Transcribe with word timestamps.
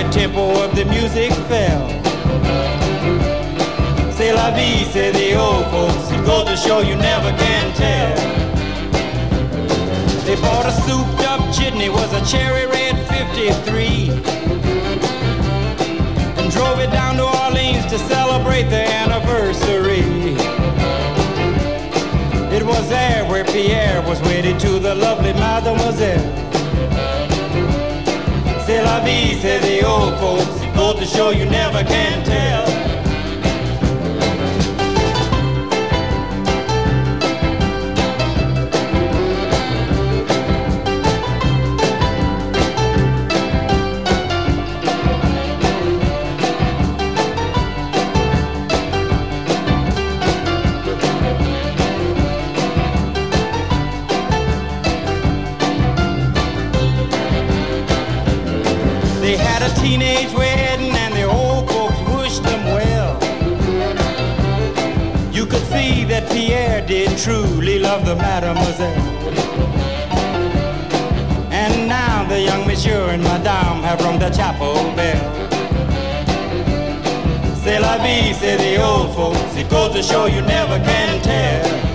rapid 0.00 0.12
tempo 0.12 0.64
of 0.64 0.74
the 0.74 0.84
music 0.86 1.32
fell 1.48 1.88
c'est 4.16 4.32
la 4.32 4.50
vie, 4.50 4.84
say 4.92 5.10
the 5.12 5.34
old 5.34 5.64
folks. 5.70 6.10
It 6.12 6.24
goes 6.26 6.44
to 6.44 6.56
show 6.56 6.80
you 6.80 6.94
never 6.94 7.30
can 7.38 7.72
tell. 7.74 8.14
They 10.26 10.36
bought 10.42 10.66
a 10.66 10.72
souped 10.84 11.22
up 11.24 11.40
jitney, 11.54 11.88
was 11.88 12.12
a 12.12 12.22
cherry 12.26 12.66
red 12.66 12.96
53. 13.08 14.10
And 16.36 16.52
drove 16.52 16.80
it 16.80 16.90
down 16.90 17.16
to 17.16 17.24
Orleans 17.44 17.86
to 17.86 17.98
celebrate 17.98 18.64
the 18.64 18.84
anniversary. 19.02 20.04
It 22.54 22.62
was 22.62 22.88
there 22.90 23.24
where 23.24 23.44
Pierre 23.44 24.02
was 24.02 24.20
wedded 24.20 24.60
to 24.60 24.78
the 24.78 24.94
lovely 24.94 25.32
mademoiselle. 25.32 26.59
C'est 28.70 28.82
la 28.82 29.00
vie, 29.00 29.34
say 29.40 29.58
the 29.58 29.84
old 29.84 30.16
folks. 30.20 30.46
Goes 30.76 31.00
to 31.00 31.04
show 31.04 31.30
you 31.30 31.44
never 31.44 31.82
can 31.82 32.22
tell. 32.22 32.79
Teenage 60.00 60.32
wedding 60.32 60.96
and 60.96 61.14
the 61.14 61.24
old 61.24 61.70
folks 61.70 62.00
wished 62.16 62.42
them 62.42 62.64
well. 62.64 63.12
You 65.30 65.44
could 65.44 65.64
see 65.66 66.04
that 66.04 66.30
Pierre 66.30 66.80
did 66.86 67.18
truly 67.18 67.78
love 67.78 68.06
the 68.06 68.16
mademoiselle. 68.16 69.08
And 71.52 71.86
now 71.86 72.26
the 72.28 72.40
young 72.40 72.66
monsieur 72.66 73.10
and 73.10 73.22
madame 73.22 73.82
have 73.82 74.00
rung 74.00 74.18
the 74.18 74.30
chapel 74.30 74.74
bell. 74.96 75.20
C'est 77.62 77.78
la 77.78 77.98
vie, 77.98 78.32
say 78.32 78.56
the 78.56 78.82
old 78.82 79.14
folks. 79.14 79.54
It 79.54 79.68
goes 79.68 79.92
to 79.92 80.02
show 80.02 80.24
you 80.24 80.40
never 80.40 80.78
can 80.78 81.20
tell. 81.20 81.89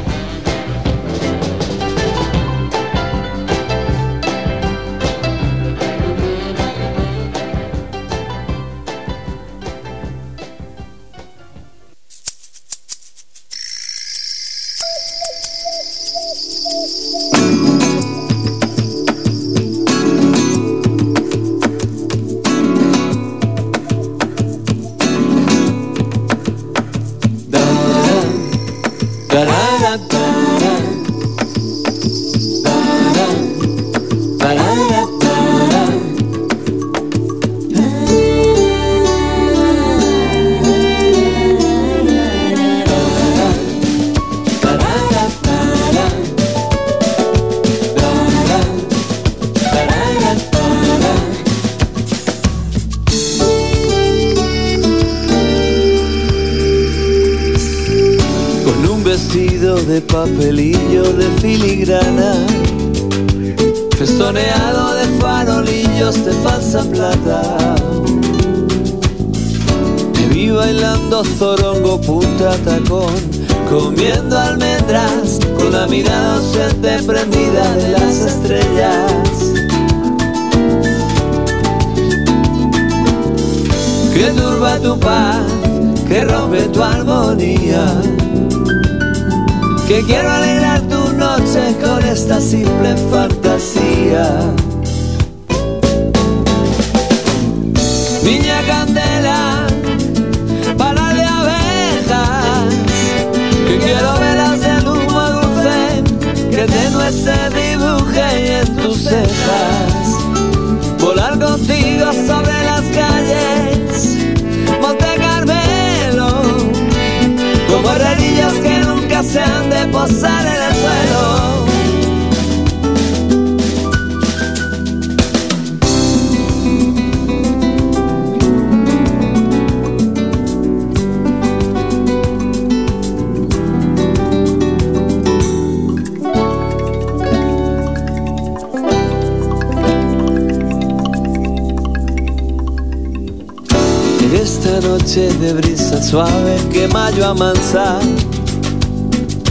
Noche 144.82 145.30
de 145.40 145.54
brisa 145.54 146.02
suave 146.02 146.58
que 146.72 146.88
mayo 146.88 147.26
amansa. 147.26 148.00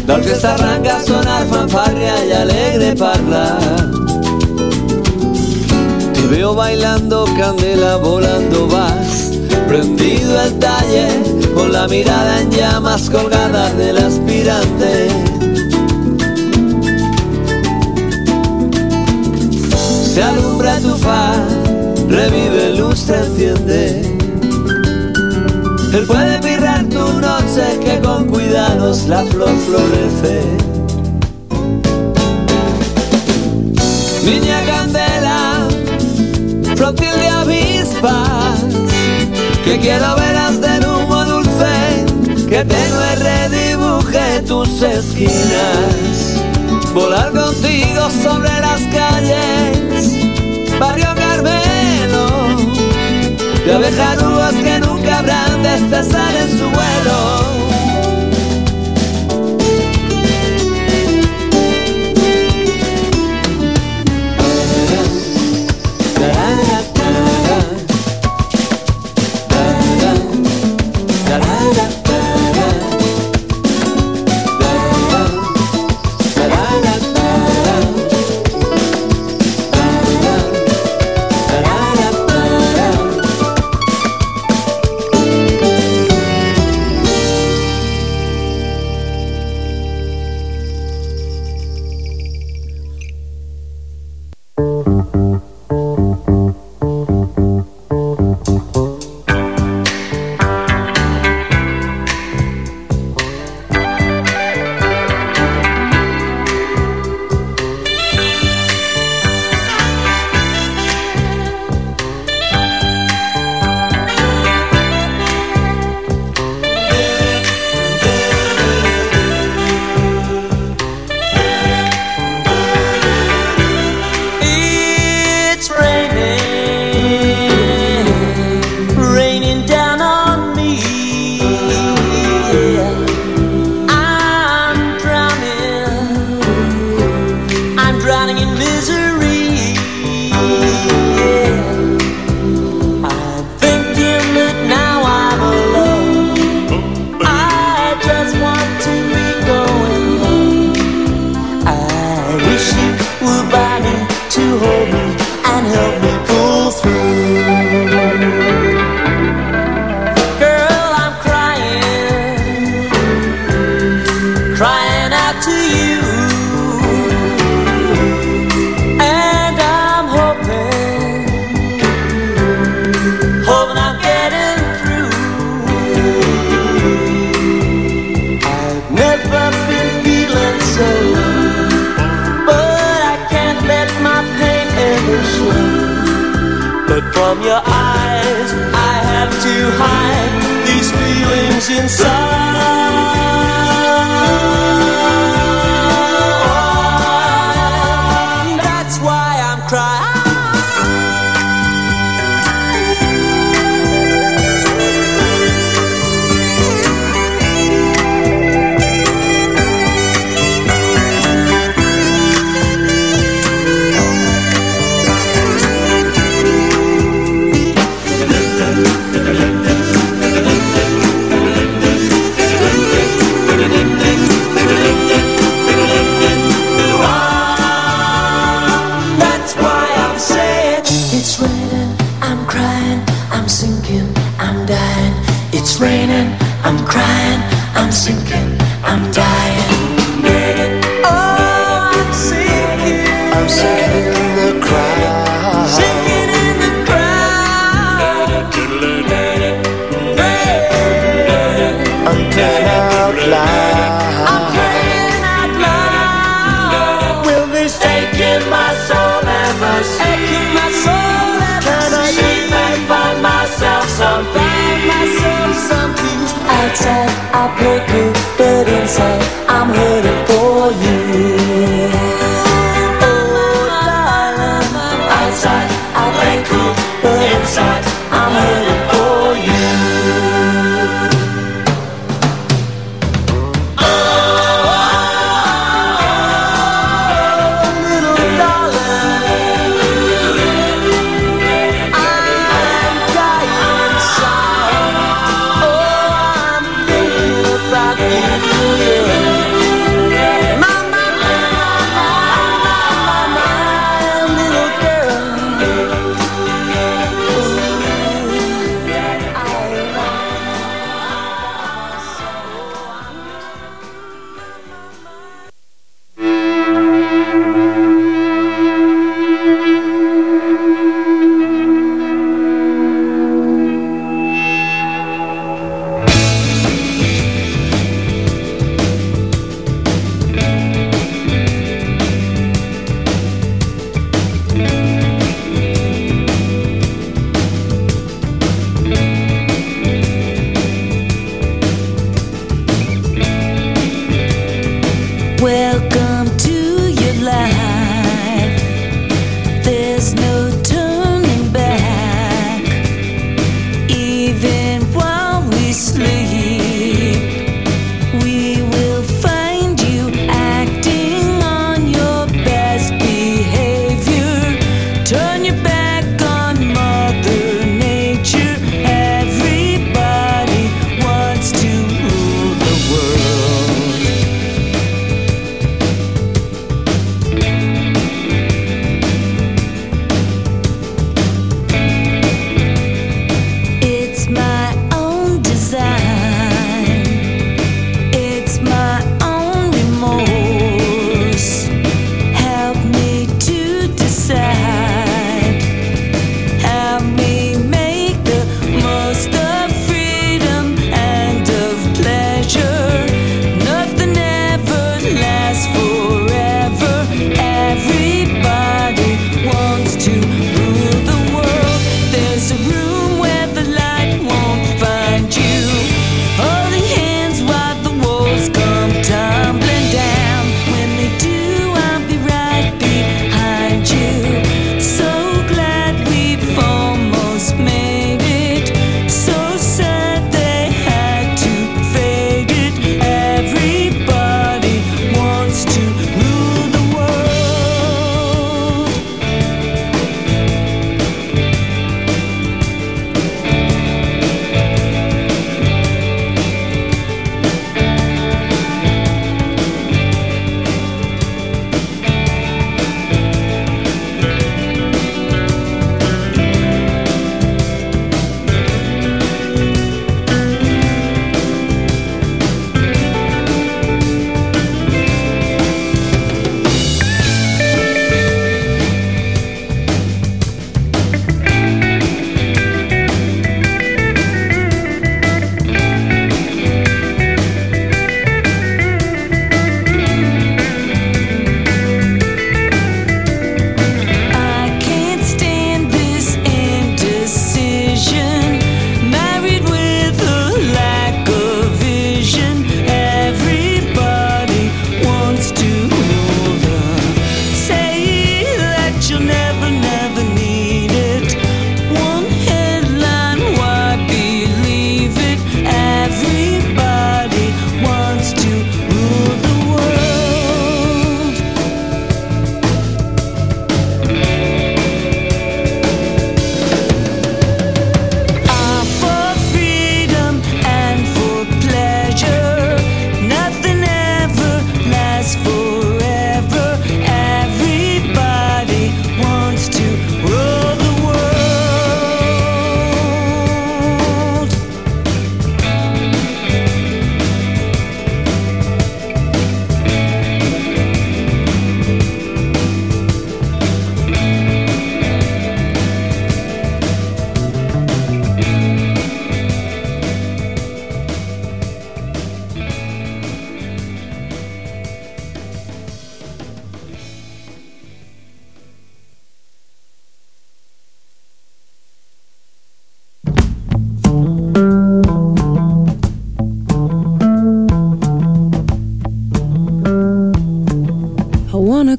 La 0.06 0.14
orquesta 0.14 0.54
arranca 0.54 0.96
a 0.96 1.02
sonar 1.02 1.46
fanfarria 1.46 2.26
y 2.26 2.32
alegre 2.32 2.94
parla. 2.94 3.58
Te 6.12 6.26
veo 6.26 6.54
bailando 6.54 7.24
candela, 7.38 7.96
volando 7.96 8.68
vas. 8.68 9.30
Prendido 9.68 10.40
el 10.42 10.58
talle, 10.58 11.08
con 11.54 11.72
la 11.72 11.88
mirada 11.88 12.42
en 12.42 12.50
llamas 12.50 13.08
colgada 13.08 13.72
del 13.74 13.98
aspirante. 13.98 15.08
Se 20.14 20.22
alumbra 20.22 20.78
tu 20.80 20.94
faz, 20.96 21.38
revive 22.08 22.76
luz, 22.76 22.98
se 22.98 23.16
enciende 23.16 24.13
él 25.94 26.06
puede 26.06 26.40
mirar 26.40 26.84
tu 26.86 27.12
noche 27.20 27.78
que 27.84 28.00
con 28.00 28.26
cuidados 28.26 29.06
la 29.06 29.22
flor 29.24 29.54
florece. 29.64 30.40
Niña 34.24 34.60
candela, 34.66 35.68
flotil 36.74 37.14
de 37.20 37.28
avispas, 37.28 38.60
que 39.64 39.78
quiero 39.78 40.16
veras 40.16 40.60
del 40.60 40.84
humo 40.84 41.24
dulce, 41.26 42.06
que 42.48 42.64
tenue 42.64 43.16
redibuje 43.16 44.42
tus 44.48 44.82
esquinas. 44.82 46.42
Volar 46.92 47.30
contigo 47.30 48.10
sobre 48.22 48.50
las 48.60 48.80
calles, 48.92 50.78
barrio 50.80 51.08
Carmelo 51.14 51.94
de 53.64 53.72
abejas 53.72 54.54
que 54.62 54.78
nunca 54.80 55.18
habrán 55.18 55.53
de 55.64 55.96
en 55.96 56.58
su 56.58 56.64
vuelo. 56.70 57.83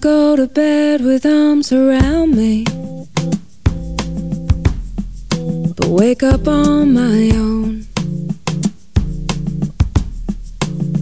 Go 0.05 0.35
to 0.35 0.45
bed 0.45 1.01
with 1.01 1.25
arms 1.25 1.71
around 1.71 2.35
me. 2.35 2.63
But 5.77 5.87
wake 5.87 6.21
up 6.21 6.47
on 6.47 6.93
my 6.93 7.31
own. 7.33 7.87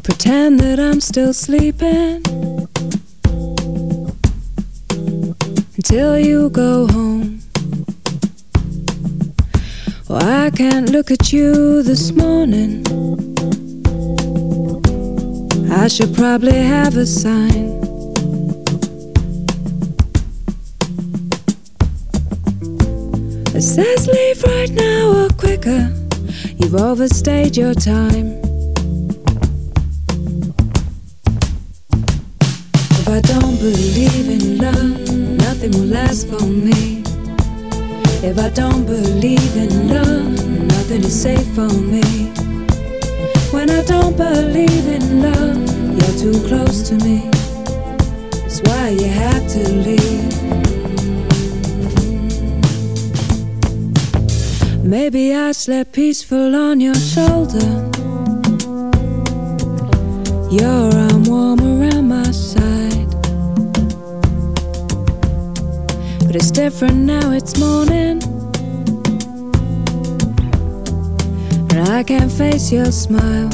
Pretend 0.03 0.61
that 0.61 0.79
I'm 0.79 1.01
still 1.01 1.33
sleeping 1.33 2.23
until 5.75 6.17
you 6.17 6.49
go 6.49 6.87
home. 6.87 7.41
Well, 10.07 10.23
I 10.45 10.49
can't 10.49 10.91
look 10.91 11.11
at 11.11 11.33
you 11.33 11.83
this 11.83 12.13
morning. 12.13 12.85
I 15.69 15.89
should 15.89 16.15
probably 16.15 16.55
have 16.55 16.95
a 16.95 17.05
sign. 17.05 17.72
Says 23.73 24.07
leave 24.07 24.43
right 24.43 24.69
now 24.69 25.25
or 25.25 25.29
quicker. 25.29 25.91
You've 26.57 26.75
overstayed 26.75 27.57
your 27.57 27.73
time. 27.73 28.39
If 32.99 33.07
I 33.09 33.19
don't 33.21 33.57
believe 33.57 34.29
in 34.29 34.59
love, 34.59 35.09
nothing 35.41 35.71
will 35.71 35.89
last 35.89 36.27
for 36.27 36.45
me. 36.45 37.01
If 38.21 38.37
I 38.37 38.49
don't 38.49 38.85
believe 38.85 39.55
in 39.57 39.89
love, 39.89 40.47
nothing 40.75 41.03
is 41.03 41.23
safe 41.23 41.47
for 41.55 41.67
me. 41.67 42.03
When 43.49 43.71
I 43.71 43.81
don't 43.85 44.15
believe 44.15 44.87
in 44.87 45.23
love, 45.23 45.57
you're 45.97 46.17
too 46.21 46.47
close 46.47 46.87
to 46.89 46.95
me. 47.03 47.27
That's 48.37 48.61
why 48.61 48.89
you 48.89 49.07
have 49.07 49.47
to 49.47 49.67
leave. 49.67 50.42
Maybe 54.99 55.33
I 55.33 55.53
slept 55.53 55.91
peaceful 55.93 56.55
on 56.55 56.79
your 56.79 56.93
shoulder. 56.93 57.89
Your 60.51 60.85
arm 61.05 61.23
warm 61.23 61.59
around 61.61 62.09
my 62.09 62.29
side. 62.29 63.09
But 66.19 66.35
it's 66.35 66.51
different 66.51 66.97
now, 66.97 67.31
it's 67.31 67.57
morning. 67.57 68.21
And 71.71 71.89
I 71.89 72.03
can't 72.03 72.31
face 72.31 72.71
your 72.71 72.91
smile. 72.91 73.49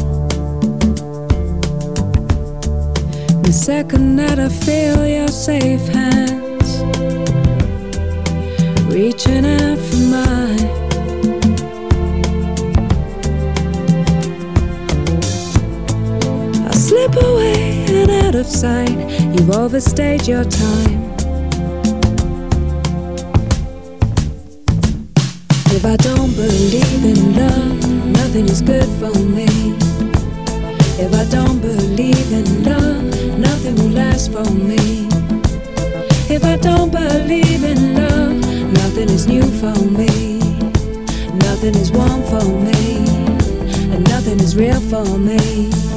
The 3.44 3.54
second 3.54 4.18
that 4.18 4.40
I 4.40 4.50
feel 4.50 5.08
your 5.08 5.30
safe 5.30 5.88
hands 5.88 6.70
reaching 8.94 9.46
out 9.46 9.78
for 9.78 10.04
mine. 10.12 10.59
You've 19.40 19.56
overstayed 19.56 20.28
your 20.28 20.44
time. 20.44 21.14
If 25.72 25.86
I 25.86 25.96
don't 25.96 26.36
believe 26.36 27.06
in 27.06 27.38
love, 27.38 27.90
nothing 28.18 28.50
is 28.50 28.62
good 28.62 28.90
for 29.00 29.18
me. 29.18 29.48
If 31.00 31.14
I 31.14 31.24
don't 31.32 31.62
believe 31.62 32.34
in 32.34 32.66
love, 32.66 33.40
nothing 33.40 33.76
will 33.76 33.92
last 33.92 34.30
for 34.34 34.44
me. 34.44 35.08
If 36.30 36.44
I 36.44 36.58
don't 36.58 36.92
believe 36.92 37.64
in 37.64 37.96
love, 37.96 38.74
nothing 38.74 39.08
is 39.10 39.26
new 39.26 39.44
for 39.62 39.74
me. 39.86 40.40
Nothing 41.48 41.76
is 41.76 41.94
warm 41.94 42.24
for 42.24 42.44
me, 42.44 43.08
and 43.94 44.06
nothing 44.10 44.42
is 44.42 44.58
real 44.58 44.82
for 44.82 45.18
me. 45.18 45.89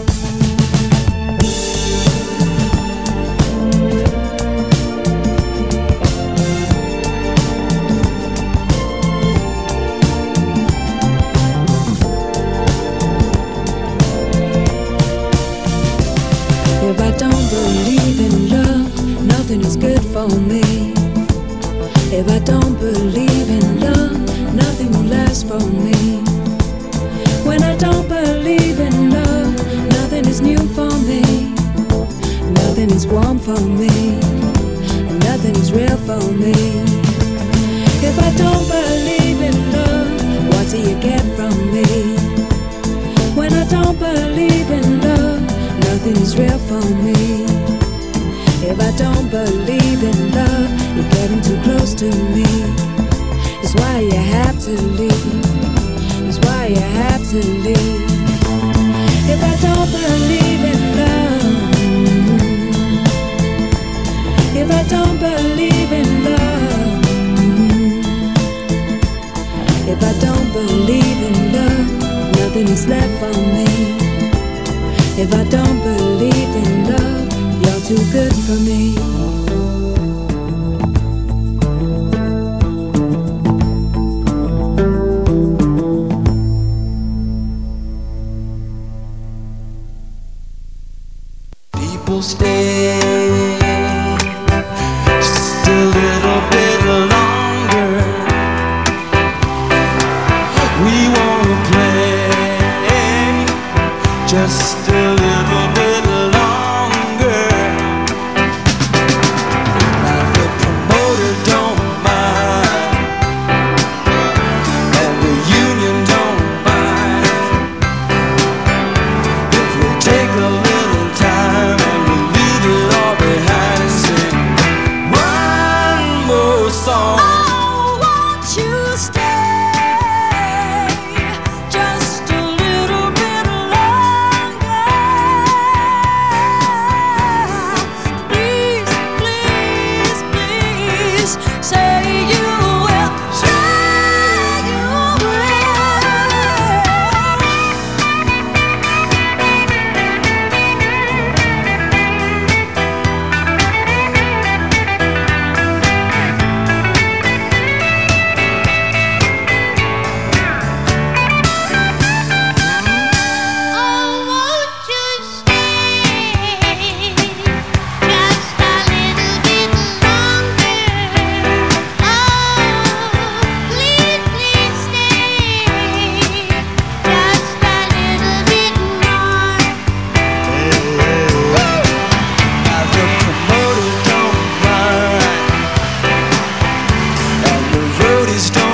always 188.33 188.51
don't 188.51 188.72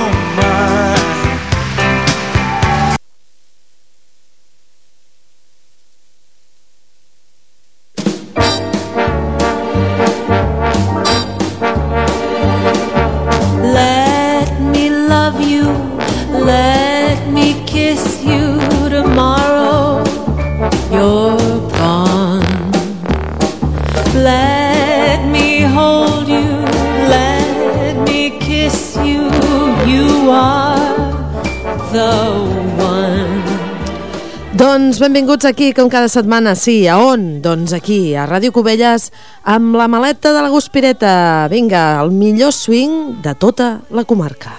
benvinguts 35.09 35.45
aquí, 35.45 35.73
com 35.73 35.89
cada 35.89 36.05
setmana. 36.05 36.53
Sí, 36.53 36.85
a 36.85 36.99
on? 37.01 37.41
Doncs 37.41 37.73
aquí, 37.73 38.13
a 38.13 38.27
Ràdio 38.29 38.53
Cubelles, 38.53 39.07
amb 39.41 39.73
la 39.73 39.87
maleta 39.89 40.29
de 40.35 40.43
la 40.45 40.51
Guspireta. 40.53 41.47
Vinga, 41.49 41.97
el 42.03 42.11
millor 42.13 42.53
swing 42.53 43.17
de 43.23 43.33
tota 43.33 43.81
la 43.89 44.03
comarca. 44.05 44.53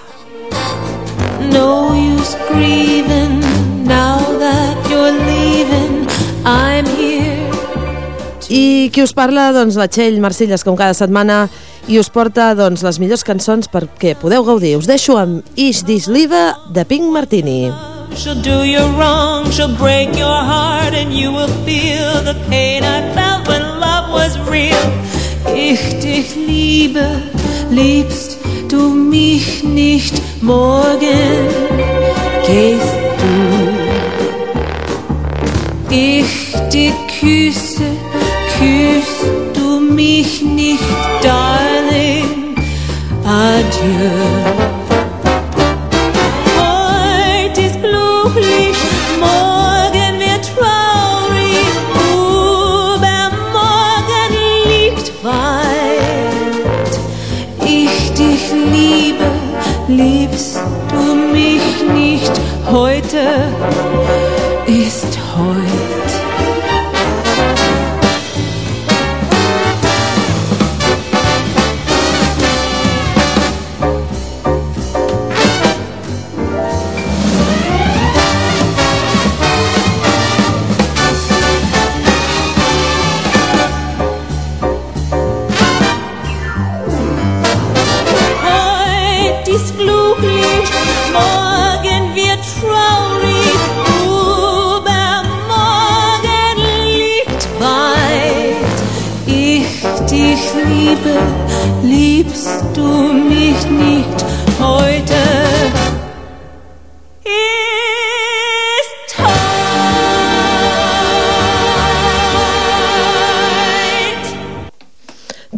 No 1.52 1.94
use 1.94 2.34
grieving 2.50 3.38
now 3.86 4.18
that 4.42 4.74
you're 4.90 5.14
leaving. 5.22 6.10
I'm 6.42 6.86
here. 6.98 7.46
I 8.50 8.90
qui 8.90 9.04
us 9.06 9.14
parla? 9.14 9.52
Doncs 9.54 9.78
la 9.78 9.86
Txell 9.86 10.18
Marcilles, 10.18 10.66
com 10.66 10.74
cada 10.74 10.98
setmana, 10.98 11.44
i 11.86 12.02
us 12.02 12.10
porta 12.10 12.50
doncs, 12.58 12.82
les 12.82 12.98
millors 12.98 13.22
cançons 13.22 13.70
perquè 13.70 14.16
podeu 14.18 14.42
gaudir. 14.42 14.74
Us 14.82 14.90
deixo 14.90 15.14
amb 15.14 15.46
Is 15.54 15.86
This 15.86 16.10
Live 16.10 16.42
de 16.74 16.86
Pink 16.90 17.06
Martini. 17.14 17.70
She'll 18.16 18.40
do 18.42 18.64
you 18.64 18.84
wrong, 18.98 19.50
she'll 19.50 19.74
break 19.76 20.16
your 20.16 20.28
heart, 20.28 20.92
and 20.94 21.12
you 21.12 21.32
will 21.32 21.52
feel 21.64 22.22
the 22.22 22.34
pain 22.48 22.82
I 22.84 23.14
felt 23.14 23.48
when 23.48 23.62
love 23.80 24.10
was 24.10 24.38
real. 24.48 24.76
Ich 25.54 25.80
dich 26.00 26.36
liebe, 26.36 27.22
liebst 27.70 28.38
du 28.68 28.90
mich 28.90 29.62
nicht, 29.64 30.20
morgen 30.42 31.48
gehst 32.46 32.98
du. 33.20 33.80
Ich 35.90 36.52
dich 36.72 36.94
küsse, 37.20 37.90
küsst 38.58 39.24
du 39.54 39.80
mich 39.80 40.42
nicht, 40.42 40.84
darling, 41.22 42.54
adieu. 43.24 44.69
Yeah. 63.20 63.46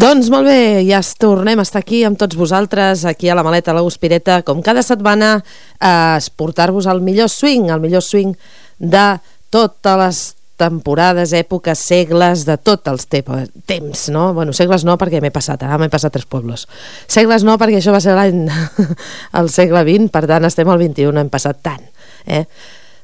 Doncs 0.03 0.33
molt 0.35 0.49
bé, 0.51 0.83
ja 0.83 0.99
es 0.99 1.13
tornem 1.15 1.61
a 1.61 1.63
estar 1.63 1.79
aquí 1.79 2.01
amb 2.03 2.19
tots 2.19 2.35
vosaltres, 2.35 3.05
aquí 3.07 3.29
a 3.31 3.37
la 3.39 3.45
maleta, 3.47 3.71
a 3.71 3.77
la 3.77 3.85
Guspireta, 3.87 4.41
com 4.43 4.59
cada 4.59 4.83
setmana, 4.83 5.37
a 5.79 6.19
portar-vos 6.35 6.89
el 6.91 6.99
millor 7.07 7.31
swing, 7.31 7.69
el 7.71 7.79
millor 7.85 8.03
swing 8.03 8.33
de 8.83 9.05
totes 9.55 10.01
les 10.01 10.25
temporades, 10.59 11.31
èpoques, 11.39 11.79
segles, 11.79 12.43
de 12.51 12.59
tots 12.59 12.91
els 12.91 13.07
te 13.07 13.23
temps, 13.23 14.09
no? 14.11 14.33
Bueno, 14.35 14.51
segles 14.51 14.83
no, 14.83 14.99
perquè 14.99 15.23
m'he 15.23 15.31
passat, 15.31 15.63
ara 15.63 15.79
m'he 15.79 15.93
passat 15.93 16.19
tres 16.19 16.27
pobles. 16.27 16.67
Segles 17.07 17.47
no, 17.47 17.55
perquè 17.63 17.79
això 17.79 17.95
va 17.95 18.03
ser 18.03 18.19
l'any 18.19 18.49
al 19.39 19.55
segle 19.55 19.87
XX, 19.87 20.11
per 20.11 20.27
tant 20.27 20.51
estem 20.51 20.67
al 20.67 20.83
XXI, 20.83 21.15
hem 21.15 21.31
passat 21.31 21.63
tant, 21.63 21.87
eh? 22.27 22.43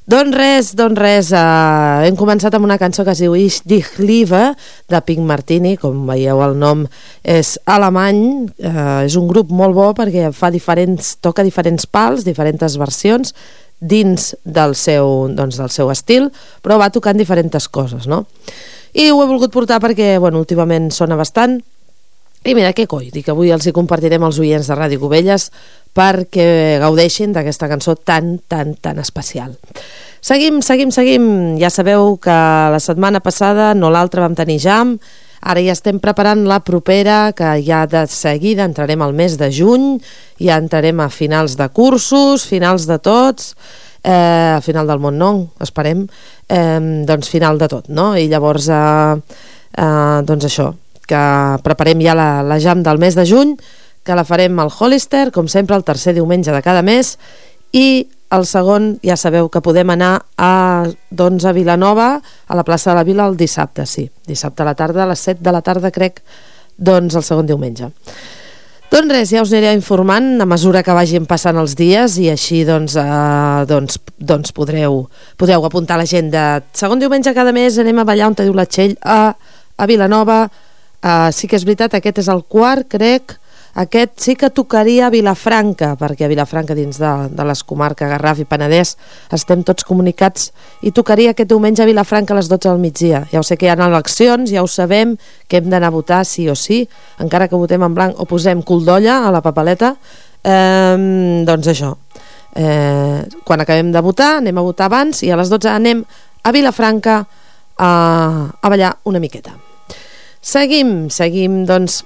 Doncs 0.08 0.32
res, 0.32 0.68
doncs 0.72 0.96
res, 0.96 1.30
uh, 1.36 2.00
hem 2.00 2.14
començat 2.16 2.54
amb 2.56 2.64
una 2.64 2.78
cançó 2.80 3.04
que 3.04 3.12
es 3.12 3.20
diu 3.20 3.34
Ich 3.36 3.58
dich 3.68 3.98
liebe, 4.00 4.54
de 4.88 5.00
Pink 5.04 5.20
Martini, 5.28 5.74
com 5.76 6.06
veieu 6.08 6.40
el 6.46 6.54
nom 6.56 6.86
és 7.20 7.50
alemany, 7.68 8.22
uh, 8.56 9.04
és 9.04 9.18
un 9.20 9.26
grup 9.28 9.52
molt 9.52 9.76
bo 9.76 9.90
perquè 9.98 10.30
fa 10.32 10.48
diferents, 10.48 11.18
toca 11.20 11.44
diferents 11.44 11.84
pals, 11.84 12.24
diferents 12.24 12.78
versions, 12.80 13.34
dins 13.84 14.30
del 14.48 14.72
seu, 14.80 15.28
doncs, 15.28 15.60
del 15.60 15.68
seu 15.76 15.92
estil, 15.92 16.30
però 16.64 16.80
va 16.80 16.88
tocant 16.88 17.20
diferents 17.20 17.68
coses, 17.68 18.08
no? 18.08 18.24
I 18.96 19.10
ho 19.12 19.20
he 19.20 19.28
volgut 19.28 19.52
portar 19.52 19.76
perquè, 19.84 20.14
bueno, 20.16 20.40
últimament 20.40 20.88
sona 20.88 21.20
bastant, 21.20 21.60
i 22.48 22.54
mira, 22.56 22.72
què 22.72 22.86
coi, 22.88 23.10
dic, 23.12 23.26
avui 23.28 23.50
els 23.52 23.66
hi 23.68 23.74
compartirem 23.76 24.22
als 24.24 24.38
oients 24.40 24.68
de 24.70 24.76
Ràdio 24.76 25.02
Cubelles 25.02 25.50
perquè 25.96 26.78
gaudeixin 26.80 27.34
d'aquesta 27.34 27.68
cançó 27.68 27.94
tan, 27.96 28.38
tan, 28.48 28.72
tan 28.80 29.00
especial. 29.02 29.56
Seguim, 30.24 30.62
seguim, 30.64 30.92
seguim. 30.94 31.26
Ja 31.60 31.70
sabeu 31.70 32.16
que 32.22 32.34
la 32.72 32.80
setmana 32.80 33.20
passada, 33.24 33.72
no 33.74 33.90
l'altra, 33.92 34.24
vam 34.24 34.36
tenir 34.38 34.58
jam, 34.62 34.96
ara 35.40 35.62
ja 35.62 35.74
estem 35.76 36.00
preparant 36.02 36.46
la 36.48 36.60
propera, 36.64 37.34
que 37.36 37.58
ja 37.66 37.84
de 37.90 38.06
seguida 38.10 38.66
entrarem 38.66 39.02
al 39.04 39.14
mes 39.18 39.36
de 39.38 39.50
juny, 39.52 39.98
ja 40.40 40.58
entrarem 40.58 41.04
a 41.04 41.10
finals 41.12 41.58
de 41.58 41.68
cursos, 41.74 42.46
finals 42.48 42.88
de 42.88 42.98
tots, 42.98 43.52
eh, 44.02 44.56
a 44.56 44.60
final 44.64 44.88
del 44.88 45.04
món 45.04 45.18
no, 45.20 45.32
esperem, 45.60 46.06
eh, 46.48 47.04
doncs 47.06 47.28
final 47.28 47.58
de 47.60 47.68
tot, 47.68 47.88
no? 47.88 48.14
I 48.16 48.28
llavors, 48.28 48.68
eh, 48.72 49.38
eh, 49.76 50.20
doncs 50.24 50.48
això, 50.48 50.72
que 51.08 51.24
preparem 51.64 52.02
ja 52.04 52.14
la, 52.18 52.30
la 52.46 52.60
jam 52.62 52.84
del 52.84 53.00
mes 53.00 53.16
de 53.18 53.24
juny, 53.28 53.56
que 54.04 54.16
la 54.16 54.24
farem 54.28 54.56
al 54.60 54.72
Hollister, 54.72 55.28
com 55.34 55.48
sempre, 55.48 55.76
el 55.76 55.84
tercer 55.84 56.14
diumenge 56.16 56.52
de 56.54 56.62
cada 56.64 56.84
mes, 56.86 57.16
i 57.76 58.08
el 58.32 58.44
segon, 58.48 58.94
ja 59.04 59.16
sabeu 59.16 59.48
que 59.52 59.62
podem 59.64 59.88
anar 59.92 60.12
a, 60.36 60.88
doncs, 61.10 61.46
a 61.48 61.52
Vilanova, 61.56 62.10
a 62.20 62.56
la 62.56 62.64
plaça 62.64 62.92
de 62.92 62.98
la 62.98 63.04
Vila, 63.08 63.28
el 63.28 63.38
dissabte, 63.40 63.86
sí. 63.88 64.08
Dissabte 64.28 64.64
a 64.64 64.68
la 64.68 64.76
tarda, 64.76 65.04
a 65.04 65.10
les 65.12 65.24
7 65.24 65.40
de 65.44 65.54
la 65.54 65.62
tarda, 65.64 65.92
crec, 65.92 66.20
doncs, 66.76 67.16
el 67.16 67.24
segon 67.24 67.48
diumenge. 67.48 67.88
Doncs 68.88 69.12
res, 69.12 69.32
ja 69.34 69.42
us 69.44 69.50
aniré 69.52 69.74
informant 69.76 70.40
a 70.40 70.46
mesura 70.48 70.80
que 70.84 70.94
vagin 70.96 71.26
passant 71.28 71.58
els 71.60 71.74
dies 71.76 72.14
i 72.22 72.30
així 72.32 72.62
doncs, 72.64 72.94
eh, 72.96 73.64
doncs, 73.68 73.98
doncs 74.16 74.54
podreu, 74.56 75.02
podreu 75.36 75.64
apuntar 75.68 75.98
l'agenda. 76.00 76.62
Segon 76.72 77.00
diumenge 77.00 77.34
cada 77.36 77.52
mes 77.52 77.76
anem 77.76 78.00
a 78.00 78.06
ballar 78.08 78.30
on 78.30 78.38
te 78.38 78.48
diu 78.48 78.56
la 78.56 78.64
Txell 78.64 78.96
a, 79.04 79.34
a 79.76 79.88
Vilanova. 79.88 80.46
Eh, 81.02 81.30
sí 81.32 81.46
que 81.46 81.58
és 81.58 81.66
veritat, 81.66 81.94
aquest 81.94 82.24
és 82.24 82.30
el 82.32 82.42
quart, 82.50 82.88
crec, 82.90 83.36
aquest 83.78 84.16
sí 84.18 84.34
que 84.34 84.48
tocaria 84.50 85.06
a 85.06 85.10
Vilafranca, 85.14 85.92
perquè 86.00 86.26
a 86.26 86.30
Vilafranca, 86.30 86.74
dins 86.74 86.96
de, 86.98 87.10
de 87.30 87.44
les 87.46 87.60
comarques 87.62 88.10
Garraf 88.10 88.40
i 88.42 88.46
Penedès, 88.48 88.96
estem 89.34 89.62
tots 89.62 89.86
comunicats, 89.86 90.48
i 90.82 90.90
tocaria 90.90 91.30
aquest 91.30 91.52
diumenge 91.52 91.84
a 91.84 91.86
Vilafranca 91.86 92.34
a 92.34 92.38
les 92.40 92.48
12 92.50 92.66
del 92.66 92.82
migdia. 92.82 93.22
Ja 93.30 93.38
ho 93.38 93.46
sé 93.46 93.54
que 93.56 93.68
hi 93.68 93.70
ha 93.70 93.76
eleccions, 93.86 94.50
ja 94.50 94.64
ho 94.64 94.66
sabem, 94.66 95.14
que 95.46 95.60
hem 95.60 95.70
d'anar 95.70 95.92
a 95.92 95.94
votar 95.94 96.24
sí 96.26 96.48
o 96.50 96.56
sí, 96.58 96.80
encara 97.22 97.46
que 97.46 97.60
votem 97.60 97.86
en 97.86 97.94
blanc 97.94 98.18
o 98.18 98.26
posem 98.26 98.64
cul 98.66 98.82
d'olla 98.88 99.20
a 99.28 99.30
la 99.30 99.44
papeleta, 99.44 99.94
eh, 100.42 101.44
doncs 101.46 101.70
això. 101.70 101.94
Eh, 102.58 103.22
quan 103.44 103.62
acabem 103.62 103.92
de 103.94 104.02
votar, 104.02 104.38
anem 104.40 104.58
a 104.58 104.66
votar 104.66 104.90
abans, 104.90 105.22
i 105.22 105.30
a 105.30 105.38
les 105.38 105.54
12 105.54 105.70
anem 105.70 106.02
a 106.42 106.50
Vilafranca 106.50 107.20
a, 107.78 107.92
a 108.58 108.68
ballar 108.68 108.96
una 109.04 109.22
miqueta. 109.22 109.67
Seguim, 110.48 111.10
seguim, 111.12 111.66
doncs, 111.68 111.98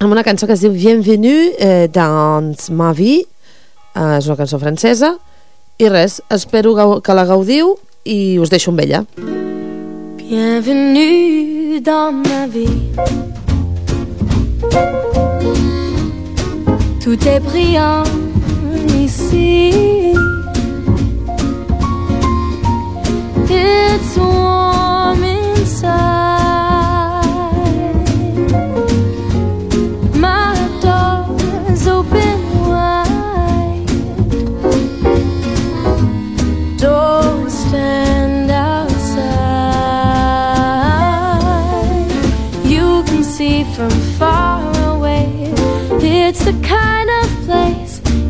amb 0.00 0.14
una 0.14 0.22
cançó 0.24 0.46
que 0.48 0.54
es 0.56 0.62
diu 0.64 0.72
Bienvenue 0.72 1.50
eh, 1.60 1.90
dans 1.92 2.70
ma 2.72 2.94
vie 2.96 3.18
eh, 3.20 4.14
és 4.16 4.28
una 4.30 4.38
cançó 4.38 4.56
francesa 4.62 5.10
i 5.76 5.90
res, 5.92 6.22
espero 6.32 6.72
que 7.04 7.16
la 7.18 7.26
gaudiu 7.28 7.74
i 8.08 8.38
us 8.40 8.48
deixo 8.48 8.72
amb 8.72 8.80
ella 8.86 9.02
Bienvenue 10.22 11.82
dans 11.84 12.16
ma 12.16 12.46
vie. 12.46 12.80
Tout 17.04 17.26
est 17.26 17.40
brillant 17.40 18.08
ici. 19.04 20.14
It's 23.50 24.16
warm 24.16 25.24
inside. 25.24 26.29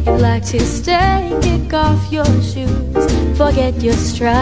Like 0.07 0.45
to 0.47 0.61
stay. 0.61 1.37
Kick 1.43 1.73
off 1.73 2.13
your 2.13 2.25
shoes, 2.43 3.37
forget 3.37 3.81
your 3.83 3.95
strife. 3.95 4.35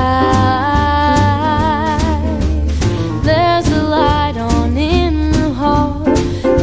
There's 3.22 3.68
a 3.68 3.82
light 3.82 4.36
on 4.36 4.76
in 4.76 5.32
the 5.32 5.50
hall, 5.50 6.02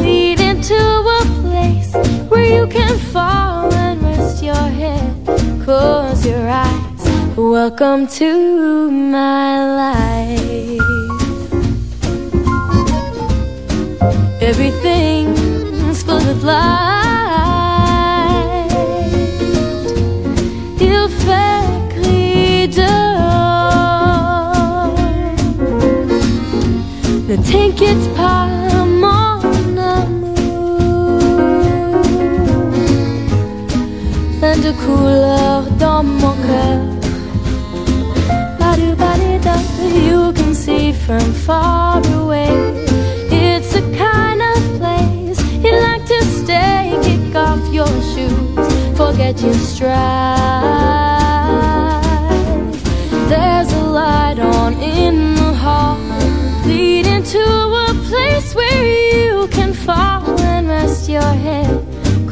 leading 0.00 0.60
to 0.60 0.74
a 1.20 1.22
place 1.42 1.94
where 2.28 2.44
you 2.44 2.66
can 2.68 2.98
fall 3.12 3.72
and 3.72 4.02
rest 4.02 4.42
your 4.42 4.54
head. 4.54 5.14
Close 5.64 6.26
your 6.26 6.48
eyes. 6.48 7.36
Welcome 7.36 8.06
to 8.18 8.90
my 8.90 9.74
life. 9.82 10.80
Everything's 14.40 16.02
full 16.02 16.28
of 16.30 16.44
light. 16.44 16.95
Ne 27.36 27.42
t'inquiète 27.42 28.14
pas, 28.14 28.46
mon 28.86 29.76
amour. 29.76 31.20
Plein 34.40 34.56
de 34.56 34.72
dans 35.78 36.02
mon 36.02 36.34
cœur. 36.46 36.96
You 39.94 40.32
can 40.32 40.54
see 40.54 40.92
from 40.92 41.32
far 41.32 42.02
away. 42.14 42.48
It's 43.30 43.72
the 43.72 43.82
kind 43.96 44.42
of 44.42 44.78
place 44.78 45.40
you'd 45.62 45.80
like 45.80 46.04
to 46.06 46.24
stay. 46.24 46.98
Kick 47.02 47.34
off 47.34 47.60
your 47.72 47.86
shoes, 48.12 48.96
forget 48.96 49.40
your 49.40 49.54
strife. 49.54 49.94
There's 53.28 53.72
a 53.72 53.82
light 53.84 54.38
on 54.38 54.74
in 54.74 55.34
the 55.36 55.54
hall, 55.54 55.98
leading 56.66 57.05
to 57.36 57.44
a 57.86 57.92
place 58.08 58.54
where 58.54 58.84
you 59.12 59.48
can 59.48 59.72
fall 59.74 60.40
and 60.40 60.68
rest 60.68 61.08
your 61.08 61.32
head. 61.46 61.70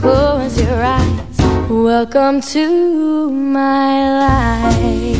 Close 0.00 0.61
your 0.61 0.82
eyes. 0.82 1.36
Welcome 1.68 2.40
to 2.55 3.30
my 3.30 3.90
life. 4.24 5.14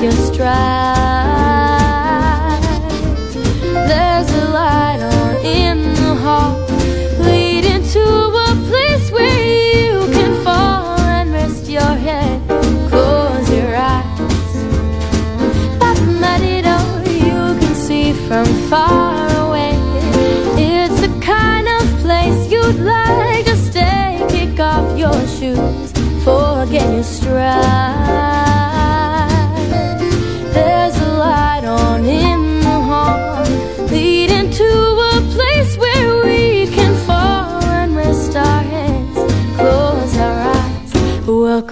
just 0.00 0.34
drive. 0.34 0.97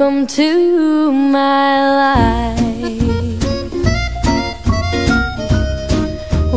Welcome 0.07 0.29
to 0.29 1.11
my 1.11 1.75
life. 1.99 2.63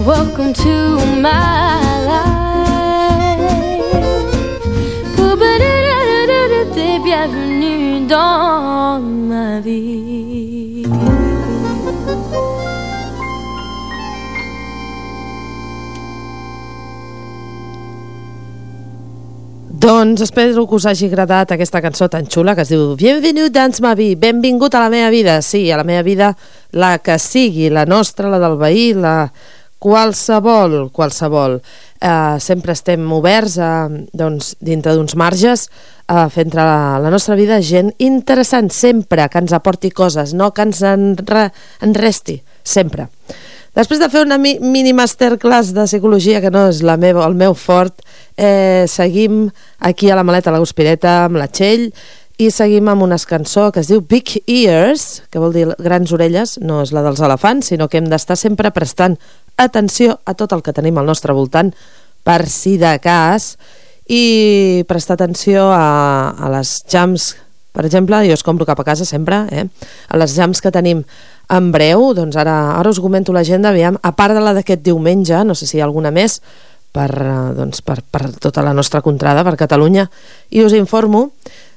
Welcome 0.05 0.53
to 0.53 0.97
my 1.19 1.81
life. 2.05 2.39
Bienvenue 7.03 8.05
dans 8.07 8.98
Doncs 19.99 20.21
espero 20.21 20.63
que 20.63 20.77
us 20.77 20.85
hagi 20.87 21.09
agradat 21.09 21.49
aquesta 21.51 21.81
cançó 21.83 22.07
tan 22.07 22.23
xula 22.31 22.53
que 22.55 22.63
es 22.63 22.69
diu 22.71 22.93
Bienvenue 22.95 23.49
dans 23.51 23.81
ma 23.83 23.89
vie, 23.99 24.15
benvingut 24.15 24.77
a 24.77 24.85
la 24.85 24.91
meva 24.93 25.09
vida. 25.11 25.41
Sí, 25.43 25.65
a 25.73 25.75
la 25.75 25.83
meva 25.83 26.05
vida, 26.07 26.29
la 26.71 26.93
que 27.03 27.17
sigui, 27.19 27.67
la 27.67 27.83
nostra, 27.83 28.29
la 28.31 28.39
del 28.39 28.55
veí, 28.55 28.93
la 28.95 29.27
qualsevol, 29.75 30.93
qualsevol. 30.95 31.57
Eh, 31.99 32.39
sempre 32.39 32.77
estem 32.77 33.11
oberts 33.11 33.57
a, 33.59 33.73
doncs, 33.91 34.53
dintre 34.63 34.95
d'uns 34.95 35.17
marges 35.19 35.67
a 36.07 36.29
fer 36.31 36.47
entrar 36.47 36.63
la, 36.69 37.03
la 37.03 37.11
nostra 37.11 37.35
vida 37.35 37.59
gent 37.59 37.91
interessant, 37.99 38.71
sempre, 38.71 39.27
que 39.27 39.43
ens 39.43 39.51
aporti 39.51 39.91
coses, 39.91 40.31
no 40.31 40.53
que 40.55 40.63
ens 40.63 40.79
enre, 40.79 41.49
enresti, 41.83 42.39
sempre. 42.63 43.09
Després 43.79 44.01
de 44.01 44.09
fer 44.11 44.25
una 44.25 44.35
mi 44.35 44.57
mini 44.59 44.91
masterclass 44.91 45.69
de 45.71 45.85
psicologia, 45.87 46.41
que 46.43 46.49
no 46.51 46.65
és 46.67 46.81
la 46.83 46.97
meva, 46.99 47.23
el 47.23 47.37
meu 47.39 47.53
fort, 47.55 48.01
eh, 48.35 48.83
seguim 48.91 49.45
aquí 49.79 50.09
a 50.11 50.17
la 50.19 50.25
maleta 50.27 50.51
la 50.51 50.59
Guspireta 50.59 51.13
amb 51.29 51.39
la 51.39 51.47
Txell 51.47 51.85
i 52.43 52.49
seguim 52.51 52.89
amb 52.91 53.05
una 53.07 53.15
cançó 53.23 53.69
que 53.71 53.79
es 53.79 53.87
diu 53.87 54.01
Big 54.03 54.35
Ears, 54.51 55.23
que 55.31 55.39
vol 55.39 55.55
dir 55.55 55.63
grans 55.79 56.11
orelles, 56.11 56.57
no 56.59 56.81
és 56.83 56.91
la 56.91 57.05
dels 57.07 57.23
elefants, 57.23 57.71
sinó 57.71 57.87
que 57.87 58.03
hem 58.03 58.11
d'estar 58.11 58.35
sempre 58.35 58.73
prestant 58.75 59.15
atenció 59.55 60.19
a 60.25 60.35
tot 60.35 60.51
el 60.51 60.61
que 60.65 60.75
tenim 60.75 60.99
al 60.99 61.07
nostre 61.07 61.31
voltant 61.31 61.71
per 62.27 62.49
si 62.51 62.75
de 62.75 62.97
cas 62.99 63.53
i 64.11 64.83
prestar 64.91 65.15
atenció 65.15 65.69
a, 65.71 66.35
a 66.35 66.51
les 66.51 66.81
jams 66.91 67.35
per 67.71 67.85
exemple, 67.85 68.17
jo 68.27 68.33
es 68.35 68.43
compro 68.43 68.65
cap 68.67 68.79
a 68.81 68.83
casa 68.83 69.05
sempre, 69.05 69.45
eh? 69.55 69.67
a 70.09 70.17
les 70.19 70.33
jams 70.35 70.59
que 70.59 70.71
tenim 70.73 71.05
en 71.49 71.71
breu, 71.73 72.11
doncs 72.13 72.37
ara, 72.37 72.55
ara 72.77 72.91
us 72.91 72.99
comento 73.01 73.33
l'agenda, 73.33 73.73
aviam, 73.73 73.97
a 74.01 74.11
part 74.15 74.37
de 74.37 74.43
la 74.43 74.53
d'aquest 74.57 74.83
diumenge, 74.85 75.41
no 75.45 75.55
sé 75.57 75.65
si 75.65 75.77
hi 75.77 75.81
ha 75.81 75.87
alguna 75.87 76.11
més, 76.13 76.39
per, 76.93 77.09
eh, 77.09 77.53
doncs, 77.57 77.81
per, 77.85 78.01
per 78.05 78.29
tota 78.41 78.63
la 78.65 78.73
nostra 78.73 79.01
contrada, 79.01 79.43
per 79.45 79.57
Catalunya, 79.57 80.07
i 80.53 80.63
us 80.65 80.75
informo, 80.77 81.29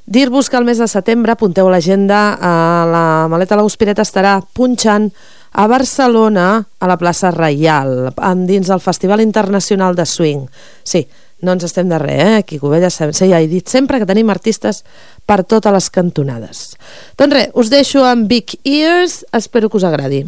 dir-vos 0.05 0.51
que 0.51 0.59
el 0.61 0.69
mes 0.69 0.81
de 0.83 0.89
setembre, 0.91 1.33
apunteu 1.33 1.71
l'agenda, 1.73 2.37
a 2.37 2.55
la 2.89 3.07
maleta 3.33 3.57
la 3.57 3.65
Guspireta 3.65 4.05
estarà 4.05 4.41
punxant 4.53 5.11
a 5.53 5.67
Barcelona, 5.69 6.65
a 6.81 6.89
la 6.89 6.97
plaça 6.97 7.31
Reial, 7.31 8.13
dins 8.49 8.69
del 8.69 8.81
Festival 8.81 9.21
Internacional 9.21 9.95
de 9.97 10.07
Swing. 10.09 10.47
Sí, 10.83 11.05
no 11.43 11.57
ens 11.57 11.67
estem 11.67 11.91
de 11.91 11.99
res, 12.01 12.23
eh? 12.23 12.37
Aquí 12.41 12.59
Covelles 12.63 12.99
ja 12.99 13.41
he 13.41 13.49
dit 13.51 13.69
sempre 13.69 13.99
que 13.99 14.09
tenim 14.09 14.31
artistes 14.31 14.85
per 15.27 15.43
totes 15.45 15.75
les 15.75 15.91
cantonades. 15.91 16.65
Doncs 17.19 17.35
res, 17.35 17.51
us 17.55 17.71
deixo 17.71 18.07
amb 18.07 18.31
Big 18.31 18.59
Ears, 18.65 19.25
espero 19.33 19.69
que 19.69 19.83
us 19.83 19.85
agradi. 19.85 20.25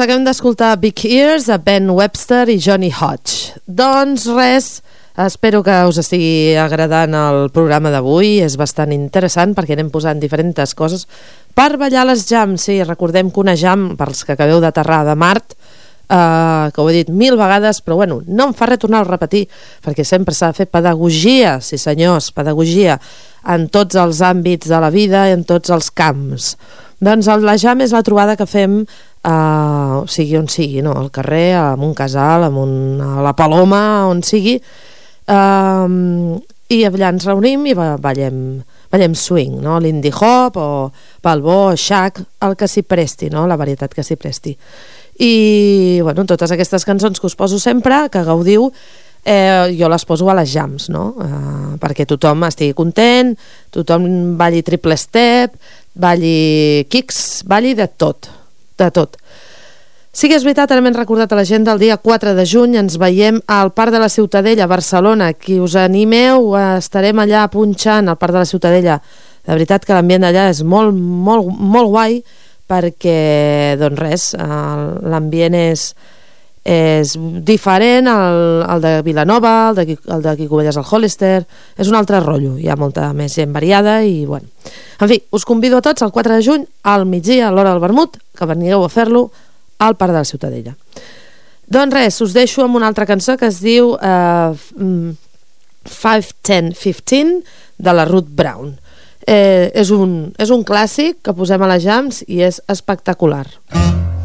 Doncs 0.00 0.08
acabem 0.08 0.22
d'escoltar 0.24 0.68
Big 0.80 1.00
Ears 1.04 1.50
a 1.52 1.58
Ben 1.60 1.90
Webster 1.92 2.46
i 2.48 2.54
Johnny 2.56 2.88
Hodge. 2.88 3.58
Doncs 3.68 4.22
res, 4.32 4.68
espero 5.12 5.60
que 5.60 5.74
us 5.90 5.98
estigui 6.00 6.56
agradant 6.56 7.12
el 7.12 7.40
programa 7.52 7.92
d'avui, 7.92 8.38
és 8.40 8.56
bastant 8.56 8.94
interessant 8.96 9.52
perquè 9.52 9.76
anem 9.76 9.90
posant 9.92 10.16
diferents 10.16 10.72
coses 10.72 11.04
per 11.52 11.76
ballar 11.76 12.06
les 12.08 12.24
jams. 12.30 12.64
Sí, 12.64 12.78
recordem 12.80 13.28
que 13.28 13.44
una 13.44 13.58
jam, 13.60 13.90
pels 14.00 14.24
que 14.24 14.38
acabeu 14.38 14.64
d'aterrar 14.64 15.02
de 15.04 15.20
Mart, 15.20 15.52
eh, 16.08 16.72
que 16.72 16.80
ho 16.80 16.88
he 16.88 16.96
dit 17.02 17.12
mil 17.12 17.36
vegades, 17.36 17.84
però 17.84 18.00
bueno, 18.00 18.22
no 18.24 18.48
em 18.48 18.56
fa 18.56 18.72
res 18.72 18.80
tornar 18.80 19.04
a 19.04 19.10
repetir, 19.12 19.50
perquè 19.84 20.00
sempre 20.08 20.32
s'ha 20.32 20.54
de 20.54 20.62
fer 20.62 20.70
pedagogia, 20.72 21.58
sí 21.60 21.76
senyors, 21.76 22.32
pedagogia, 22.32 22.96
en 23.44 23.68
tots 23.68 24.00
els 24.00 24.24
àmbits 24.24 24.72
de 24.72 24.80
la 24.80 24.88
vida 24.88 25.28
i 25.28 25.36
en 25.36 25.44
tots 25.44 25.68
els 25.68 25.92
camps. 25.92 26.54
Doncs 27.00 27.30
el, 27.32 27.44
la 27.48 27.56
jam 27.56 27.80
és 27.80 27.94
la 27.96 28.02
trobada 28.04 28.36
que 28.36 28.44
fem 28.44 28.82
uh, 29.24 30.06
sigui 30.08 30.38
on 30.38 30.48
sigui, 30.48 30.82
no? 30.84 30.94
al 30.96 31.10
carrer, 31.14 31.54
en 31.58 31.84
un 31.84 31.94
casal, 31.94 32.48
en 32.48 32.56
un, 32.60 32.72
a 33.00 33.24
la 33.24 33.34
Paloma, 33.36 33.82
on 34.10 34.22
sigui, 34.26 34.56
uh, 35.30 36.38
i 36.70 36.84
allà 36.86 37.10
ens 37.10 37.26
reunim 37.26 37.66
i 37.66 37.74
ballem, 37.74 38.38
ballem 38.92 39.18
swing, 39.18 39.58
no? 39.64 39.80
l'indie 39.82 40.14
hop 40.14 40.56
o 40.60 40.70
balbó, 41.24 41.74
shack, 41.76 42.22
el 42.46 42.56
que 42.56 42.70
s'hi 42.70 42.86
presti, 42.86 43.30
no? 43.32 43.46
la 43.50 43.58
varietat 43.60 43.94
que 43.94 44.06
s'hi 44.06 44.18
presti. 44.20 44.54
I 45.20 46.00
bueno, 46.00 46.24
totes 46.24 46.54
aquestes 46.54 46.86
cançons 46.88 47.20
que 47.20 47.28
us 47.28 47.36
poso 47.36 47.58
sempre, 47.60 48.06
que 48.08 48.22
gaudiu, 48.24 48.70
eh, 49.24 49.76
jo 49.76 49.88
les 49.92 50.04
poso 50.08 50.30
a 50.30 50.36
les 50.38 50.48
jams, 50.48 50.88
no? 50.88 51.10
Eh, 51.20 51.76
perquè 51.82 52.06
tothom 52.08 52.46
estigui 52.48 52.72
content, 52.78 53.34
tothom 53.74 54.06
balli 54.40 54.62
triple 54.64 54.96
step, 54.96 55.58
balli 55.92 56.86
kicks, 56.88 57.42
balli 57.44 57.74
de 57.76 57.88
tot, 58.00 58.30
de 58.80 58.90
tot. 58.94 59.20
Sí 60.10 60.26
que 60.26 60.34
és 60.34 60.42
veritat, 60.42 60.72
ara 60.72 60.82
m'hem 60.82 60.96
recordat 60.96 61.30
a 61.30 61.36
la 61.38 61.46
gent 61.46 61.62
del 61.68 61.78
dia 61.78 61.94
4 61.96 62.32
de 62.34 62.44
juny, 62.48 62.74
ens 62.80 62.96
veiem 62.98 63.38
al 63.46 63.70
Parc 63.70 63.94
de 63.94 64.00
la 64.02 64.08
Ciutadella, 64.10 64.64
a 64.66 64.72
Barcelona. 64.72 65.30
Qui 65.38 65.60
us 65.62 65.76
animeu, 65.78 66.50
estarem 66.58 67.22
allà 67.22 67.44
punxant 67.52 68.10
al 68.10 68.18
Parc 68.18 68.34
de 68.34 68.42
la 68.42 68.48
Ciutadella. 68.50 68.96
De 69.46 69.54
veritat 69.54 69.86
que 69.86 69.94
l'ambient 69.94 70.26
d'allà 70.26 70.48
és 70.50 70.64
molt, 70.66 70.96
molt, 70.98 71.46
molt 71.46 71.94
guai 71.94 72.18
perquè, 72.70 73.76
doncs 73.78 74.02
res, 74.02 74.26
l'ambient 74.38 75.56
és, 75.58 75.92
és 76.64 77.14
diferent 77.46 78.08
al, 78.10 78.62
al 78.68 78.82
de 78.84 78.92
Vilanova, 79.02 79.70
el 79.70 79.78
de, 79.78 79.96
el 79.96 80.22
de 80.22 80.34
Quicovelles 80.36 80.76
al 80.76 80.84
Hollister, 80.84 81.46
és 81.80 81.88
un 81.88 81.96
altre 81.96 82.20
rotllo, 82.20 82.56
hi 82.60 82.68
ha 82.68 82.76
molta 82.76 83.08
més 83.16 83.34
gent 83.38 83.52
variada 83.52 84.02
i 84.04 84.26
bueno. 84.26 84.50
En 85.00 85.08
fi, 85.08 85.22
us 85.32 85.46
convido 85.48 85.78
a 85.78 85.84
tots 85.84 86.04
el 86.04 86.12
4 86.12 86.36
de 86.36 86.44
juny 86.44 86.66
al 86.84 87.06
migdia 87.08 87.48
a 87.48 87.54
l'hora 87.54 87.72
del 87.72 87.80
vermut, 87.80 88.18
que 88.36 88.48
venigueu 88.48 88.84
a 88.84 88.92
fer-lo 88.92 89.30
al 89.80 89.96
Parc 89.96 90.12
de 90.12 90.20
la 90.20 90.28
Ciutadella. 90.28 90.76
Doncs 91.70 91.94
res, 91.94 92.20
us 92.20 92.34
deixo 92.36 92.64
amb 92.64 92.76
una 92.76 92.88
altra 92.90 93.06
cançó 93.06 93.38
que 93.38 93.48
es 93.48 93.60
diu 93.62 93.94
uh, 93.94 94.52
5, 95.86 96.34
10, 96.44 96.74
15 96.76 97.42
de 97.78 97.94
la 97.94 98.04
Ruth 98.04 98.28
Brown. 98.28 98.74
Eh, 99.26 99.70
és, 99.76 99.90
un, 99.94 100.32
és 100.40 100.50
un 100.50 100.64
clàssic 100.66 101.20
que 101.24 101.34
posem 101.36 101.62
a 101.62 101.68
les 101.70 101.84
jams 101.84 102.22
i 102.26 102.40
és 102.42 102.60
espectacular. 102.72 103.46
Baby, 103.70 104.19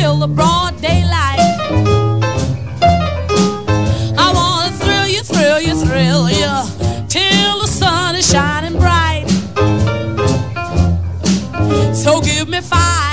till 0.06 0.18
the 0.18 0.28
broad 0.28 0.80
daylight. 0.80 1.40
I 4.24 4.26
wanna 4.38 4.70
thrill 4.80 5.08
you, 5.14 5.22
thrill 5.32 5.60
you, 5.60 5.74
thrill 5.84 6.30
you 6.30 6.52
till 7.08 7.54
the 7.62 7.66
sun 7.66 8.14
is 8.14 8.30
shining 8.30 8.78
bright. 8.78 9.26
So 11.92 12.20
give 12.20 12.48
me 12.48 12.60
five, 12.60 13.05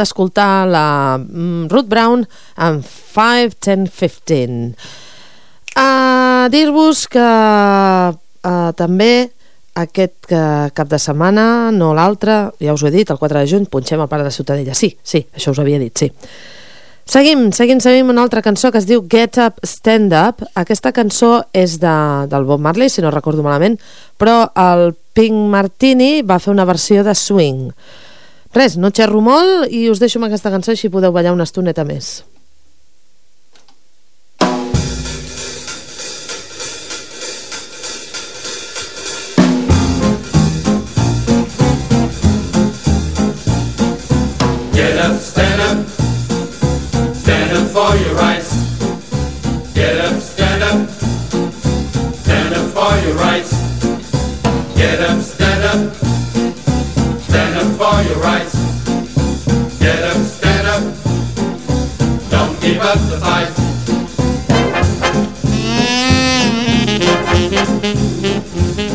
d'escoltar 0.00 0.66
la 0.70 0.86
mm, 1.18 1.68
Ruth 1.72 1.88
Brown 1.90 2.24
amb 2.56 2.84
5, 2.84 3.56
10, 3.64 3.90
15. 3.92 4.74
A 5.76 6.48
dir-vos 6.52 7.04
que 7.12 7.20
uh, 7.20 8.70
també 8.76 9.28
aquest 9.76 10.30
uh, 10.32 10.68
cap 10.72 10.88
de 10.88 10.98
setmana, 11.00 11.70
no 11.72 11.92
l'altre, 11.96 12.46
ja 12.62 12.72
us 12.72 12.84
ho 12.84 12.88
he 12.88 12.94
dit, 12.94 13.10
el 13.12 13.20
4 13.20 13.42
de 13.42 13.50
juny, 13.50 13.66
punxem 13.68 14.00
al 14.00 14.08
Parc 14.08 14.24
de 14.24 14.32
Ciutadella. 14.32 14.76
Sí, 14.78 14.94
sí, 15.04 15.26
això 15.36 15.52
us 15.52 15.60
havia 15.60 15.80
dit, 15.82 15.92
sí. 15.92 16.08
Seguim, 17.06 17.52
seguim, 17.54 17.78
seguim 17.78 18.08
una 18.10 18.24
altra 18.24 18.42
cançó 18.42 18.72
que 18.74 18.80
es 18.82 18.86
diu 18.88 19.04
Get 19.06 19.36
Up, 19.38 19.60
Stand 19.62 20.16
Up. 20.16 20.42
Aquesta 20.58 20.90
cançó 20.96 21.44
és 21.54 21.76
de, 21.78 21.92
del 22.32 22.48
Bob 22.48 22.64
Marley, 22.64 22.90
si 22.90 23.04
no 23.04 23.12
recordo 23.14 23.44
malament, 23.46 23.76
però 24.18 24.48
el 24.58 24.90
Pink 25.14 25.46
Martini 25.52 26.24
va 26.26 26.40
fer 26.42 26.50
una 26.50 26.66
versió 26.66 27.04
de 27.06 27.14
swing. 27.14 27.68
Res, 28.54 28.76
no 28.76 28.90
xerro 28.94 29.20
molt 29.20 29.68
i 29.74 29.88
us 29.90 30.00
deixo 30.00 30.18
amb 30.20 30.30
aquesta 30.30 30.50
cançó 30.54 30.72
així 30.72 30.88
podeu 30.88 31.12
ballar 31.12 31.34
una 31.34 31.44
estoneta 31.44 31.84
més. 31.84 32.24
Get 44.72 44.96
up, 45.04 45.20
stand 45.20 45.60
up, 45.60 45.78
stand 47.16 47.52
up 47.58 47.66
for 47.76 47.96
your 47.96 48.14
rights. 48.14 48.50
Get 49.74 50.00
up, 50.00 50.20
stand 50.20 50.62
up, 50.62 50.88
stand 52.24 52.54
up 52.54 52.66
for 52.72 52.92
your 53.04 53.16
rights. 53.16 53.52
Get 54.76 55.00
up, 55.00 55.20
stand 55.20 55.64
up, 55.64 56.05
for 57.90 58.02
your 58.02 58.18
rights. 58.18 58.54
Get 59.78 60.02
up, 60.02 60.16
stand 60.16 60.66
up, 60.66 60.82
don't 62.30 62.60
give 62.60 62.78
up 62.80 62.98
the 63.10 63.18
fight. 63.20 63.52
Yeah! 68.76 68.85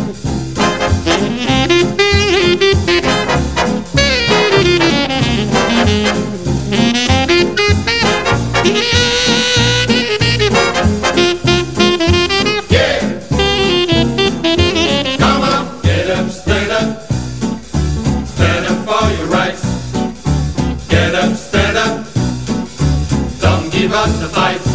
run 23.91 24.19
the 24.21 24.29
fight. 24.29 24.70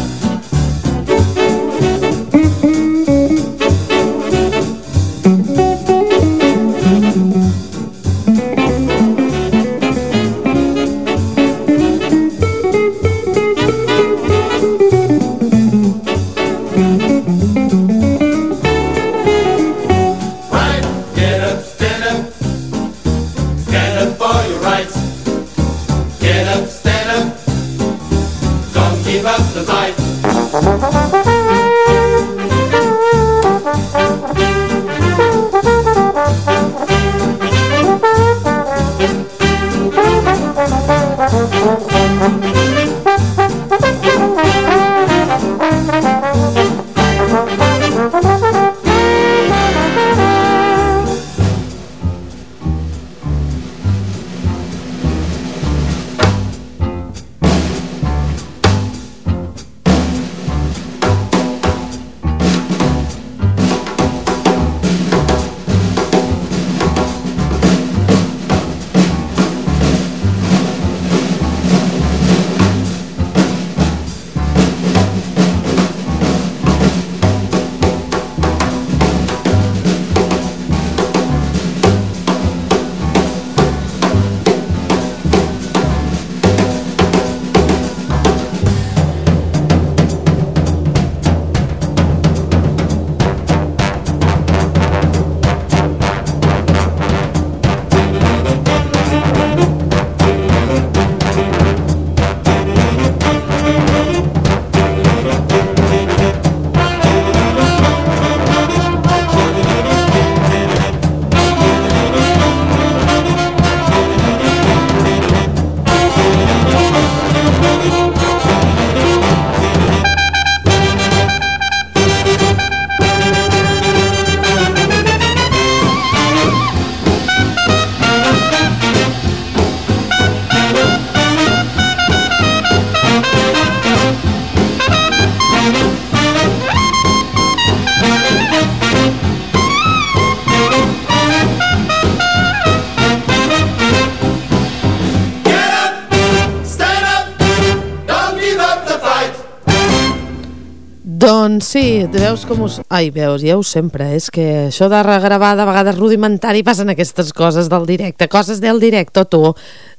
Sí, 151.66 152.06
veus 152.12 152.44
com 152.46 152.62
us... 152.66 152.78
Ai, 152.88 153.10
veus, 153.10 153.42
ja 153.42 153.56
ho 153.58 153.64
sempre, 153.66 154.12
és 154.16 154.30
que 154.30 154.44
això 154.68 154.86
de 154.92 155.00
regravar 155.02 155.54
de 155.58 155.66
vegades 155.66 155.98
rudimentari 155.98 156.62
passen 156.66 156.92
aquestes 156.92 157.32
coses 157.36 157.70
del 157.72 157.86
directe, 157.88 158.28
coses 158.30 158.62
del 158.62 158.78
directe, 158.82 159.24
tu. 159.26 159.50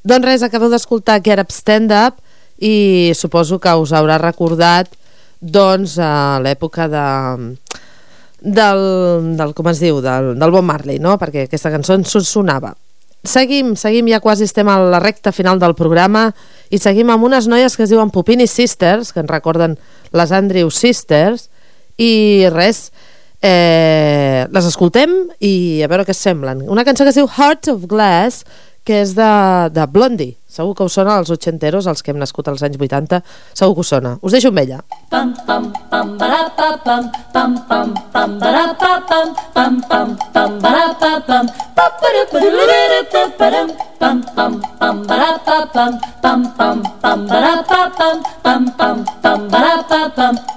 Doncs 0.07 0.28
res, 0.28 0.45
acabeu 0.47 0.72
d'escoltar 0.72 1.20
Get 1.26 1.43
Up 1.43 1.51
Stand 1.51 1.91
Up 1.91 2.24
i 2.63 3.11
suposo 3.15 3.59
que 3.59 3.76
us 3.76 3.93
haurà 3.93 4.18
recordat 4.22 4.89
doncs 5.41 5.99
a 6.01 6.39
l'època 6.41 6.88
de 6.89 7.05
del, 8.39 8.82
del, 9.38 9.53
com 9.57 9.68
es 9.72 9.82
diu, 9.82 9.99
del, 10.01 10.34
del 10.38 10.53
Bob 10.53 10.65
Marley, 10.65 11.01
no? 11.03 11.18
Perquè 11.20 11.47
aquesta 11.47 11.74
cançó 11.74 11.97
ens 11.97 12.13
sonava. 12.30 12.76
Seguim, 13.28 13.74
seguim, 13.76 14.07
ja 14.07 14.22
quasi 14.24 14.45
estem 14.45 14.70
a 14.70 14.78
la 14.80 15.01
recta 15.03 15.34
final 15.34 15.59
del 15.59 15.74
programa 15.76 16.30
i 16.72 16.80
seguim 16.80 17.09
amb 17.11 17.26
unes 17.28 17.49
noies 17.49 17.76
que 17.76 17.84
es 17.84 17.91
diuen 17.91 18.13
Pupini 18.13 18.47
Sisters, 18.47 19.11
que 19.11 19.20
ens 19.24 19.32
recorden 19.32 19.76
les 20.15 20.32
Andrew 20.32 20.70
Sisters, 20.72 21.49
i 21.98 22.48
res, 22.54 22.88
eh, 23.41 24.45
les 24.52 24.70
escoltem 24.70 25.14
i 25.39 25.84
a 25.84 25.89
veure 25.91 26.06
què 26.08 26.16
semblen. 26.16 26.66
Una 26.70 26.86
cançó 26.88 27.06
que 27.06 27.14
es 27.14 27.20
diu 27.20 27.30
Heart 27.30 27.74
of 27.74 27.86
Glass, 27.89 28.43
que 28.88 29.02
és 29.04 29.14
de, 29.18 29.32
de 29.76 29.86
Blondie. 29.91 30.38
Segur 30.48 30.74
que 30.78 30.86
us 30.88 30.95
sona 30.95 31.18
als 31.20 31.30
ochenteros, 31.34 31.89
els 31.91 32.02
que 32.02 32.14
hem 32.14 32.22
nascut 32.22 32.48
als 32.48 32.64
anys 32.64 32.80
80, 32.80 33.20
segur 33.54 33.76
que 33.76 33.84
us 33.84 33.91
sona. 33.91 34.14
Us 34.24 34.38
deixo 34.38 34.50
amb 34.54 34.62
ella. 34.64 34.80
Pam 35.12 35.34
pam 35.45 35.68
pam 35.91 36.16
ba 36.18 36.48
pa 36.56 36.70
pam 36.86 37.10
pam 37.36 37.58
pam 37.68 37.93
pam 38.16 38.38
ba 38.39 38.64
pa 38.80 38.93
pam 39.10 39.36
pam 39.54 39.82
pam 39.91 40.16
pam 40.34 40.58
ba 40.64 40.74
pa 41.02 41.12
pam 41.28 41.52
pa 41.76 41.88
pa 42.00 42.14
da 42.16 42.24
pa 42.32 42.39
da 43.12 43.24
pa 43.38 43.50
dum 43.54 43.70
pam 44.00 44.22
pam 44.36 44.62
pam 44.80 45.04
ba 45.10 45.32
pa 45.45 45.58
pam 45.76 46.00
pam 46.24 46.52
pam 46.58 46.84
pam 47.04 47.28
ba 47.28 47.41
pa 47.70 47.82
pam 48.00 48.24
pam 48.43 48.72
pam 48.80 49.04
pam 49.22 49.50
ba 49.52 49.66
pa 49.89 50.02
pam 50.16 50.57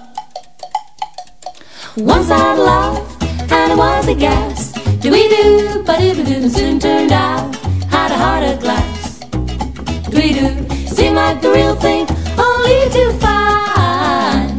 Once 1.97 2.31
I 2.31 2.55
loved 2.55 3.23
and 3.53 3.73
it 3.73 3.77
was 3.77 4.07
a 4.07 4.15
gas. 4.15 4.73
Do 5.01 5.11
we 5.11 5.29
do, 5.29 5.83
but 5.85 6.01
it 6.01 6.25
do 6.25 6.49
soon 6.49 6.79
turned 6.79 7.11
out 7.11 7.53
had 7.87 8.13
a 8.13 8.17
heart 8.17 8.45
of 8.45 8.61
glass. 8.61 9.19
Do 10.09 10.17
we 10.17 10.33
do 10.33 10.69
seem 10.87 11.15
like 11.15 11.41
the 11.43 11.51
real 11.51 11.75
thing, 11.75 12.07
only 12.39 12.89
to 12.95 13.13
find 13.19 14.57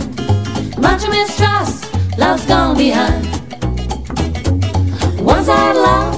much 0.77 1.07
mistrust, 1.07 1.87
love's 2.17 2.45
gone 2.45 2.75
behind. 2.77 3.25
Once 5.21 5.47
I 5.47 5.71
love 5.71 6.15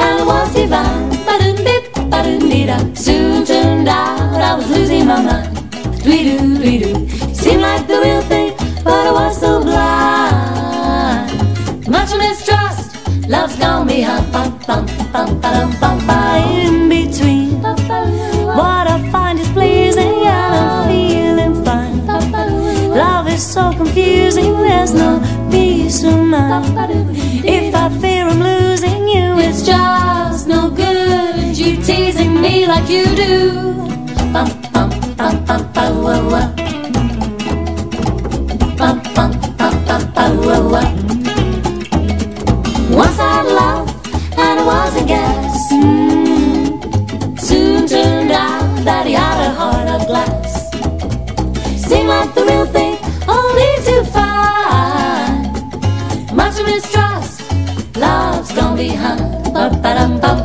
and 0.00 0.20
it 0.20 0.26
was 0.26 0.54
divine, 0.54 1.10
ba-dum 1.26 1.56
dip, 1.56 1.92
ba-dum 2.10 2.38
dee 2.38 2.66
da. 2.66 2.78
Soon 2.94 3.44
turned 3.44 3.88
out 3.88 4.40
I 4.40 4.54
was 4.54 4.70
losing 4.70 5.06
my 5.06 5.20
mind. 5.20 5.56
Dwee 6.02 6.24
doo, 6.24 6.56
dwee 6.56 6.78
doo, 6.78 7.34
seemed 7.34 7.60
like 7.60 7.86
the 7.86 8.00
real 8.00 8.22
thing, 8.22 8.54
but 8.82 9.06
I 9.08 9.12
was 9.12 9.38
so 9.38 9.62
blind. 9.62 10.03
Love's 13.34 13.56
gone 13.56 13.86
behind. 13.86 14.32
Bum, 14.32 14.48
bum, 14.66 14.86
bum, 15.12 15.28
ba-dum, 15.40 15.70
bum, 15.80 15.96
ba. 16.06 16.18
In 16.62 16.88
between, 16.88 17.62
what 18.58 18.86
I 18.94 18.96
find 19.10 19.38
is 19.38 19.48
pleasing 19.48 20.16
and 20.36 20.52
I'm 20.60 20.88
feeling 20.88 21.54
fine. 21.64 22.06
Love 23.02 23.26
is 23.28 23.44
so 23.54 23.72
confusing, 23.80 24.52
there's 24.66 24.94
no 24.94 25.10
peace 25.50 26.04
of 26.04 26.18
mind. 26.32 26.64
If 27.56 27.74
I 27.74 27.84
fear 28.00 28.24
I'm 28.32 28.40
losing 28.50 29.02
you, 29.14 29.28
it's 29.46 29.62
just 29.66 30.46
no 30.46 30.70
good. 30.70 31.56
You 31.60 31.70
teasing 31.88 32.40
me 32.40 32.66
like 32.66 32.88
you 32.88 33.04
do. 33.22 33.32
Bum, 34.34 34.48
bum, 34.72 34.90
bum, 35.18 35.34
bum, 35.46 35.62
ba, 35.74 35.84
wah, 36.04 36.22
wah. 36.32 36.48
Bum, 38.78 38.96
bum, 39.14 39.30
bum, 39.58 39.72
bum, 39.86 40.02
ba, 40.14 40.24
wah, 40.46 40.62
wah. 40.72 41.13
Love 43.42 43.88
and 44.38 44.60
it 44.60 44.66
was 44.66 44.96
a 45.02 45.04
guess. 45.04 45.72
Mm. 45.72 47.40
Soon 47.40 47.86
turned 47.86 48.30
out 48.30 48.84
that 48.84 49.06
he 49.06 49.12
had 49.12 49.38
a 49.48 49.50
heart 49.52 49.88
of 49.88 50.06
glass. 50.06 50.70
Seemed 51.88 52.08
like 52.08 52.34
the 52.34 52.44
real 52.44 52.66
thing, 52.66 52.96
only 53.28 53.70
to 53.88 54.04
find 54.16 55.42
much 56.34 56.56
mistrust. 56.62 57.42
Love's 57.96 58.52
gone 58.52 58.76
behind, 58.76 59.52
ba 59.52 59.70
ba 59.82 60.43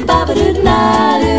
Bababadumdum. 0.00 1.31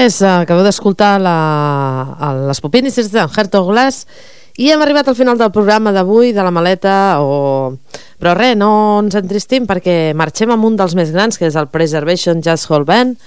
Res, 0.00 0.20
eh, 0.22 0.28
acabeu 0.46 0.64
d'escoltar 0.64 1.18
les 1.20 2.60
popínices 2.62 3.10
de 3.12 3.20
Hertog 3.20 3.68
Glass 3.68 4.06
i 4.56 4.70
hem 4.72 4.80
arribat 4.80 5.08
al 5.08 5.16
final 5.16 5.36
del 5.38 5.52
programa 5.52 5.92
d'avui, 5.92 6.32
de 6.32 6.44
la 6.44 6.52
maleta, 6.52 6.94
o... 7.20 7.76
però 8.20 8.32
res, 8.36 8.56
no 8.56 8.70
ens 9.02 9.16
entristim 9.18 9.66
perquè 9.68 10.12
marxem 10.16 10.52
amb 10.52 10.64
un 10.68 10.78
dels 10.78 10.96
més 10.96 11.12
grans, 11.12 11.36
que 11.36 11.48
és 11.48 11.56
el 11.56 11.68
Preservation 11.72 12.40
Jazz 12.44 12.68
Hall 12.70 12.86
Band, 12.88 13.18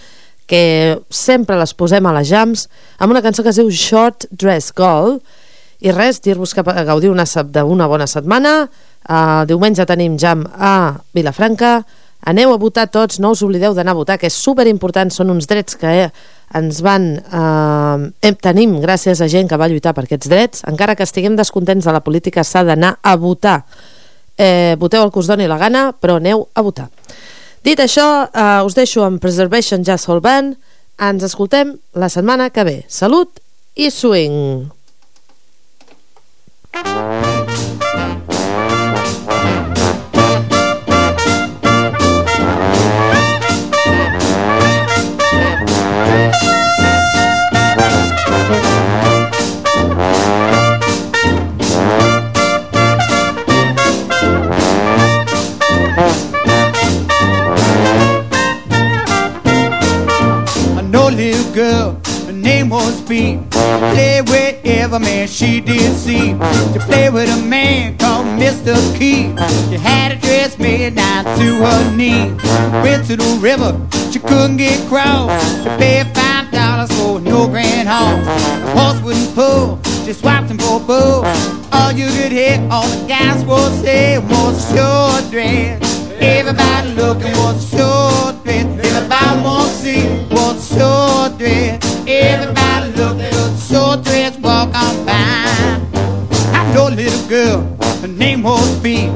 que 0.50 1.00
sempre 1.14 1.58
les 1.60 1.74
posem 1.78 2.06
a 2.06 2.14
les 2.18 2.30
jams, 2.30 2.68
amb 2.98 3.14
una 3.14 3.24
cançó 3.26 3.46
que 3.46 3.54
es 3.54 3.62
diu 3.62 3.70
Short 3.70 4.28
Dress 4.32 4.74
Girl, 4.78 5.20
i 5.84 5.94
res, 5.94 6.22
dir-vos 6.26 6.54
que 6.56 6.64
gaudiu 6.64 7.14
d'una 7.14 7.90
bona 7.92 8.08
setmana, 8.08 8.54
uh, 8.66 9.44
diumenge 9.50 9.86
tenim 9.90 10.18
jam 10.18 10.46
a 10.58 10.96
Vilafranca, 11.14 11.82
aneu 12.26 12.54
a 12.54 12.58
votar 12.58 12.88
tots, 12.92 13.20
no 13.20 13.34
us 13.34 13.44
oblideu 13.44 13.76
d'anar 13.76 13.94
a 13.94 14.00
votar, 14.00 14.18
que 14.20 14.30
és 14.32 14.38
super 14.38 14.66
important, 14.70 15.12
són 15.12 15.34
uns 15.34 15.48
drets 15.50 15.78
que 15.80 15.92
eh, 16.06 16.10
ens 16.56 16.82
van... 16.86 17.10
Eh, 17.20 18.34
tenim 18.44 18.78
gràcies 18.84 19.22
a 19.22 19.30
gent 19.32 19.50
que 19.52 19.60
va 19.60 19.70
lluitar 19.72 19.94
per 19.96 20.06
aquests 20.08 20.32
drets, 20.32 20.64
encara 20.70 20.96
que 20.96 21.06
estiguem 21.08 21.38
descontents 21.40 21.86
de 21.86 21.94
la 21.96 22.04
política 22.06 22.44
s'ha 22.44 22.64
d'anar 22.68 22.96
a 23.02 23.16
votar. 23.20 23.62
Eh, 24.38 24.76
voteu 24.80 25.04
el 25.04 25.12
que 25.12 25.22
us 25.22 25.30
doni 25.30 25.48
la 25.48 25.60
gana, 25.62 25.90
però 25.94 26.18
aneu 26.22 26.48
a 26.54 26.66
votar. 26.66 26.90
Dit 27.64 27.80
això, 27.80 28.28
eh, 28.28 28.62
us 28.66 28.76
deixo 28.76 29.04
amb 29.04 29.22
Preservation 29.22 29.84
Jazz 29.84 30.08
Hall 30.10 30.24
Band, 30.24 30.58
ens 31.00 31.24
escoltem 31.24 31.78
la 31.94 32.10
setmana 32.10 32.50
que 32.50 32.64
ve. 32.64 32.78
Salut 32.88 33.40
i 33.76 33.90
swing! 33.92 34.70
I 36.74 37.03
was 62.74 63.00
Pete. 63.04 63.40
Play 63.52 64.22
wherever 64.26 64.98
man 64.98 65.28
she 65.28 65.62
did 65.62 65.96
see. 65.96 66.30
She 66.74 66.80
played 66.80 67.14
with 67.14 67.30
a 67.30 67.40
man 67.46 67.96
called 68.00 68.26
Mr. 68.26 68.74
Key. 68.98 69.30
She 69.70 69.78
had 69.78 70.12
a 70.14 70.16
dress 70.16 70.58
made 70.58 70.96
down 70.96 71.24
to 71.24 71.48
her 71.64 71.96
knee. 71.96 72.34
Went 72.82 73.06
to 73.08 73.16
the 73.16 73.38
river, 73.40 73.80
she 74.12 74.18
couldn't 74.18 74.58
get 74.58 74.76
cross. 74.90 75.30
She 75.62 75.70
paid 75.78 76.08
five 76.16 76.50
dollars 76.52 76.92
for 76.98 77.20
no 77.22 77.48
grand 77.48 77.88
horse. 77.88 78.26
The 78.66 78.82
horse 78.82 79.02
wouldn't 79.04 79.36
pull, 79.36 79.80
she 80.04 80.14
swapped 80.14 80.50
him 80.50 80.58
for 80.58 80.78
a 80.78 80.84
bull. 80.84 81.26
All 81.72 81.92
you 81.92 82.08
could 82.08 82.32
hear, 82.32 82.58
all 82.72 82.88
the 82.88 83.08
guys 83.08 83.46
would 83.46 83.72
say 83.86 84.18
was 84.18 84.58
a 84.58 84.76
short 84.76 85.32
dress. 85.32 85.80
Everybody 86.20 86.90
looking 86.96 87.38
was 87.38 87.72
a 87.72 87.78
short 87.78 88.44
dress. 88.44 88.66
Everybody 88.66 89.42
want 89.44 89.70
to 89.70 89.76
see 89.76 90.08
was 90.32 90.72
a 90.72 90.80
short 90.80 91.38
dress. 91.38 91.93
Everybody 92.06 92.92
looking 92.94 93.58
short 93.58 94.04
dress. 94.04 94.38
Walk 94.40 94.76
on 94.76 95.06
by. 95.06 95.80
I 96.54 96.72
know 96.74 96.88
a 96.88 96.90
little 96.90 97.28
girl, 97.30 97.78
her 98.02 98.08
name 98.08 98.44
was 98.44 98.80
Bee. 98.82 99.10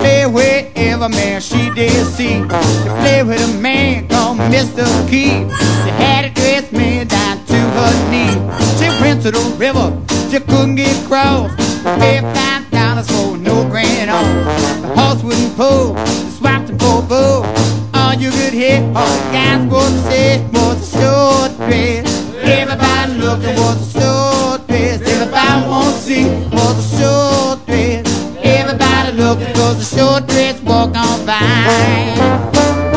Played 0.00 0.32
wherever 0.32 1.08
man 1.08 1.40
she 1.40 1.70
did 1.70 2.06
see. 2.06 2.42
She 2.42 2.88
played 3.00 3.26
with 3.26 3.40
a 3.40 3.60
man 3.60 4.08
called 4.08 4.38
Mr. 4.38 4.84
Keith. 5.08 5.48
She 5.84 5.90
had 5.90 6.24
a 6.24 6.30
dress 6.30 6.70
made 6.72 7.08
down 7.08 7.44
to 7.46 7.54
her 7.54 8.10
knee. 8.10 8.34
She 8.78 8.88
went 9.00 9.22
to 9.22 9.30
the 9.30 9.40
river, 9.56 9.96
she 10.30 10.40
couldn't 10.40 10.74
get 10.74 11.04
across. 11.04 11.54
Paid 12.00 12.22
five 12.34 12.70
dollars 12.70 13.08
for 13.10 13.36
no 13.36 13.68
grand 13.68 14.10
on. 14.10 14.82
The 14.82 14.88
horse 15.00 15.22
wouldn't 15.22 15.56
pull, 15.56 15.96
she 16.06 16.30
swapped 16.30 16.68
him 16.70 16.78
for 16.78 16.98
a 16.98 17.02
bull. 17.02 17.46
All 17.94 18.14
you 18.14 18.30
could 18.30 18.52
hear, 18.52 18.80
all 18.96 19.06
the 19.06 19.32
guys 19.32 19.70
would 19.70 20.02
say 20.10 20.44
was 20.52 20.94
a 20.94 20.98
short 20.98 21.56
dress. 21.68 22.13
Everybody 22.46 23.12
looking 23.14 23.56
for 23.56 23.74
the 23.74 23.86
short 23.98 24.66
dress. 24.68 25.00
Everybody 25.00 25.68
want 25.68 25.94
to 25.94 26.00
see 26.00 26.24
was 26.52 26.76
a 26.78 26.98
short 26.98 27.66
dress. 27.66 28.06
Everybody 28.42 29.12
looking 29.16 29.54
for 29.54 29.74
the 29.74 29.84
short 29.84 30.26
dress. 30.26 30.60
Walk 30.62 30.94
on 30.96 31.26
by. 31.26 32.93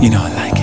You 0.00 0.08
know, 0.08 0.22
like 0.34 0.59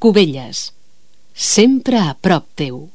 Cubelles. 0.00 0.72
Sempre 1.34 1.98
a 2.00 2.14
prop 2.16 2.46
teu. 2.56 2.86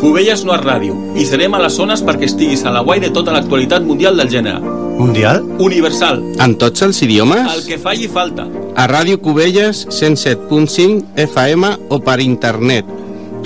Cubelles 0.00 0.40
no 0.42 0.56
és 0.56 0.64
ràdio 0.64 0.96
i 1.14 1.22
serem 1.28 1.54
a 1.54 1.60
les 1.62 1.76
zones 1.78 2.02
perquè 2.02 2.26
estiguis 2.26 2.64
a 2.66 2.72
la 2.74 2.82
guai 2.82 2.98
de 3.04 3.12
tota 3.14 3.30
l'actualitat 3.30 3.86
mundial 3.86 4.18
del 4.18 4.32
gènere. 4.32 4.58
Mundial? 4.98 5.44
Universal. 5.62 6.18
En 6.42 6.56
tots 6.58 6.82
els 6.82 6.98
idiomes? 7.06 7.46
El 7.54 7.62
que 7.68 7.78
falli 7.78 8.10
falta. 8.10 8.48
A 8.74 8.88
Ràdio 8.90 9.20
Cubelles 9.22 9.86
107.5 9.94 11.14
FM 11.28 11.70
o 11.88 12.00
per 12.02 12.18
internet. 12.26 12.90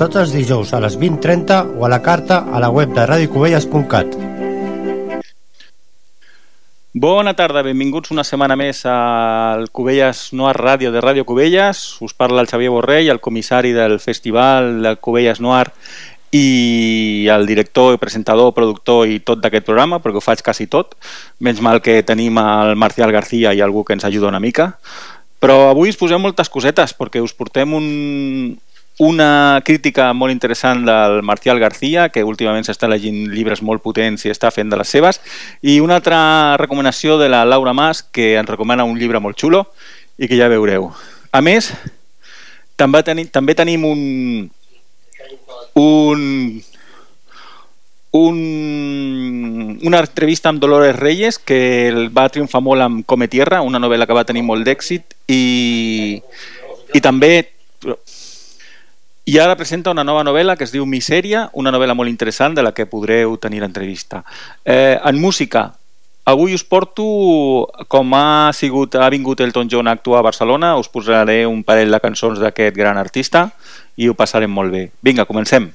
Tots 0.00 0.16
els 0.24 0.32
dijous 0.32 0.72
a 0.72 0.80
les 0.80 0.96
20.30 0.96 1.76
o 1.76 1.84
a 1.84 1.92
la 1.92 2.00
carta 2.00 2.46
a 2.48 2.62
la 2.64 2.72
web 2.72 2.96
de 2.96 3.04
radiocubelles.cat. 3.04 4.16
Bona 6.94 7.32
tarda, 7.34 7.64
benvinguts 7.66 8.12
una 8.14 8.22
setmana 8.22 8.54
més 8.54 8.84
al 8.86 9.64
Cubelles 9.74 10.28
Noir 10.30 10.52
Ràdio 10.54 10.92
de 10.94 11.00
Ràdio 11.02 11.24
Cubelles. 11.26 11.80
Us 12.06 12.12
parla 12.14 12.38
el 12.38 12.46
Xavier 12.46 12.70
Borrell, 12.70 13.08
el 13.10 13.18
comissari 13.18 13.72
del 13.74 13.96
festival 13.98 14.78
de 14.84 14.92
Cubelles 15.02 15.40
Noir 15.42 15.72
i 16.30 17.26
el 17.34 17.48
director, 17.50 17.98
presentador, 17.98 18.52
productor 18.54 19.10
i 19.10 19.18
tot 19.26 19.42
d'aquest 19.42 19.66
programa, 19.66 19.98
perquè 19.98 20.22
ho 20.22 20.22
faig 20.22 20.44
quasi 20.46 20.68
tot. 20.70 20.94
Menys 21.42 21.64
mal 21.66 21.82
que 21.82 21.96
tenim 22.06 22.38
el 22.38 22.78
Marcial 22.78 23.10
García 23.10 23.50
i 23.50 23.64
algú 23.66 23.82
que 23.82 23.98
ens 23.98 24.06
ajuda 24.06 24.30
una 24.30 24.38
mica. 24.38 24.76
Però 25.42 25.72
avui 25.72 25.90
us 25.90 25.98
posem 25.98 26.22
moltes 26.22 26.46
cosetes, 26.46 26.94
perquè 26.94 27.18
us 27.18 27.34
portem 27.34 27.74
un, 27.74 28.54
una 28.98 29.60
crítica 29.64 30.12
molt 30.12 30.30
interessant 30.32 30.84
del 30.86 31.22
Marcial 31.22 31.58
García, 31.58 32.08
que 32.14 32.22
últimament 32.22 32.66
s'està 32.66 32.86
llegint 32.90 33.26
llibres 33.32 33.62
molt 33.62 33.82
potents 33.82 34.22
i 34.24 34.30
està 34.30 34.52
fent 34.54 34.70
de 34.70 34.78
les 34.78 34.88
seves, 34.88 35.20
i 35.62 35.80
una 35.82 35.98
altra 35.98 36.56
recomanació 36.60 37.18
de 37.18 37.28
la 37.28 37.44
Laura 37.44 37.72
Mas, 37.74 38.02
que 38.02 38.34
ens 38.38 38.50
recomana 38.50 38.86
un 38.86 38.98
llibre 38.98 39.20
molt 39.20 39.40
xulo 39.40 39.64
i 40.18 40.28
que 40.30 40.38
ja 40.38 40.48
veureu. 40.52 40.92
A 41.34 41.40
més, 41.42 41.72
també, 42.76 43.02
teni, 43.02 43.26
també 43.26 43.56
tenim 43.58 43.84
un, 43.88 44.04
un, 45.74 46.62
un, 48.14 48.38
una 49.82 49.98
entrevista 49.98 50.52
amb 50.52 50.62
Dolores 50.62 50.94
Reyes 50.94 51.40
que 51.42 51.88
el 51.88 52.12
va 52.14 52.28
triomfar 52.30 52.62
molt 52.62 52.86
amb 52.86 53.02
Come 53.06 53.26
Tierra, 53.26 53.62
una 53.66 53.82
novel·la 53.82 54.06
que 54.06 54.14
va 54.14 54.26
tenir 54.28 54.46
molt 54.46 54.62
d'èxit 54.66 55.18
i, 55.26 56.22
i 56.94 57.02
també 57.02 57.50
i 59.24 59.38
ara 59.38 59.56
presenta 59.56 59.90
una 59.90 60.04
nova 60.04 60.24
novel·la 60.24 60.56
que 60.56 60.66
es 60.66 60.72
diu 60.74 60.84
Misèria, 60.84 61.46
una 61.56 61.72
novel·la 61.72 61.96
molt 61.96 62.12
interessant 62.12 62.56
de 62.56 62.64
la 62.64 62.74
que 62.76 62.84
podreu 62.84 63.38
tenir 63.40 63.62
l'entrevista. 63.62 64.20
Eh, 64.64 64.98
en 65.00 65.20
música, 65.20 65.70
avui 66.28 66.52
us 66.52 66.64
porto, 66.64 67.06
com 67.88 68.12
ha 68.18 68.52
sigut 68.52 68.98
ha 69.00 69.08
vingut 69.08 69.40
Elton 69.40 69.70
John 69.72 69.88
a 69.88 69.96
actuar 69.96 70.20
a 70.20 70.28
Barcelona, 70.28 70.74
us 70.76 70.92
posaré 70.92 71.46
un 71.46 71.62
parell 71.64 71.92
de 71.92 72.02
cançons 72.04 72.42
d'aquest 72.42 72.76
gran 72.76 73.00
artista 73.00 73.48
i 73.96 74.08
ho 74.08 74.18
passarem 74.18 74.52
molt 74.52 74.72
bé. 74.72 74.90
Vinga, 75.00 75.24
comencem. 75.24 75.70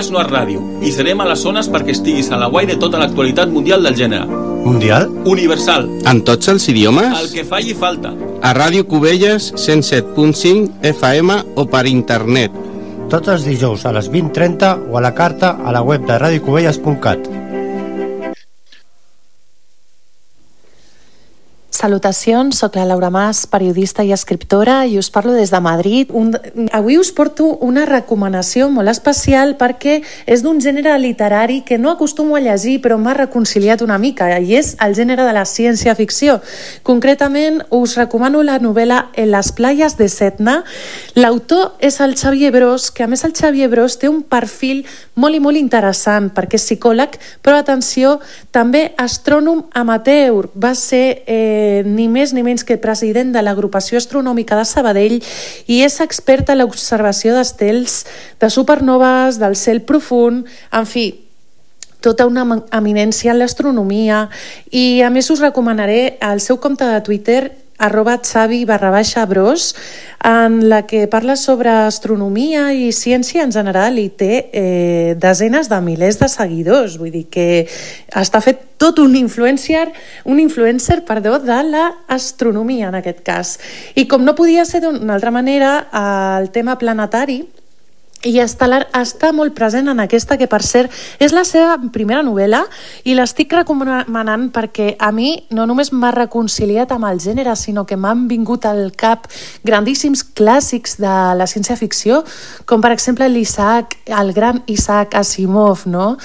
Cubelles 0.00 0.12
no 0.14 0.20
és 0.22 0.30
ràdio 0.30 0.60
i 0.80 0.90
serem 0.94 1.20
a 1.20 1.26
les 1.28 1.42
zones 1.44 1.66
perquè 1.68 1.92
estiguis 1.92 2.30
a 2.32 2.38
la 2.40 2.48
guai 2.48 2.64
de 2.68 2.76
tota 2.80 2.98
l'actualitat 3.00 3.50
mundial 3.52 3.84
del 3.84 3.96
gènere. 3.98 4.24
Mundial? 4.64 5.08
Universal. 5.28 5.88
En 6.08 6.22
tots 6.24 6.48
els 6.48 6.68
idiomes? 6.72 7.12
El 7.18 7.28
que 7.34 7.44
falli 7.44 7.74
falta. 7.74 8.14
A 8.40 8.54
Ràdio 8.56 8.86
Cubelles 8.88 9.50
107.5 9.52 10.80
FM 10.94 11.36
o 11.56 11.66
per 11.68 11.84
internet. 11.90 12.56
Tots 13.12 13.28
els 13.28 13.44
dijous 13.44 13.84
a 13.84 13.92
les 13.92 14.08
20.30 14.08 14.88
o 14.88 14.96
a 14.96 15.04
la 15.04 15.12
carta 15.12 15.58
a 15.64 15.76
la 15.76 15.84
web 15.84 16.08
de 16.08 16.16
radiocubelles.cat. 16.16 17.39
Salutacions, 21.80 22.58
sóc 22.58 22.74
la 22.76 22.84
Laura 22.84 23.08
Mas, 23.08 23.46
periodista 23.48 24.04
i 24.04 24.10
escriptora 24.12 24.82
i 24.84 24.98
us 25.00 25.08
parlo 25.08 25.32
des 25.32 25.48
de 25.48 25.60
Madrid. 25.64 26.10
Un, 26.12 26.34
avui 26.76 26.98
us 27.00 27.08
porto 27.16 27.46
una 27.64 27.86
recomanació 27.88 28.66
molt 28.68 28.92
especial 28.92 29.54
perquè 29.56 29.94
és 30.28 30.42
d'un 30.44 30.60
gènere 30.60 30.92
literari 31.00 31.62
que 31.64 31.78
no 31.80 31.88
acostumo 31.94 32.36
a 32.36 32.42
llegir 32.44 32.82
però 32.84 32.98
m'ha 33.00 33.14
reconciliat 33.16 33.80
una 33.80 33.96
mica 33.96 34.28
i 34.28 34.58
és 34.58 34.74
el 34.84 34.92
gènere 34.98 35.24
de 35.24 35.32
la 35.32 35.46
ciència-ficció. 35.48 36.42
Concretament 36.84 37.62
us 37.70 37.96
recomano 37.96 38.44
la 38.44 38.58
novel·la 38.60 39.06
En 39.16 39.30
les 39.32 39.50
playas 39.56 39.96
de 39.96 40.10
Setna. 40.12 40.58
L'autor 41.16 41.78
és 41.80 41.96
el 42.04 42.12
Xavier 42.12 42.52
Bros, 42.52 42.90
que 42.90 43.04
a 43.04 43.08
més 43.08 43.24
el 43.24 43.32
Xavier 43.32 43.70
Bros 43.72 43.96
té 43.96 44.12
un 44.12 44.20
perfil 44.20 44.84
molt 45.16 45.32
i 45.32 45.40
molt 45.40 45.56
interessant 45.56 46.28
perquè 46.28 46.60
és 46.60 46.68
psicòleg, 46.68 47.16
però 47.40 47.56
atenció, 47.56 48.18
també 48.52 48.90
astrònom 49.00 49.64
amateur. 49.72 50.50
Va 50.52 50.74
ser 50.76 51.22
eh, 51.24 51.69
ni 51.86 52.08
més 52.08 52.34
ni 52.36 52.44
menys 52.46 52.64
que 52.66 52.78
president 52.80 53.32
de 53.34 53.42
l'agrupació 53.42 53.98
astronòmica 54.00 54.58
de 54.58 54.66
Sabadell 54.68 55.16
i 55.66 55.80
és 55.86 56.00
expert 56.04 56.50
en 56.52 56.60
l'observació 56.60 57.34
d'estels, 57.36 58.04
de 58.40 58.50
supernoves, 58.50 59.40
del 59.40 59.56
cel 59.56 59.82
profund, 59.86 60.46
en 60.72 60.86
fi, 60.86 61.06
tota 62.00 62.26
una 62.26 62.42
em- 62.46 62.62
eminència 62.80 63.32
en 63.32 63.40
l'astronomia. 63.40 64.28
I 64.72 65.02
a 65.04 65.10
més 65.10 65.30
us 65.30 65.42
recomanaré 65.44 66.18
el 66.20 66.40
seu 66.40 66.58
compte 66.60 66.84
de 66.88 67.00
Twitter 67.04 67.42
arroba 67.80 68.18
xavi 68.22 68.64
barra 68.68 68.92
baixa 68.92 69.24
bros 69.26 69.74
en 70.22 70.68
la 70.68 70.82
que 70.86 71.06
parla 71.08 71.34
sobre 71.36 71.72
astronomia 71.72 72.70
i 72.76 72.92
ciència 72.92 73.42
en 73.42 73.52
general 73.52 73.98
i 73.98 74.10
té 74.12 74.50
eh, 74.52 75.14
desenes 75.16 75.70
de 75.72 75.80
milers 75.80 76.20
de 76.20 76.28
seguidors. 76.28 76.98
Vull 77.00 77.14
dir 77.14 77.24
que 77.32 77.46
està 78.12 78.42
fet 78.44 78.66
tot 78.80 79.00
un 79.00 79.16
influencer 79.16 79.88
un 80.24 80.40
influencer 80.40 81.00
perdó, 81.08 81.38
de 81.40 81.62
l'astronomia 81.72 82.88
en 82.88 83.00
aquest 83.00 83.24
cas. 83.24 83.56
I 83.96 84.06
com 84.08 84.24
no 84.24 84.36
podia 84.36 84.66
ser 84.68 84.84
d'una 84.84 85.16
altra 85.16 85.32
manera 85.32 85.88
el 86.40 86.50
tema 86.52 86.76
planetari 86.78 87.42
i 88.26 88.36
Estel·lar 88.42 88.82
està 88.96 89.30
molt 89.32 89.54
present 89.56 89.88
en 89.88 90.00
aquesta, 90.02 90.36
que 90.36 90.48
per 90.50 90.60
cert 90.66 90.92
és 91.22 91.32
la 91.32 91.44
seva 91.48 91.78
primera 91.92 92.24
novel·la 92.26 92.62
i 93.08 93.14
l'estic 93.16 93.52
recomanant 93.56 94.50
perquè 94.52 94.92
a 94.98 95.08
mi 95.14 95.32
no 95.56 95.64
només 95.68 95.92
m'ha 95.92 96.12
reconciliat 96.16 96.92
amb 96.92 97.08
el 97.08 97.22
gènere, 97.22 97.56
sinó 97.56 97.86
que 97.86 97.96
m'han 97.96 98.26
vingut 98.28 98.68
al 98.68 98.90
cap 98.92 99.26
grandíssims 99.64 100.24
clàssics 100.36 100.98
de 101.00 101.16
la 101.38 101.48
ciència-ficció, 101.48 102.22
com 102.66 102.84
per 102.84 102.92
exemple 102.92 103.28
l'Isaac, 103.28 103.96
el 104.20 104.34
gran 104.36 104.62
Isaac 104.68 105.16
Asimov, 105.16 105.86
no? 105.88 106.16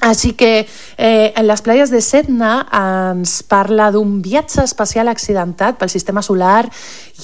Així 0.00 0.36
que 0.38 0.62
eh, 0.62 1.32
en 1.34 1.46
les 1.48 1.62
playes 1.66 1.90
de 1.90 1.98
Setna 1.98 2.52
ens 2.70 3.40
parla 3.42 3.88
d'un 3.90 4.20
viatge 4.22 4.62
espacial 4.62 5.10
accidentat 5.10 5.74
pel 5.80 5.90
sistema 5.90 6.22
solar, 6.22 6.68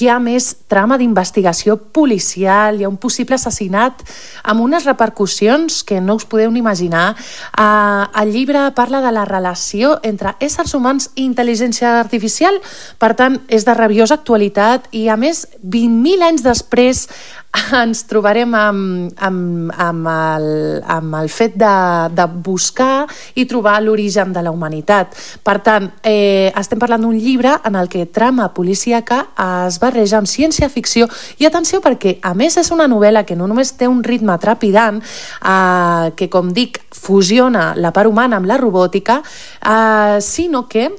hi 0.00 0.08
ha 0.10 0.16
més 0.18 0.48
trama 0.66 0.98
d'investigació 0.98 1.76
policial, 1.94 2.74
hi 2.74 2.82
ha 2.82 2.90
un 2.90 2.98
possible 2.98 3.38
assassinat 3.38 4.02
amb 4.42 4.64
unes 4.64 4.88
repercussions 4.88 5.84
que 5.86 6.00
no 6.02 6.16
us 6.18 6.26
podeu 6.26 6.50
ni 6.50 6.58
imaginar. 6.64 7.14
Eh, 7.14 8.22
el 8.24 8.34
llibre 8.34 8.66
parla 8.74 9.04
de 9.06 9.14
la 9.14 9.22
relació 9.28 10.00
entre 10.02 10.34
éssers 10.42 10.74
humans 10.74 11.12
i 11.14 11.28
intel·ligència 11.28 12.00
artificial, 12.00 12.58
per 12.98 13.14
tant, 13.14 13.38
és 13.46 13.62
de 13.62 13.78
rabiosa 13.78 14.18
actualitat 14.18 14.90
i, 14.90 15.06
a 15.06 15.14
més, 15.14 15.46
20.000 15.62 16.26
anys 16.26 16.42
després 16.42 17.06
ens 17.82 18.04
trobarem 18.10 18.54
amb, 18.58 19.12
amb, 19.22 19.72
amb, 19.78 20.08
el, 20.10 20.46
amb 20.90 21.16
el 21.20 21.30
fet 21.32 21.54
de, 21.58 21.74
de 22.14 22.26
buscar 22.46 23.06
i 23.38 23.46
trobar 23.50 23.76
l'origen 23.82 24.32
de 24.34 24.42
la 24.42 24.52
humanitat. 24.54 25.14
Per 25.44 25.56
tant, 25.64 25.88
eh, 26.02 26.50
estem 26.56 26.80
parlant 26.82 27.04
d'un 27.06 27.16
llibre 27.16 27.54
en 27.64 27.78
el 27.78 27.90
que 27.92 28.06
trama 28.06 28.50
policíaca 28.54 29.20
es 29.66 29.78
barreja 29.82 30.18
amb 30.18 30.30
ciència-ficció 30.30 31.08
i 31.38 31.46
atenció 31.46 31.80
perquè, 31.84 32.18
a 32.22 32.34
més, 32.34 32.58
és 32.60 32.72
una 32.74 32.88
novel·la 32.90 33.24
que 33.28 33.38
no 33.38 33.48
només 33.50 33.74
té 33.78 33.88
un 33.90 34.02
ritme 34.04 34.36
trepidant, 34.42 35.00
eh, 35.00 36.10
que, 36.18 36.28
com 36.30 36.52
dic, 36.54 36.80
fusiona 36.94 37.72
la 37.76 37.94
part 37.94 38.10
humana 38.10 38.40
amb 38.40 38.50
la 38.50 38.58
robòtica, 38.60 39.20
eh, 39.22 40.20
sinó 40.24 40.66
que 40.68 40.90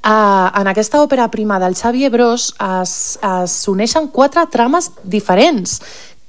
Uh, 0.00 0.48
en 0.56 0.68
aquesta 0.70 1.02
òpera 1.04 1.26
prima 1.28 1.58
del 1.60 1.74
Xavier 1.76 2.08
Bros 2.08 2.54
es, 2.80 2.92
es 3.20 3.56
uneixen 3.68 4.06
quatre 4.08 4.46
trames 4.48 4.88
diferents 5.04 5.74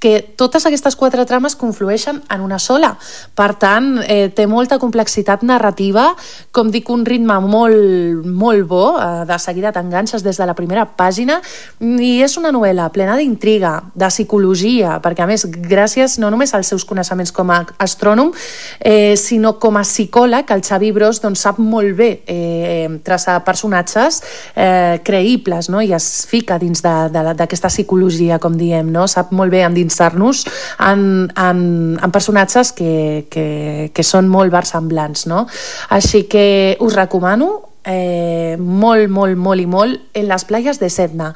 que 0.02 0.18
totes 0.36 0.66
aquestes 0.66 0.96
quatre 0.98 1.22
trames 1.30 1.54
conflueixen 1.54 2.18
en 2.26 2.40
una 2.42 2.58
sola. 2.58 2.96
Per 3.38 3.52
tant, 3.54 4.00
eh, 4.02 4.32
té 4.34 4.48
molta 4.50 4.80
complexitat 4.82 5.44
narrativa, 5.46 6.08
com 6.50 6.72
dic, 6.74 6.90
un 6.90 7.04
ritme 7.06 7.38
molt, 7.40 8.26
molt 8.26 8.66
bo, 8.66 8.98
eh, 8.98 9.24
de 9.28 9.38
seguida 9.38 9.70
t'enganxes 9.70 10.24
des 10.26 10.36
de 10.36 10.46
la 10.46 10.56
primera 10.58 10.88
pàgina, 10.96 11.38
i 11.80 12.20
és 12.22 12.36
una 12.36 12.50
novel·la 12.50 12.88
plena 12.90 13.16
d'intriga, 13.16 13.84
de 13.94 14.08
psicologia, 14.10 14.98
perquè 15.04 15.22
a 15.22 15.28
més, 15.30 15.46
gràcies 15.46 16.18
no 16.18 16.30
només 16.30 16.52
als 16.52 16.72
seus 16.72 16.84
coneixements 16.84 17.30
com 17.30 17.50
a 17.50 17.60
astrònom, 17.78 18.32
eh, 18.80 19.14
sinó 19.16 19.58
com 19.60 19.76
a 19.76 19.84
psicòleg, 19.86 20.50
el 20.50 20.62
Xavi 20.66 20.90
Bros 20.90 21.20
doncs, 21.22 21.40
sap 21.46 21.58
molt 21.58 21.94
bé 21.96 22.10
eh, 22.26 22.88
traçar 23.04 23.44
personatges 23.44 24.22
eh, 24.56 24.98
creïbles, 25.04 25.70
no? 25.70 25.80
i 25.80 25.92
es 25.94 26.26
fica 26.26 26.58
dins 26.58 26.82
d'aquesta 26.82 27.70
psicologia, 27.70 28.40
com 28.42 28.58
diem, 28.58 28.90
no? 28.90 29.06
sap 29.06 29.30
molt 29.30 29.52
bé 29.52 29.62
endinsar-nos 29.92 30.46
en, 30.78 31.32
en, 31.36 31.98
en 32.02 32.10
personatges 32.10 32.72
que, 32.72 33.26
que, 33.30 33.90
que 33.92 34.02
són 34.02 34.28
molt 34.28 34.52
versemblants. 34.52 35.26
No? 35.26 35.46
Així 35.90 36.24
que 36.28 36.76
us 36.80 36.96
recomano 36.96 37.68
eh, 37.84 38.56
molt, 38.58 39.10
molt, 39.10 39.36
molt 39.36 39.60
i 39.60 39.66
molt 39.66 40.16
en 40.16 40.28
les 40.28 40.44
playes 40.44 40.80
de 40.80 40.88
Setna. 40.90 41.32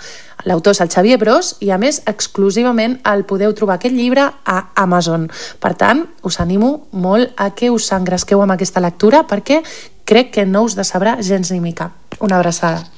L'autor 0.46 0.76
és 0.76 0.80
el 0.80 0.90
Xavier 0.92 1.18
Bros 1.18 1.56
i 1.60 1.72
a 1.74 1.78
més 1.78 2.02
exclusivament 2.06 3.00
el 3.04 3.24
podeu 3.26 3.54
trobar 3.54 3.80
aquest 3.80 3.96
llibre 3.96 4.28
a 4.44 4.58
Amazon. 4.76 5.28
Per 5.60 5.74
tant, 5.74 6.06
us 6.22 6.40
animo 6.40 6.88
molt 6.92 7.34
a 7.36 7.50
que 7.54 7.70
us 7.70 7.90
engresqueu 7.92 8.42
amb 8.42 8.54
aquesta 8.54 8.80
lectura 8.80 9.26
perquè 9.26 9.62
crec 10.06 10.30
que 10.36 10.46
no 10.46 10.62
us 10.62 10.78
decebrà 10.78 11.18
gens 11.20 11.50
ni 11.50 11.60
mica. 11.60 11.90
Una 12.20 12.38
abraçada. 12.38 12.95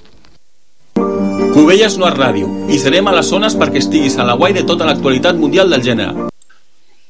Cubelles 1.52 1.96
no 1.98 2.06
és 2.08 2.14
ràdio 2.16 2.48
y 2.68 2.78
serem 2.78 3.08
a 3.08 3.12
las 3.12 3.28
zonas 3.28 3.54
para 3.56 3.72
que 3.72 3.78
estiguis 3.78 4.18
a 4.18 4.24
la 4.24 4.34
guay 4.34 4.52
de 4.52 4.60
actualidad 4.60 5.34
mundial 5.34 5.70
del 5.70 5.82
género. 5.82 6.28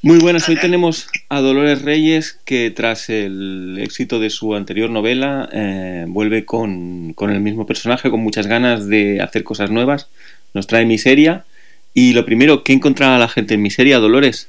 Muy 0.03 0.19
buenas, 0.19 0.49
hoy 0.49 0.57
tenemos 0.57 1.09
a 1.29 1.41
Dolores 1.41 1.83
Reyes 1.83 2.39
que 2.45 2.71
tras 2.71 3.11
el 3.11 3.79
éxito 3.81 4.21
de 4.21 4.31
su 4.31 4.55
anterior 4.55 4.91
novela 4.91 5.49
eh, 5.53 6.05
vuelve 6.09 6.45
con, 6.45 7.15
con 7.15 7.31
el 7.31 7.41
mismo 7.41 7.67
personaje, 7.67 8.11
con 8.11 8.21
muchas 8.21 8.47
ganas 8.47 8.89
de 8.89 9.21
hacer 9.21 9.43
cosas 9.43 9.71
nuevas. 9.71 10.09
Nos 10.55 10.67
trae 10.67 10.87
Miseria 10.87 11.45
y 11.93 12.13
lo 12.13 12.25
primero, 12.25 12.63
¿qué 12.63 12.73
encontrará 12.73 13.19
la 13.19 13.29
gente 13.29 13.55
en 13.55 13.63
Miseria, 13.63 13.99
Dolores? 13.99 14.49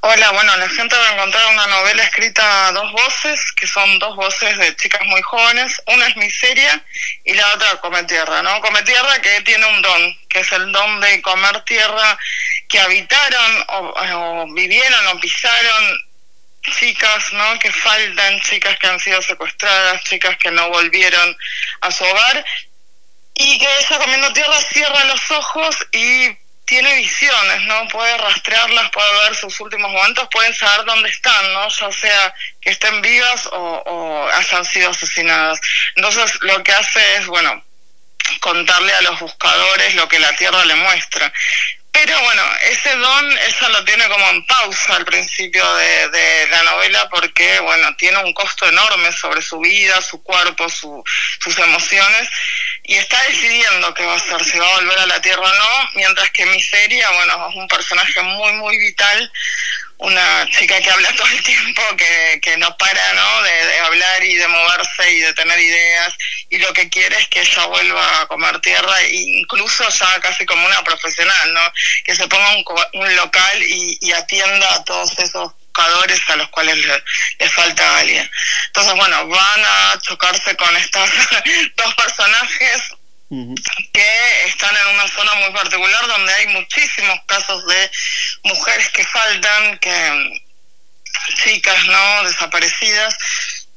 Hola, 0.00 0.30
bueno, 0.30 0.56
la 0.56 0.68
gente 0.68 0.94
va 0.94 1.08
a 1.08 1.14
encontrar 1.14 1.46
una 1.46 1.66
novela 1.68 2.02
escrita 2.02 2.68
a 2.68 2.72
dos 2.72 2.92
voces, 2.92 3.52
que 3.52 3.66
son 3.66 3.98
dos 3.98 4.14
voces 4.14 4.56
de 4.58 4.76
chicas 4.76 5.00
muy 5.06 5.22
jóvenes. 5.22 5.82
Una 5.86 6.06
es 6.06 6.16
Miseria 6.16 6.84
y 7.24 7.32
la 7.32 7.54
otra 7.54 7.80
Come 7.80 8.04
Tierra, 8.04 8.42
¿no? 8.42 8.60
Come 8.60 8.82
Tierra 8.82 9.20
que 9.20 9.40
tiene 9.40 9.64
un 9.66 9.80
don, 9.80 10.18
que 10.28 10.40
es 10.40 10.52
el 10.52 10.70
don 10.70 11.00
de 11.00 11.22
comer 11.22 11.62
tierra 11.62 12.18
que 12.68 12.78
habitaron 12.78 13.64
o, 13.68 13.94
o 14.42 14.54
vivieron 14.54 15.06
o 15.08 15.20
pisaron 15.20 15.98
chicas, 16.78 17.32
¿no? 17.32 17.58
Que 17.58 17.72
faltan, 17.72 18.40
chicas 18.40 18.78
que 18.78 18.88
han 18.88 19.00
sido 19.00 19.22
secuestradas, 19.22 20.04
chicas 20.04 20.36
que 20.36 20.50
no 20.50 20.68
volvieron 20.68 21.36
a 21.80 21.90
su 21.90 22.04
hogar 22.04 22.44
y 23.34 23.58
que 23.58 23.78
ella 23.78 23.98
comiendo 23.98 24.32
tierra 24.32 24.60
cierra 24.72 25.04
los 25.04 25.30
ojos 25.30 25.76
y 25.92 26.36
tiene 26.66 26.96
visiones, 26.96 27.62
¿no? 27.62 27.88
Puede 27.88 28.16
rastrearlas, 28.18 28.90
puede 28.90 29.24
ver 29.24 29.34
sus 29.36 29.58
últimos 29.60 29.90
momentos, 29.90 30.28
pueden 30.30 30.54
saber 30.54 30.84
dónde 30.84 31.08
están, 31.08 31.52
¿no? 31.52 31.68
Ya 31.68 31.92
sea 31.92 32.34
que 32.60 32.70
estén 32.70 33.00
vivas 33.00 33.46
o, 33.46 33.82
o 33.86 34.28
hayan 34.28 34.64
sido 34.64 34.90
asesinadas. 34.90 35.60
Entonces 35.94 36.38
lo 36.42 36.62
que 36.64 36.72
hace 36.72 37.16
es, 37.16 37.26
bueno, 37.26 37.64
contarle 38.40 38.92
a 38.92 39.02
los 39.02 39.20
buscadores 39.20 39.94
lo 39.94 40.08
que 40.08 40.18
la 40.18 40.34
tierra 40.34 40.64
le 40.64 40.74
muestra. 40.74 41.32
Pero 41.92 42.20
bueno, 42.20 42.42
ese 42.70 42.94
don 42.96 43.38
ella 43.38 43.68
lo 43.70 43.84
tiene 43.84 44.06
como 44.08 44.28
en 44.28 44.44
pausa 44.44 44.96
al 44.96 45.06
principio 45.06 45.64
de, 45.76 46.08
de 46.10 46.48
la 46.48 46.62
novela 46.64 47.08
porque, 47.08 47.58
bueno, 47.60 47.96
tiene 47.96 48.18
un 48.18 48.34
costo 48.34 48.68
enorme 48.68 49.10
sobre 49.12 49.40
su 49.40 49.60
vida, 49.60 50.02
su 50.02 50.22
cuerpo, 50.22 50.68
su, 50.68 51.02
sus 51.40 51.56
emociones 51.58 52.28
y 52.88 52.94
está 52.94 53.20
decidiendo 53.24 53.92
qué 53.94 54.06
va 54.06 54.12
a 54.14 54.16
hacer, 54.16 54.44
si 54.44 54.58
va 54.58 54.66
a 54.68 54.74
volver 54.76 54.98
a 55.00 55.06
la 55.06 55.20
Tierra 55.20 55.42
o 55.42 55.54
no, 55.54 55.90
mientras 55.96 56.30
que 56.30 56.46
Miseria, 56.46 57.10
bueno, 57.10 57.48
es 57.50 57.56
un 57.56 57.66
personaje 57.66 58.22
muy, 58.22 58.52
muy 58.52 58.78
vital, 58.78 59.32
una 59.98 60.48
chica 60.50 60.80
que 60.80 60.90
habla 60.90 61.10
todo 61.16 61.26
el 61.26 61.42
tiempo, 61.42 61.82
que, 61.96 62.40
que 62.40 62.56
no 62.58 62.76
para, 62.76 63.14
¿no? 63.14 63.42
De, 63.42 63.66
de 63.66 63.78
hablar 63.80 64.22
y 64.22 64.36
de 64.36 64.46
moverse 64.46 65.12
y 65.12 65.18
de 65.18 65.32
tener 65.34 65.58
ideas, 65.58 66.14
y 66.48 66.58
lo 66.58 66.72
que 66.72 66.88
quiere 66.88 67.16
es 67.16 67.26
que 67.26 67.40
ella 67.40 67.66
vuelva 67.66 68.20
a 68.20 68.26
comer 68.28 68.60
tierra, 68.60 69.00
e 69.02 69.14
incluso 69.14 69.88
ya 69.88 70.20
casi 70.20 70.46
como 70.46 70.64
una 70.64 70.84
profesional, 70.84 71.54
¿no? 71.54 71.72
Que 72.04 72.14
se 72.14 72.28
ponga 72.28 72.54
un, 72.54 72.64
un 72.92 73.16
local 73.16 73.62
y 73.64 74.12
atienda 74.12 74.74
a 74.74 74.84
todos 74.84 75.18
esos 75.18 75.52
buscadores 75.76 76.20
a 76.28 76.36
los 76.36 76.48
cuales 76.48 76.76
le, 76.78 77.04
le 77.38 77.50
falta 77.50 77.98
alguien. 77.98 78.30
Entonces, 78.68 78.94
bueno, 78.94 79.28
van 79.28 79.64
a 79.64 79.98
chocarse 80.00 80.56
con 80.56 80.74
estos 80.76 81.10
dos 81.76 81.94
personajes 81.94 82.82
que 83.92 84.44
están 84.44 84.70
en 84.76 84.94
una 84.94 85.08
zona 85.08 85.34
muy 85.34 85.50
particular 85.50 86.06
donde 86.06 86.32
hay 86.32 86.46
muchísimos 86.48 87.18
casos 87.26 87.66
de 87.66 87.90
mujeres 88.44 88.88
que 88.90 89.04
faltan, 89.04 89.78
que 89.78 90.42
chicas 91.42 91.86
no 91.86 92.24
desaparecidas. 92.24 93.16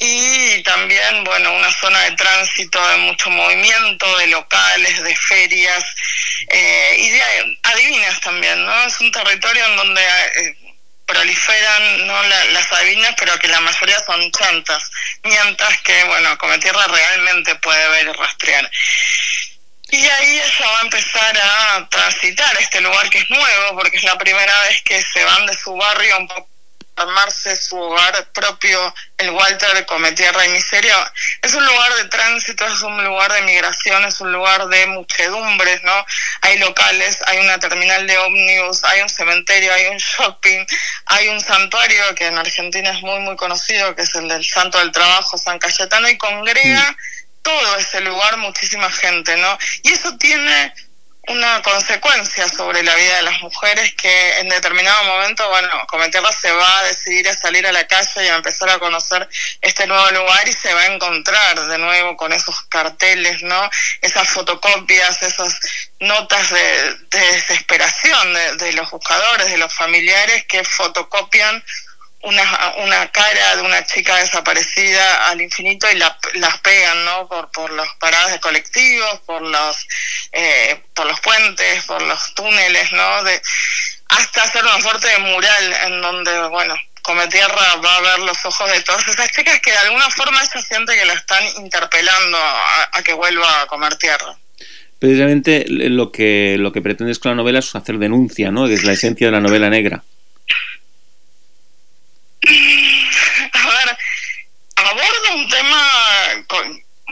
Y 0.02 0.64
también 0.64 1.26
bueno 1.26 1.52
una 1.52 1.74
zona 1.74 2.00
de 2.04 2.12
tránsito 2.12 2.88
de 2.88 2.98
mucho 3.00 3.30
movimiento 3.32 4.18
de 4.20 4.28
locales 4.28 5.04
de 5.04 5.14
ferias 5.14 5.84
eh, 6.48 6.96
y 7.00 7.10
de 7.10 7.60
adivinas 7.64 8.22
también 8.22 8.66
no 8.66 8.84
es 8.86 8.98
un 9.02 9.12
territorio 9.12 9.66
en 9.66 9.76
donde 9.76 10.02
eh, 10.02 10.69
proliferan 11.10 12.08
no 12.08 12.24
La- 12.24 12.46
las 12.46 12.72
adivinas 12.74 13.14
pero 13.18 13.38
que 13.40 13.48
la 13.48 13.60
mayoría 13.60 14.00
son 14.06 14.32
chantas 14.32 14.84
mientras 15.24 15.78
que 15.82 16.04
bueno 16.06 16.38
Cometierra 16.38 16.86
realmente 16.88 17.56
puede 17.56 17.90
ver 17.90 18.08
y 18.08 18.12
rastrear. 18.14 18.72
Y 19.92 20.08
ahí 20.08 20.40
ella 20.40 20.68
va 20.72 20.78
a 20.80 20.82
empezar 20.84 21.38
a 21.42 21.88
transitar 21.90 22.56
este 22.60 22.80
lugar 22.80 23.10
que 23.10 23.18
es 23.18 23.30
nuevo, 23.32 23.76
porque 23.76 23.98
es 23.98 24.04
la 24.04 24.16
primera 24.20 24.62
vez 24.62 24.82
que 24.84 25.02
se 25.02 25.24
van 25.24 25.48
de 25.48 25.58
su 25.58 25.76
barrio 25.76 26.18
un 26.20 26.28
poco 26.28 26.48
armarse 27.02 27.56
su 27.56 27.78
hogar 27.78 28.32
propio, 28.34 28.94
el 29.18 29.30
Walter 29.32 29.86
come 29.86 30.12
tierra 30.12 30.46
y 30.46 30.50
miseria. 30.50 30.96
Es 31.42 31.54
un 31.54 31.66
lugar 31.66 31.94
de 31.96 32.06
tránsito, 32.06 32.66
es 32.66 32.82
un 32.82 33.04
lugar 33.04 33.32
de 33.34 33.42
migración, 33.44 34.06
es 34.06 34.20
un 34.22 34.32
lugar 34.32 34.68
de 34.68 34.88
muchedumbres, 34.88 35.84
¿no? 35.84 36.06
Hay 36.42 36.58
locales, 36.60 37.20
hay 37.28 37.40
una 37.40 37.60
terminal 37.60 38.06
de 38.08 38.18
ómnibus, 38.18 38.84
hay 38.84 39.02
un 39.02 39.10
cementerio, 39.10 39.74
hay 39.74 39.88
un 39.88 39.98
shopping, 39.98 40.66
hay 41.06 41.28
un 41.30 41.42
santuario 41.42 42.16
que 42.16 42.28
en 42.28 42.38
Argentina 42.38 42.92
es 42.92 43.02
muy, 43.02 43.20
muy 43.20 43.36
conocido, 43.36 43.96
que 43.96 44.04
es 44.04 44.16
el 44.16 44.28
del 44.28 44.46
Santo 44.46 44.80
del 44.80 44.92
Trabajo, 44.92 45.38
San 45.38 45.60
Cayetano, 45.60 46.10
y 46.10 46.18
congrega 46.18 46.96
todo 47.42 47.78
ese 47.78 48.02
lugar 48.02 48.38
muchísima 48.38 48.92
gente, 48.92 49.38
¿no? 49.38 49.58
Y 49.84 49.94
eso 49.94 50.18
tiene 50.18 50.74
una 51.30 51.62
consecuencia 51.62 52.50
sobre 52.50 52.82
la 52.82 52.96
vida 52.96 53.18
de 53.18 53.22
las 53.22 53.40
mujeres 53.42 53.94
que 53.94 54.40
en 54.40 54.50
determinado 54.50 55.04
momento, 55.04 55.48
bueno, 55.48 55.70
Cometerla 55.88 56.32
se 56.32 56.52
va 56.52 56.80
a 56.80 56.84
decidir 56.84 57.30
a 57.30 57.36
salir 57.36 57.68
a 57.68 57.72
la 57.72 57.86
calle 57.86 58.26
y 58.26 58.28
a 58.28 58.36
empezar 58.36 58.70
a 58.72 58.80
conocer 58.80 59.30
este 59.62 59.86
nuevo 59.86 60.10
lugar 60.10 60.48
y 60.48 60.54
se 60.54 60.74
va 60.74 60.82
a 60.82 60.88
encontrar 60.88 61.68
de 61.68 61.78
nuevo 61.78 62.18
con 62.18 62.34
esos 62.34 62.64
carteles, 62.64 63.44
¿no? 63.44 63.70
Esas 64.02 64.28
fotocopias, 64.30 65.22
esas 65.22 65.60
notas 66.00 66.50
de, 66.50 66.96
de 67.12 67.20
desesperación 67.34 68.34
de, 68.34 68.56
de 68.56 68.74
los 68.74 68.90
buscadores, 68.90 69.52
de 69.52 69.58
los 69.58 69.74
familiares 69.74 70.46
que 70.46 70.64
fotocopian 70.64 71.64
una, 72.22 72.74
una 72.78 73.12
cara 73.12 73.56
de 73.56 73.62
una 73.62 73.86
chica 73.86 74.16
desaparecida 74.18 75.30
al 75.30 75.42
infinito 75.42 75.88
y 75.92 75.96
la, 75.96 76.18
las 76.36 76.60
pegan, 76.60 77.06
¿no? 77.06 77.28
Por, 77.28 77.50
por 77.52 77.72
las 77.72 77.88
paradas 78.00 78.32
de 78.32 78.40
colectivos, 78.40 79.20
por 79.26 79.42
los, 79.42 79.88
eh, 80.32 80.84
por 80.94 81.06
los 81.06 81.20
puentes, 81.22 81.84
por 81.86 82.02
los 82.02 82.34
túneles, 82.36 82.92
¿no? 82.92 83.24
De, 83.24 83.42
hasta 84.10 84.44
hacer 84.44 84.64
una 84.64 84.82
suerte 84.82 85.08
de 85.08 85.20
mural 85.20 85.74
en 85.86 86.02
donde, 86.02 86.48
bueno, 86.50 86.76
Cometierra 87.02 87.76
va 87.84 87.96
a 87.96 88.02
ver 88.02 88.20
los 88.20 88.46
ojos 88.46 88.72
de 88.72 88.82
todas 88.82 89.08
esas 89.08 89.32
chicas 89.32 89.60
que 89.62 89.72
de 89.72 89.78
alguna 89.78 90.10
forma 90.10 90.42
ella 90.42 90.62
siente 90.62 90.96
que 90.96 91.06
la 91.06 91.14
están 91.14 91.44
interpelando 91.58 92.38
a, 92.38 93.02
que 93.04 93.14
vuelva 93.14 93.62
a 93.62 93.68
comer 93.68 93.96
tierra. 93.96 94.38
Precisamente 95.00 95.66
lo 95.68 96.12
que, 96.12 96.58
lo 96.60 96.74
que 96.74 96.82
pretendes 96.82 97.20
con 97.20 97.32
la 97.32 97.36
novela 97.36 97.60
es 97.60 97.74
hacer 97.74 97.98
denuncia, 97.98 98.52
¿no? 98.52 98.68
Que 98.68 98.74
es 98.74 98.84
la 98.84 98.92
esencia 98.92 99.28
de 99.28 99.32
la 99.32 99.40
novela 99.40 99.70
negra. 99.70 100.04
A 103.54 103.68
ver, 103.68 103.98
aborda 104.76 105.32
un 105.36 105.50
tema 105.50 106.46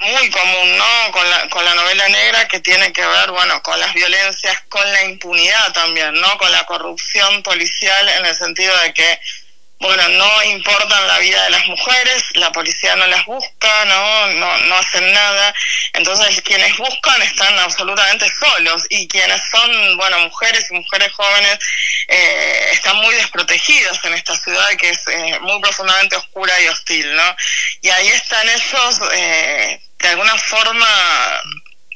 muy 0.01 0.29
común, 0.29 0.77
¿no? 0.77 1.11
Con 1.11 1.29
la, 1.29 1.49
con 1.49 1.65
la 1.65 1.75
novela 1.75 2.07
negra 2.09 2.47
que 2.47 2.59
tiene 2.59 2.93
que 2.93 3.05
ver, 3.05 3.31
bueno, 3.31 3.61
con 3.63 3.79
las 3.79 3.93
violencias, 3.93 4.61
con 4.69 4.91
la 4.91 5.03
impunidad 5.03 5.73
también, 5.73 6.13
¿no? 6.13 6.37
Con 6.37 6.51
la 6.51 6.65
corrupción 6.65 7.43
policial 7.43 8.09
en 8.09 8.25
el 8.25 8.35
sentido 8.35 8.75
de 8.81 8.93
que, 8.93 9.19
bueno, 9.79 10.07
no 10.09 10.43
importan 10.43 11.07
la 11.07 11.19
vida 11.19 11.43
de 11.43 11.49
las 11.51 11.65
mujeres, 11.67 12.23
la 12.33 12.51
policía 12.51 12.95
no 12.95 13.05
las 13.07 13.23
busca, 13.25 13.85
¿no? 13.85 14.27
No, 14.33 14.57
no 14.57 14.75
hacen 14.75 15.11
nada. 15.13 15.53
Entonces, 15.93 16.41
quienes 16.41 16.75
buscan 16.77 17.21
están 17.21 17.57
absolutamente 17.59 18.25
solos 18.39 18.83
y 18.89 19.07
quienes 19.07 19.39
son, 19.51 19.97
bueno, 19.97 20.19
mujeres 20.19 20.65
y 20.71 20.73
mujeres 20.73 21.13
jóvenes 21.13 21.59
eh, 22.07 22.69
están 22.71 22.95
muy 22.97 23.13
desprotegidos 23.15 24.03
en 24.05 24.13
esta 24.15 24.35
ciudad 24.35 24.67
que 24.77 24.89
es 24.89 24.99
eh, 25.07 25.39
muy 25.41 25.61
profundamente 25.61 26.15
oscura 26.15 26.59
y 26.59 26.67
hostil, 26.69 27.15
¿no? 27.15 27.35
Y 27.81 27.89
ahí 27.89 28.07
están 28.07 28.49
ellos, 28.49 28.99
eh, 29.13 29.79
de 29.99 30.07
alguna 30.07 30.35
forma, 30.37 30.87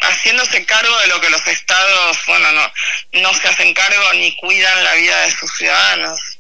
haciéndose 0.02 0.66
cargo 0.68 1.00
de 1.00 1.08
lo 1.08 1.20
que 1.20 1.30
los 1.32 1.48
estados, 1.48 2.18
bueno, 2.28 2.52
no, 2.52 2.72
no 3.14 3.34
se 3.34 3.48
hacen 3.48 3.74
cargo 3.74 4.14
ni 4.14 4.36
cuidan 4.36 4.84
la 4.84 4.94
vida 4.94 5.20
de 5.22 5.32
sus 5.32 5.52
ciudadanos. 5.58 6.31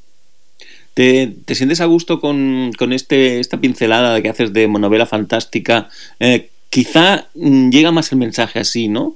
¿Te, 0.93 1.33
te 1.45 1.55
sientes 1.55 1.79
a 1.81 1.85
gusto 1.85 2.19
con, 2.19 2.71
con 2.77 2.91
este, 2.91 3.39
esta 3.39 3.59
pincelada 3.59 4.21
que 4.21 4.29
haces 4.29 4.51
de 4.53 4.67
novela 4.67 5.05
fantástica? 5.05 5.89
Eh, 6.19 6.49
quizá 6.69 7.27
mm, 7.35 7.69
llega 7.69 7.91
más 7.91 8.11
el 8.11 8.17
mensaje 8.17 8.59
así, 8.59 8.87
¿no? 8.87 9.15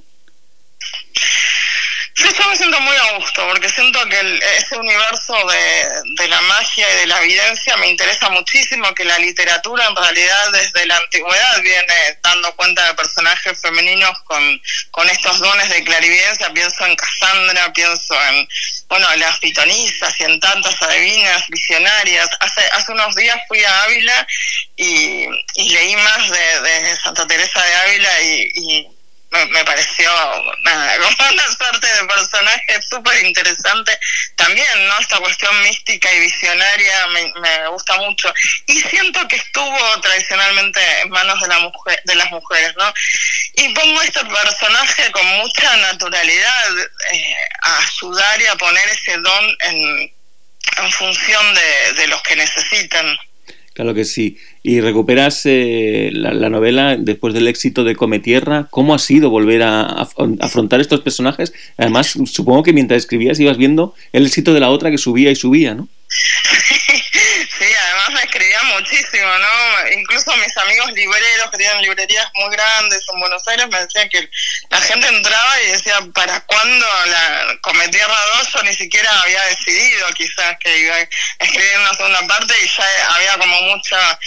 Yo 2.18 2.48
me 2.48 2.56
siento 2.56 2.80
muy 2.80 2.96
a 2.96 3.12
gusto 3.18 3.46
porque 3.46 3.68
siento 3.68 4.02
que 4.08 4.18
el- 4.18 4.42
ese 4.42 4.76
universo 4.78 5.34
de, 5.48 5.86
de 6.16 6.28
la 6.28 6.40
magia 6.42 6.90
y 6.90 6.96
de 7.00 7.06
la 7.08 7.20
evidencia 7.22 7.76
me 7.76 7.88
interesa 7.88 8.30
muchísimo, 8.30 8.94
que 8.94 9.04
la 9.04 9.18
literatura 9.18 9.86
en 9.86 9.94
realidad 9.94 10.50
desde 10.52 10.86
la 10.86 10.96
antigüedad 10.96 11.60
viene 11.62 12.18
dando 12.22 12.56
cuenta 12.56 12.86
de 12.86 12.94
personajes 12.94 13.60
femeninos 13.60 14.18
con, 14.24 14.62
con 14.92 15.08
estos 15.10 15.38
dones 15.40 15.68
de 15.68 15.84
clarividencia. 15.84 16.50
Pienso 16.54 16.86
en 16.86 16.96
Cassandra, 16.96 17.72
pienso 17.74 18.14
en 18.30 18.48
bueno 18.88 19.14
las 19.16 19.38
pitonisas 19.38 20.18
y 20.20 20.24
en 20.24 20.40
tantas 20.40 20.80
adivinas 20.82 21.46
visionarias. 21.48 22.30
Hace, 22.40 22.62
hace 22.72 22.92
unos 22.92 23.14
días 23.14 23.38
fui 23.46 23.62
a 23.62 23.82
Ávila 23.82 24.26
y, 24.76 25.26
y 25.54 25.68
leí 25.70 25.96
más 25.96 26.30
de, 26.30 26.60
de 26.62 26.96
Santa 26.96 27.26
Teresa 27.26 27.62
de 27.62 27.74
Ávila 27.74 28.22
y 28.22 28.88
me, 29.46 29.64
pareció 29.64 30.10
nada, 30.62 30.96
como 31.18 31.30
una 31.32 31.56
suerte 31.56 31.86
de 31.86 32.06
personaje 32.06 32.82
súper 32.88 33.24
interesante. 33.24 33.98
También, 34.36 34.88
¿no? 34.88 34.98
Esta 34.98 35.18
cuestión 35.18 35.62
mística 35.62 36.12
y 36.12 36.20
visionaria 36.20 37.06
me, 37.08 37.68
gusta 37.68 37.96
mucho. 37.98 38.32
Y 38.66 38.80
siento 38.80 39.26
que 39.28 39.36
estuvo 39.36 40.00
tradicionalmente 40.00 40.80
en 41.02 41.10
manos 41.10 41.40
de, 41.40 41.48
la 41.48 41.58
mujer, 41.60 42.00
de 42.04 42.14
las 42.14 42.30
mujeres, 42.30 42.74
¿no? 42.76 42.92
Y 43.54 43.68
pongo 43.70 44.02
este 44.02 44.24
personaje 44.24 45.10
con 45.12 45.26
mucha 45.26 45.76
naturalidad 45.76 46.78
eh, 47.12 47.34
a 47.62 47.78
ayudar 47.78 48.40
y 48.40 48.46
a 48.46 48.56
poner 48.56 48.88
ese 48.88 49.16
don 49.18 49.56
en, 49.60 50.12
función 50.92 51.54
de 51.54 52.06
los 52.08 52.22
que 52.22 52.36
necesitan. 52.36 53.16
Claro 53.76 53.92
que 53.92 54.06
sí. 54.06 54.38
Y 54.68 54.80
recuperas 54.80 55.42
eh, 55.44 56.10
la, 56.12 56.34
la 56.34 56.50
novela 56.50 56.96
después 56.98 57.32
del 57.32 57.46
éxito 57.46 57.84
de 57.84 57.94
Come 57.94 58.18
Tierra. 58.18 58.66
¿Cómo 58.68 58.96
ha 58.96 58.98
sido 58.98 59.30
volver 59.30 59.62
a, 59.62 59.82
afrontar 60.40 60.80
estos 60.80 61.02
personajes? 61.02 61.52
Además, 61.78 62.18
supongo 62.26 62.64
que 62.64 62.72
mientras 62.72 62.98
escribías 62.98 63.38
ibas 63.38 63.58
viendo 63.58 63.94
el 64.12 64.26
éxito 64.26 64.54
de 64.54 64.58
la 64.58 64.70
otra 64.70 64.90
que 64.90 64.98
subía 64.98 65.30
y 65.30 65.36
subía, 65.36 65.74
¿no? 65.74 65.86
Sí, 67.58 67.64
además 67.64 68.10
me 68.10 68.20
escribía 68.20 68.62
muchísimo, 68.64 69.38
¿no? 69.38 69.90
Incluso 69.96 70.36
mis 70.36 70.56
amigos 70.58 70.92
libreros 70.92 71.50
que 71.50 71.58
tienen 71.58 71.82
librerías 71.82 72.26
muy 72.34 72.50
grandes 72.50 73.00
en 73.14 73.20
Buenos 73.20 73.46
Aires 73.48 73.66
me 73.70 73.78
decían 73.80 74.08
que 74.08 74.28
la 74.68 74.80
gente 74.80 75.06
entraba 75.06 75.62
y 75.62 75.70
decía, 75.70 75.94
¿para 76.12 76.40
cuándo 76.40 76.86
la 77.06 77.56
Come 77.62 77.88
Tierra 77.88 78.16
2? 78.38 78.52
Yo 78.52 78.62
ni 78.64 78.74
siquiera 78.74 79.10
había 79.22 79.42
decidido 79.44 80.06
quizás 80.16 80.56
que 80.58 80.76
iba 80.80 80.96
a 80.96 81.44
escribir 81.44 81.78
una 81.80 81.94
segunda 81.94 82.26
parte 82.26 82.52
y 82.62 82.66
ya 82.66 83.14
había 83.14 83.38
como 83.38 83.62
mucha 83.62 84.18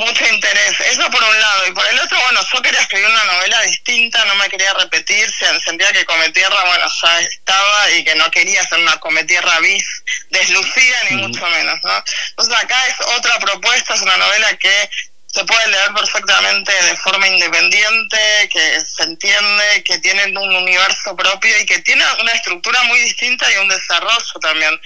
mucho 0.00 0.26
interés. 0.26 0.80
Eso 0.80 1.08
por 1.10 1.22
un 1.22 1.40
lado. 1.40 1.66
Y 1.68 1.72
por 1.72 1.86
el 1.86 1.98
otro, 2.00 2.18
bueno, 2.22 2.40
yo 2.52 2.62
quería 2.62 2.80
escribir 2.80 3.06
una 3.08 3.24
novela 3.24 3.60
distinta, 3.62 4.24
no 4.24 4.34
me 4.36 4.48
quería 4.48 4.72
repetir, 4.74 5.30
se- 5.30 5.60
sentía 5.60 5.92
que 5.92 6.04
Cometierra, 6.04 6.64
bueno, 6.64 6.86
ya 7.02 7.20
estaba 7.20 7.90
y 7.90 8.04
que 8.04 8.14
no 8.14 8.30
quería 8.30 8.60
hacer 8.62 8.78
una 8.80 8.96
Cometierra 8.98 9.58
bis 9.60 9.84
deslucida, 10.30 10.96
ni 11.10 11.16
mucho 11.18 11.46
menos, 11.48 11.78
¿no? 11.82 12.04
Entonces 12.30 12.54
acá 12.56 12.82
es 12.88 13.06
otra 13.16 13.38
propuesta, 13.38 13.94
es 13.94 14.02
una 14.02 14.16
novela 14.16 14.56
que 14.56 14.90
se 15.32 15.44
puede 15.44 15.68
leer 15.68 15.92
perfectamente 15.94 16.72
de 16.72 16.96
forma 16.96 17.28
independiente, 17.28 18.48
que 18.52 18.80
se 18.80 19.04
entiende, 19.04 19.82
que 19.84 19.98
tiene 19.98 20.24
un 20.26 20.56
universo 20.56 21.14
propio 21.14 21.56
y 21.60 21.66
que 21.66 21.78
tiene 21.80 22.04
una 22.20 22.32
estructura 22.32 22.82
muy 22.84 22.98
distinta 23.00 23.50
y 23.52 23.56
un 23.58 23.68
desarrollo 23.68 24.40
también 24.40 24.80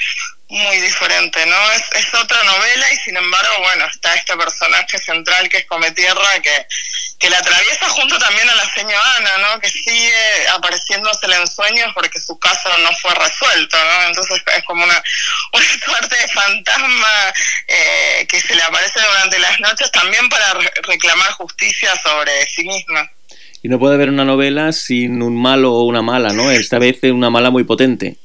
muy 0.49 0.77
diferente, 0.79 1.45
¿no? 1.47 1.73
Es, 1.73 1.83
es 2.05 2.15
otra 2.15 2.43
novela 2.45 2.93
y 2.93 2.97
sin 2.97 3.16
embargo, 3.16 3.55
bueno, 3.61 3.87
está 3.87 4.15
este 4.15 4.37
personaje 4.37 4.99
central 4.99 5.49
que 5.49 5.59
es 5.59 5.66
Cometierra 5.66 6.41
que, 6.43 6.66
que 7.19 7.31
la 7.31 7.39
atraviesa 7.39 7.89
junto 7.89 8.19
también 8.19 8.49
a 8.51 8.55
la 8.55 8.71
señora 8.75 9.15
Ana, 9.16 9.39
¿no? 9.39 9.61
Que 9.61 9.69
sigue 9.71 10.12
apareciéndosele 10.53 11.37
en 11.37 11.47
sueños 11.47 11.91
porque 11.95 12.21
su 12.21 12.39
caso 12.39 12.69
no 12.83 12.91
fue 13.01 13.15
resuelto, 13.15 13.77
¿no? 13.85 14.03
Entonces 14.09 14.43
es 14.57 14.65
como 14.65 14.85
una, 14.85 15.03
una 15.53 15.65
suerte 15.85 16.16
de 16.16 16.29
fantasma 16.29 17.33
eh, 17.66 18.27
que 18.29 18.41
se 18.41 18.55
le 18.55 18.62
aparece 18.62 19.01
durante 19.01 19.39
las 19.39 19.59
noches 19.61 19.91
también 19.93 20.29
para 20.29 20.53
re- 20.55 20.73
reclamar 20.83 21.31
justicia 21.33 21.91
sobre 22.03 22.47
sí 22.55 22.65
misma. 22.65 23.11
Y 23.62 23.69
no 23.69 23.79
puede 23.79 23.95
haber 23.95 24.11
una 24.11 24.27
novela 24.27 24.73
sin 24.73 25.23
un 25.23 25.41
malo 25.41 25.73
o 25.73 25.85
una 25.85 26.03
mala, 26.03 26.35
¿no? 26.35 26.51
Esta 26.51 26.79
vez 26.79 26.99
una 27.05 27.31
mala 27.31 27.51
muy 27.51 27.65
potente. 27.65 28.16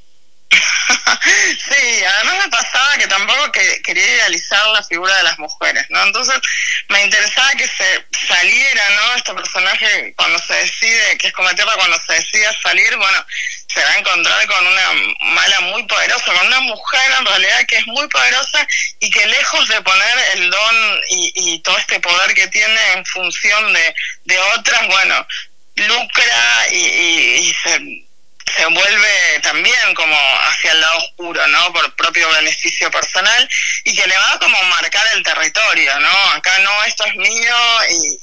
Sí, 1.69 2.03
además 2.05 2.45
me 2.45 2.49
pasaba 2.49 2.97
que 2.97 3.07
tampoco 3.07 3.51
que, 3.51 3.81
quería 3.83 4.05
idealizar 4.05 4.65
la 4.67 4.83
figura 4.83 5.15
de 5.17 5.23
las 5.23 5.37
mujeres, 5.37 5.85
¿no? 5.89 6.03
Entonces 6.03 6.39
me 6.87 7.03
interesaba 7.03 7.51
que 7.51 7.67
se 7.67 8.05
saliera, 8.27 8.89
¿no? 8.91 9.15
Este 9.15 9.33
personaje 9.33 10.13
cuando 10.15 10.39
se 10.39 10.53
decide, 10.53 11.17
que 11.17 11.27
es 11.27 11.33
Cometierra, 11.33 11.73
cuando 11.75 11.99
se 12.07 12.13
decide 12.13 12.47
salir, 12.61 12.95
bueno, 12.95 13.25
se 13.73 13.83
va 13.83 13.89
a 13.89 13.97
encontrar 13.97 14.47
con 14.47 14.65
una 14.65 14.91
mala 15.33 15.59
muy 15.61 15.83
poderosa, 15.83 16.33
con 16.33 16.47
una 16.47 16.59
mujer 16.61 17.11
en 17.19 17.25
realidad 17.25 17.65
que 17.67 17.77
es 17.77 17.87
muy 17.87 18.07
poderosa 18.07 18.67
y 18.99 19.09
que 19.09 19.25
lejos 19.25 19.67
de 19.67 19.81
poner 19.81 20.17
el 20.35 20.49
don 20.49 21.01
y, 21.11 21.31
y 21.35 21.59
todo 21.61 21.77
este 21.77 21.99
poder 21.99 22.33
que 22.33 22.47
tiene 22.47 22.93
en 22.93 23.05
función 23.05 23.73
de, 23.73 23.95
de 24.25 24.39
otras, 24.39 24.87
bueno, 24.87 25.27
lucra 25.75 26.67
y 26.71 27.55
se 27.63 28.08
se 28.55 28.65
vuelve 28.65 29.39
también 29.41 29.93
como 29.95 30.15
hacia 30.49 30.71
el 30.71 30.81
lado 30.81 30.97
oscuro, 30.97 31.47
¿no? 31.47 31.73
Por 31.73 31.95
propio 31.95 32.27
beneficio 32.33 32.89
personal 32.91 33.49
y 33.83 33.95
que 33.95 34.07
le 34.07 34.15
va 34.15 34.33
a 34.33 34.39
como 34.39 34.57
marcar 34.69 35.03
el 35.15 35.23
territorio, 35.23 35.91
¿no? 35.99 36.31
Acá 36.35 36.51
no, 36.63 36.71
esto 36.87 37.05
es 37.05 37.15
mío 37.15 37.55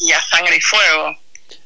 y, 0.00 0.12
a 0.12 0.20
sangre 0.22 0.56
y 0.56 0.60
fuego. 0.60 1.18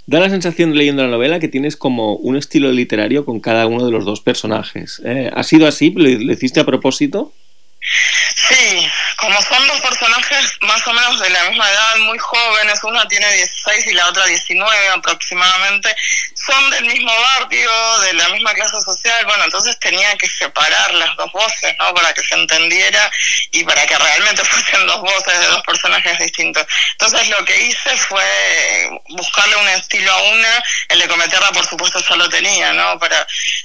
Da 0.07 0.19
la 0.19 0.31
sensación 0.31 0.74
leyendo 0.74 1.03
la 1.03 1.09
novela 1.09 1.39
que 1.39 1.49
tienes 1.49 1.77
como 1.77 2.15
un 2.15 2.37
estilo 2.37 2.73
literario 2.73 3.24
con 3.24 3.41
cada 3.41 3.66
uno 3.66 3.85
de 3.87 3.93
los 3.93 4.05
dos 4.05 4.20
personajes. 4.20 5.01
¿eh? 5.05 5.31
¿Ha 5.32 5.43
sido 5.45 5.69
así? 5.69 5.91
¿Lo, 5.91 6.09
lo 6.09 6.32
hiciste 6.32 6.59
a 6.61 6.65
propósito? 6.65 7.32
Sí, 7.81 8.90
como 9.16 9.40
son 9.43 9.66
dos 9.66 9.81
personajes 9.81 10.59
más 10.61 10.86
o 10.86 10.93
menos 10.93 11.19
de 11.20 11.31
la 11.31 11.44
misma 11.44 11.70
edad, 11.70 11.97
muy 11.98 12.19
jóvenes, 12.19 12.82
una 12.85 13.07
tiene 13.09 13.31
16 13.32 13.86
y 13.86 13.93
la 13.94 14.09
otra 14.09 14.27
19 14.27 14.89
aproximadamente, 14.89 15.94
son 16.35 16.70
del 16.70 16.85
mismo 16.85 17.12
barrio, 17.12 17.98
de 18.01 18.15
la 18.15 18.28
misma 18.31 18.55
clase 18.55 18.81
social, 18.81 19.24
bueno, 19.27 19.44
entonces 19.44 19.78
tenía 19.78 20.16
que 20.16 20.28
separar 20.28 20.94
las 20.94 21.16
dos 21.16 21.32
voces, 21.32 21.74
¿no? 21.78 21.94
Para 21.94 22.12
que 22.12 22.23
se 22.23 22.35
entendiera 22.35 23.11
y 23.51 23.65
para 23.65 23.86
que 23.86 23.97
realmente 23.97 24.44
fuesen 24.44 24.86
dos 24.86 25.01
voces 25.01 25.39
de 25.39 25.47
dos 25.47 25.62
personajes 25.62 26.19
distintos. 26.19 26.66
Entonces 26.93 27.28
lo 27.28 27.44
que 27.44 27.62
hice 27.62 27.97
fue 27.97 28.90
buscarle 29.09 29.57
un 29.57 29.69
estilo 29.69 30.12
a 30.12 30.23
una, 30.23 30.65
el 30.89 30.98
de 30.98 31.09
Cometerra 31.09 31.51
por 31.52 31.66
supuesto 31.66 32.01
ya 32.01 32.16
lo 32.16 32.28
tenía, 32.28 32.73
¿no? 32.73 32.98
Pero 32.98 33.16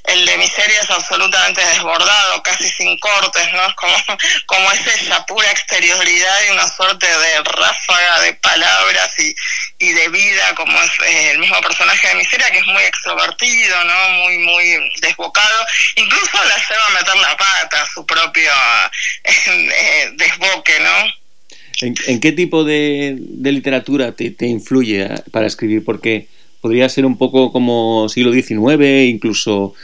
el 0.06 0.26
de 0.26 0.38
Miseria 0.38 0.82
es 0.82 0.90
absolutamente 0.90 1.66
desbordado, 1.66 2.44
casi 2.44 2.70
sin 2.70 2.98
cortes, 3.00 3.52
¿no? 3.54 3.66
Es 3.68 3.74
como, 3.76 3.96
como 4.46 4.72
es 4.72 5.02
esa 5.02 5.26
pura 5.26 5.50
exterioridad 5.52 6.36
y 6.48 6.52
una 6.52 6.68
suerte 6.68 7.06
de 7.06 7.44
ráfaga 7.44 8.22
de 8.22 8.34
palabras 8.36 9.12
y, 9.20 9.36
y 9.80 9.94
de 9.94 10.10
vida, 10.10 10.54
como 10.56 10.72
es 10.82 10.92
eh, 11.08 11.32
el 11.32 11.40
mismo 11.40 11.60
personaje 11.62 12.08
de 12.08 12.16
Miseria, 12.16 12.52
que 12.52 12.60
es 12.60 12.66
muy 12.66 12.84
extrovertido, 12.84 13.84
¿no? 13.86 14.10
Muy, 14.24 14.38
muy 14.40 14.92
desbocado. 15.02 15.66
Incluso 15.96 16.32
la 16.34 16.56
lleva 16.56 16.88
a 16.88 17.00
meter 17.00 17.16
la 17.22 17.38
pata, 17.38 17.86
su 17.94 18.06
propio 18.06 18.52
eh, 19.24 20.12
desboque, 20.16 20.74
¿no? 20.82 21.26
¿En, 21.82 22.22
qué 22.22 22.32
tipo 22.32 22.64
de, 22.64 23.18
de 23.20 23.52
literatura 23.52 24.14
te, 24.14 24.32
te 24.32 24.48
influye 24.48 25.04
eh, 25.04 25.24
para 25.32 25.48
escribir? 25.48 25.84
Porque 25.84 26.28
podría 26.62 26.88
ser 26.88 27.06
un 27.06 27.18
poco 27.18 27.52
como 27.52 28.08
siglo 28.10 28.32
XIX, 28.32 29.08
incluso 29.08 29.76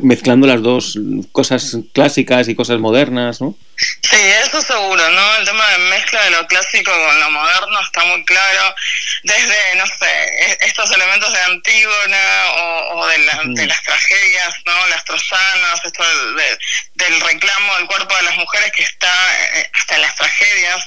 mezclando 0.00 0.46
las 0.46 0.62
dos 0.62 0.98
cosas 1.32 1.76
clásicas 1.92 2.48
y 2.48 2.54
cosas 2.54 2.80
modernas, 2.80 3.42
¿no? 3.42 3.56
Sí, 4.02 4.16
eso 4.42 4.60
seguro, 4.62 5.08
¿no? 5.10 5.36
El 5.36 5.44
tema 5.44 5.68
de 5.70 5.78
mezcla 5.78 6.22
de 6.24 6.30
lo 6.30 6.46
clásico 6.48 6.90
con 6.90 7.20
lo 7.20 7.30
moderno 7.30 7.80
está 7.80 8.04
muy 8.04 8.24
claro. 8.24 8.74
Desde, 9.22 9.74
no 9.76 9.86
sé, 9.86 10.24
e- 10.46 10.58
estos 10.62 10.90
elementos 10.90 11.32
de 11.32 11.40
Antígona 11.42 12.44
o, 12.56 12.98
o 13.00 13.06
de, 13.06 13.18
la- 13.18 13.40
de 13.44 13.66
las 13.66 13.82
tragedias, 13.82 14.54
¿no? 14.64 14.86
Las 14.88 15.04
troyanas, 15.04 15.84
esto 15.84 16.02
del, 16.08 16.36
de- 16.36 16.58
del 16.94 17.20
reclamo 17.20 17.76
del 17.76 17.86
cuerpo 17.86 18.16
de 18.16 18.22
las 18.22 18.36
mujeres 18.36 18.72
que 18.72 18.82
está 18.82 19.12
eh, 19.58 19.70
hasta 19.74 19.94
en 19.94 20.02
las 20.02 20.16
tragedias, 20.16 20.84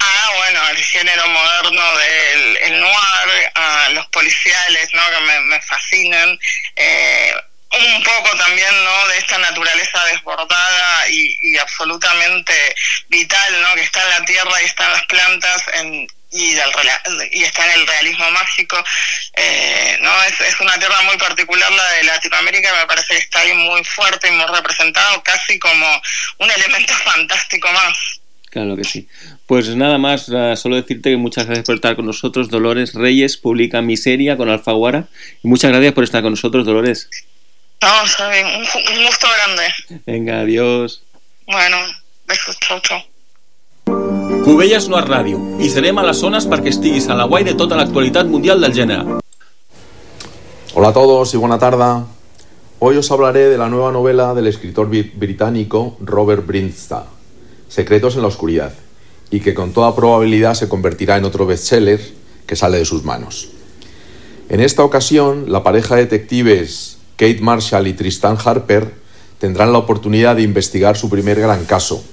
a, 0.00 0.30
bueno, 0.36 0.68
el 0.68 0.84
género 0.84 1.26
moderno 1.28 1.96
del 1.96 2.56
el 2.58 2.80
noir, 2.80 3.50
a 3.54 3.88
los 3.90 4.06
policiales, 4.08 4.88
¿no? 4.92 5.02
Que 5.10 5.20
me, 5.20 5.40
me 5.40 5.60
fascinan. 5.62 6.38
Eh, 6.76 7.34
un 7.72 8.02
poco 8.02 8.36
también 8.36 8.84
no 8.84 9.08
de 9.08 9.18
esta 9.18 9.38
naturaleza 9.38 10.04
desbordada 10.04 11.08
y, 11.10 11.36
y 11.42 11.58
absolutamente 11.58 12.54
vital 13.08 13.62
no 13.62 13.74
que 13.74 13.82
está 13.82 14.02
en 14.04 14.10
la 14.10 14.24
tierra 14.24 14.62
y 14.62 14.64
está 14.66 14.86
en 14.86 14.92
las 14.92 15.04
plantas 15.04 15.62
en, 15.74 16.06
y 16.30 17.42
está 17.42 17.64
en 17.66 17.80
el 17.80 17.86
realismo 17.86 18.30
mágico 18.30 18.82
eh, 19.34 19.98
no 20.00 20.22
es, 20.24 20.40
es 20.40 20.60
una 20.60 20.78
tierra 20.78 21.00
muy 21.02 21.16
particular 21.16 21.70
la 21.72 21.90
de 21.92 22.04
Latinoamérica 22.04 22.72
me 22.74 22.86
parece 22.86 23.14
que 23.14 23.20
está 23.20 23.40
ahí 23.40 23.52
muy 23.54 23.82
fuerte 23.84 24.28
y 24.28 24.32
muy 24.32 24.46
representado 24.46 25.22
casi 25.22 25.58
como 25.58 25.86
un 26.38 26.50
elemento 26.50 26.92
fantástico 27.04 27.70
más 27.72 28.20
Claro 28.56 28.74
que 28.74 28.84
sí. 28.84 29.06
Pues 29.46 29.68
nada 29.76 29.98
más, 29.98 30.30
eh, 30.30 30.54
solo 30.56 30.76
decirte 30.76 31.10
que 31.10 31.16
muchas 31.18 31.44
gracias 31.44 31.66
por 31.66 31.74
estar 31.74 31.94
con 31.94 32.06
nosotros. 32.06 32.48
Dolores 32.48 32.94
Reyes 32.94 33.36
publica 33.36 33.82
Miseria 33.82 34.38
con 34.38 34.48
Alfaguara. 34.48 35.08
Y 35.44 35.48
muchas 35.48 35.72
gracias 35.72 35.92
por 35.92 36.04
estar 36.04 36.22
con 36.22 36.32
nosotros, 36.32 36.64
Dolores. 36.64 37.10
No 37.82 38.04
está 38.04 38.28
bien 38.30 38.46
un, 38.46 39.04
gusto 39.06 39.26
grande 39.36 40.02
Venga, 40.06 40.40
adiós. 40.40 41.02
bueno 41.46 41.76
besos 42.26 42.56
chau 42.60 42.80
chau 42.80 43.00
Cubelles 44.44 44.88
no 44.88 44.98
és 45.00 45.06
ràdio 45.10 45.38
i 45.58 45.68
serem 45.70 45.98
a 45.98 46.04
les 46.06 46.18
zones 46.22 46.46
perquè 46.46 46.70
estiguis 46.70 47.08
a 47.10 47.16
la 47.18 47.24
guai 47.26 47.42
de 47.44 47.54
tota 47.58 47.74
l'actualitat 47.74 48.28
mundial 48.30 48.60
del 48.62 48.72
gènere. 48.76 49.18
Hola 50.74 50.88
a 50.88 50.92
todos 50.92 51.34
y 51.34 51.36
buena 51.36 51.58
tarde. 51.58 52.04
Hoy 52.78 52.96
os 52.96 53.10
hablaré 53.10 53.48
de 53.48 53.58
la 53.58 53.68
nueva 53.68 53.90
novela 53.90 54.34
del 54.34 54.46
escritor 54.46 54.88
bri- 54.88 55.10
británico 55.14 55.96
Robert 56.00 56.46
Brinstad, 56.46 57.06
Secretos 57.68 58.14
en 58.14 58.22
la 58.22 58.28
Oscuridad, 58.28 58.72
y 59.32 59.40
que 59.40 59.52
con 59.52 59.72
toda 59.72 59.96
probabilidad 59.96 60.54
se 60.54 60.68
convertirá 60.68 61.16
en 61.16 61.24
otro 61.24 61.44
bestseller 61.46 62.00
que 62.46 62.54
sale 62.54 62.78
de 62.78 62.84
sus 62.84 63.02
manos. 63.02 63.48
En 64.48 64.60
esta 64.60 64.84
ocasión, 64.84 65.50
la 65.50 65.64
pareja 65.64 65.96
de 65.96 66.02
detectives 66.02 66.95
Kate 67.16 67.40
Marshall 67.40 67.86
y 67.86 67.94
Tristan 67.94 68.36
Harper 68.44 68.92
tendrán 69.38 69.72
la 69.72 69.78
oportunidad 69.78 70.36
de 70.36 70.42
investigar 70.42 70.98
su 70.98 71.08
primer 71.08 71.40
gran 71.40 71.64
caso, 71.64 72.04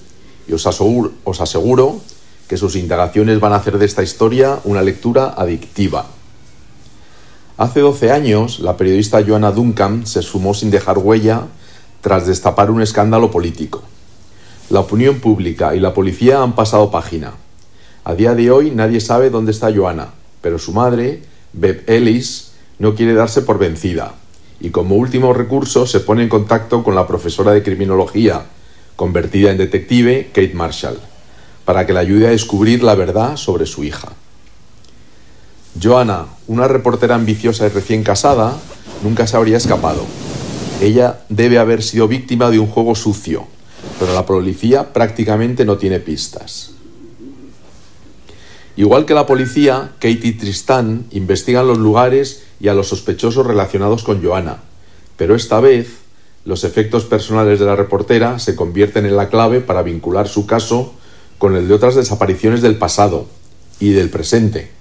y 0.47 0.53
os 0.53 0.65
aseguro, 0.65 2.01
que 2.47 2.57
sus 2.57 2.77
indagaciones 2.77 3.41
van 3.41 3.51
a 3.51 3.57
hacer 3.57 3.77
de 3.77 3.85
esta 3.85 4.01
historia 4.01 4.59
una 4.63 4.81
lectura 4.81 5.33
adictiva. 5.35 6.05
Hace 7.57 7.81
12 7.81 8.11
años, 8.11 8.59
la 8.59 8.77
periodista 8.77 9.21
Joanna 9.25 9.51
Duncan 9.51 10.07
se 10.07 10.21
sumó 10.21 10.53
sin 10.53 10.71
dejar 10.71 10.97
huella 10.97 11.47
tras 11.99 12.25
destapar 12.25 12.71
un 12.71 12.81
escándalo 12.81 13.29
político. 13.29 13.83
La 14.69 14.81
opinión 14.81 15.19
pública 15.19 15.75
y 15.75 15.81
la 15.81 15.93
policía 15.93 16.41
han 16.41 16.55
pasado 16.55 16.91
página. 16.91 17.33
A 18.05 18.15
día 18.15 18.35
de 18.35 18.51
hoy 18.51 18.71
nadie 18.71 19.01
sabe 19.01 19.29
dónde 19.29 19.51
está 19.51 19.73
Joanna, 19.73 20.13
pero 20.41 20.59
su 20.59 20.71
madre, 20.71 21.23
Beb 21.51 21.83
Ellis, 21.87 22.51
no 22.79 22.95
quiere 22.95 23.13
darse 23.13 23.41
por 23.41 23.59
vencida 23.59 24.15
y 24.63 24.69
como 24.69 24.95
último 24.95 25.33
recurso 25.33 25.85
se 25.85 25.99
pone 25.99 26.23
en 26.23 26.29
contacto 26.29 26.83
con 26.83 26.95
la 26.95 27.05
profesora 27.05 27.51
de 27.51 27.61
criminología, 27.61 28.45
convertida 28.95 29.51
en 29.51 29.57
detective, 29.57 30.29
Kate 30.33 30.53
Marshall, 30.53 30.99
para 31.65 31.85
que 31.85 31.91
le 31.91 31.99
ayude 31.99 32.27
a 32.27 32.31
descubrir 32.31 32.81
la 32.81 32.95
verdad 32.95 33.35
sobre 33.35 33.65
su 33.65 33.83
hija. 33.83 34.13
Joanna, 35.81 36.27
una 36.47 36.69
reportera 36.69 37.15
ambiciosa 37.15 37.65
y 37.65 37.69
recién 37.69 38.03
casada, 38.03 38.57
nunca 39.03 39.27
se 39.27 39.35
habría 39.35 39.57
escapado. 39.57 40.05
Ella 40.79 41.19
debe 41.27 41.59
haber 41.59 41.83
sido 41.83 42.07
víctima 42.07 42.49
de 42.49 42.59
un 42.59 42.67
juego 42.67 42.95
sucio, 42.95 43.45
pero 43.99 44.13
la 44.13 44.25
policía 44.25 44.93
prácticamente 44.93 45.65
no 45.65 45.77
tiene 45.77 45.99
pistas. 45.99 46.72
Igual 48.75 49.05
que 49.05 49.13
la 49.13 49.27
policía, 49.27 49.91
Kate 49.99 50.19
y 50.23 50.31
Tristan 50.31 51.05
investigan 51.11 51.67
los 51.67 51.77
lugares 51.77 52.43
y 52.59 52.69
a 52.69 52.73
los 52.73 52.87
sospechosos 52.87 53.45
relacionados 53.45 54.03
con 54.03 54.23
Joanna, 54.23 54.63
pero 55.15 55.35
esta 55.35 55.59
vez 55.59 55.97
los 56.43 56.63
efectos 56.63 57.05
personales 57.05 57.59
de 57.59 57.65
la 57.65 57.75
reportera 57.75 58.39
se 58.39 58.55
convierten 58.55 59.05
en 59.05 59.15
la 59.15 59.29
clave 59.29 59.61
para 59.61 59.83
vincular 59.83 60.27
su 60.27 60.47
caso 60.47 60.93
con 61.37 61.55
el 61.55 61.67
de 61.67 61.73
otras 61.73 61.95
desapariciones 61.95 62.61
del 62.61 62.77
pasado 62.77 63.27
y 63.79 63.91
del 63.91 64.09
presente. 64.09 64.71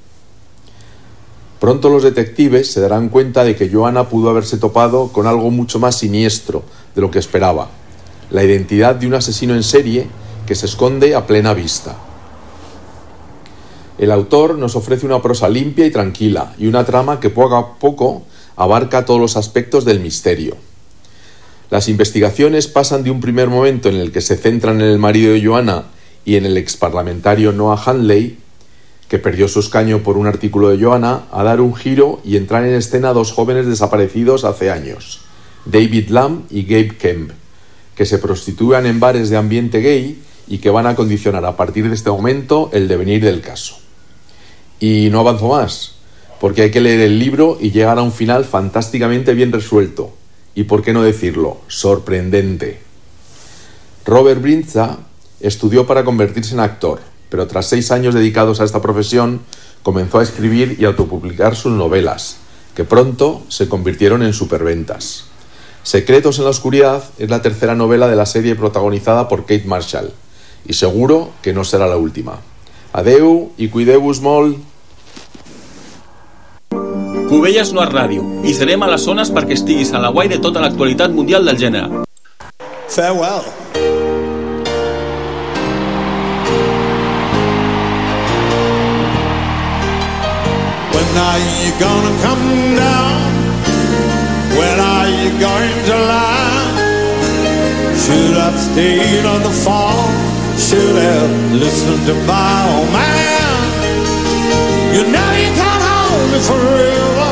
Pronto 1.60 1.90
los 1.90 2.02
detectives 2.02 2.73
se 2.73 2.81
darán 2.81 3.09
cuenta 3.09 3.44
de 3.44 3.55
que 3.55 3.69
Joanna 3.69 4.09
pudo 4.09 4.31
haberse 4.31 4.56
topado 4.56 5.12
con 5.12 5.27
algo 5.27 5.51
mucho 5.51 5.78
más 5.78 5.98
siniestro 5.98 6.64
de 6.94 7.01
lo 7.02 7.10
que 7.10 7.19
esperaba, 7.19 7.70
la 8.31 8.43
identidad 8.43 8.97
de 8.97 9.06
un 9.06 9.14
asesino 9.14 9.55
en 9.55 9.62
serie 9.62 10.09
que 10.47 10.55
se 10.55 10.66
esconde 10.66 11.14
a 11.14 11.27
plena 11.27 11.55
vista. 11.55 11.97
El 13.98 14.10
autor 14.10 14.56
nos 14.56 14.74
ofrece 14.74 15.06
una 15.06 15.20
prosa 15.20 15.48
limpia 15.48 15.86
y 15.86 15.90
tranquila 15.90 16.55
y 16.59 16.66
una 16.66 16.85
trama 16.85 17.20
que 17.20 17.31
poco 17.31 17.56
a 17.56 17.78
poco 17.78 18.23
abarca 18.56 19.05
todos 19.05 19.20
los 19.20 19.36
aspectos 19.36 19.85
del 19.85 20.01
misterio. 20.01 20.56
Las 21.70 21.89
investigaciones 21.89 22.69
pasan 22.69 23.02
de 23.02 23.10
un 23.10 23.20
primer 23.20 23.48
momento 23.48 23.89
en 23.89 23.97
el 23.97 24.12
que 24.12 24.20
se 24.20 24.36
centran 24.36 24.81
en 24.81 24.89
el 24.89 24.98
marido 24.98 25.32
de 25.32 25.44
Joanna 25.44 25.85
y 26.24 26.36
en 26.36 26.47
el 26.47 26.56
exparlamentario 26.56 27.52
Noah 27.52 27.82
Handley, 27.85 28.39
que 29.09 29.19
perdió 29.19 29.48
su 29.48 29.60
escaño 29.60 30.02
por 30.02 30.16
un 30.16 30.27
artículo 30.27 30.70
de 30.70 30.82
Joanna, 30.82 31.24
a 31.31 31.43
dar 31.43 31.60
un 31.60 31.74
giro 31.74 32.20
y 32.24 32.36
entrar 32.36 32.64
en 32.64 32.74
escena 32.74 33.12
dos 33.12 33.32
jóvenes 33.32 33.66
desaparecidos 33.66 34.44
hace 34.44 34.70
años, 34.70 35.20
David 35.64 36.09
Lamb 36.09 36.44
y 36.51 36.62
Gabe 36.62 36.97
Kemp, 36.97 37.31
que 37.94 38.06
se 38.06 38.19
prostituyan 38.19 38.86
en 38.86 39.01
bares 39.01 39.28
de 39.31 39.36
ambiente 39.36 39.81
gay 39.81 40.23
y 40.48 40.59
que 40.59 40.70
van 40.70 40.86
a 40.86 40.94
condicionar 40.94 41.44
a 41.44 41.56
partir 41.56 41.89
de 41.89 41.94
este 41.94 42.10
momento 42.10 42.70
el 42.73 42.89
devenir 42.89 43.24
del 43.24 43.40
caso. 43.40 43.81
Y 44.82 45.10
no 45.10 45.20
avanzo 45.20 45.46
más, 45.46 45.92
porque 46.40 46.62
hay 46.62 46.72
que 46.72 46.80
leer 46.80 46.98
el 47.02 47.20
libro 47.20 47.56
y 47.60 47.70
llegar 47.70 48.00
a 48.00 48.02
un 48.02 48.10
final 48.10 48.44
fantásticamente 48.44 49.32
bien 49.32 49.52
resuelto, 49.52 50.10
y 50.56 50.64
por 50.64 50.82
qué 50.82 50.92
no 50.92 51.04
decirlo, 51.04 51.59
sorprendente. 51.68 52.80
Robert 54.04 54.42
Brinza 54.42 54.98
estudió 55.38 55.86
para 55.86 56.02
convertirse 56.02 56.54
en 56.54 56.59
actor, 56.59 56.98
pero 57.28 57.46
tras 57.46 57.68
seis 57.68 57.92
años 57.92 58.12
dedicados 58.12 58.60
a 58.60 58.64
esta 58.64 58.82
profesión, 58.82 59.42
comenzó 59.84 60.18
a 60.18 60.24
escribir 60.24 60.76
y 60.80 60.84
autopublicar 60.84 61.54
sus 61.54 61.70
novelas, 61.70 62.38
que 62.74 62.82
pronto 62.82 63.44
se 63.46 63.68
convirtieron 63.68 64.24
en 64.24 64.32
superventas. 64.32 65.26
Secretos 65.84 66.38
en 66.38 66.44
la 66.44 66.50
Oscuridad 66.50 67.04
es 67.20 67.30
la 67.30 67.40
tercera 67.40 67.76
novela 67.76 68.09
de 68.09 68.16
la 68.16 68.26
serie 68.26 68.56
protagonizada 68.56 69.28
por 69.28 69.42
Kate 69.42 69.62
Marshall, 69.64 70.12
y 70.66 70.72
seguro 70.72 71.30
que 71.40 71.52
no 71.52 71.62
será 71.62 71.86
la 71.86 71.98
última. 71.98 72.40
Adeu 72.92 73.52
i 73.56 73.70
cuideu-vos 73.70 74.18
molt. 74.20 74.71
Cubelles 77.32 77.70
no 77.72 77.80
és 77.80 77.88
ràdio 77.88 78.22
i 78.44 78.52
serem 78.52 78.82
a 78.84 78.88
les 78.92 79.04
zones 79.09 79.30
perquè 79.32 79.54
estiguis 79.56 79.88
a 79.96 80.00
la 80.02 80.10
guai 80.12 80.28
de 80.28 80.36
tota 80.44 80.60
l'actualitat 80.60 81.14
mundial 81.16 81.46
del 81.48 81.56
gènere. 81.62 82.02
Farewell. 82.92 83.46
When 90.92 91.09
are 91.24 91.40
you 91.62 91.72
gonna 91.80 92.12
come 92.26 92.44
down? 92.76 93.32
When 94.59 94.76
are 94.90 95.09
you 95.09 95.32
going 95.40 95.76
to 95.88 95.96
lie? 96.12 96.68
Should 98.04 98.36
have 98.44 98.60
stayed 98.60 99.24
on 99.24 99.40
the 99.48 99.54
farm. 99.64 100.12
Should 100.68 100.96
have 101.00 101.34
listened 101.64 102.04
to 102.12 102.14
my 102.28 102.56
old 102.76 102.92
man. 102.92 103.60
You 104.92 105.04
know 105.16 105.21
me 106.32 106.38
forever. 106.40 107.28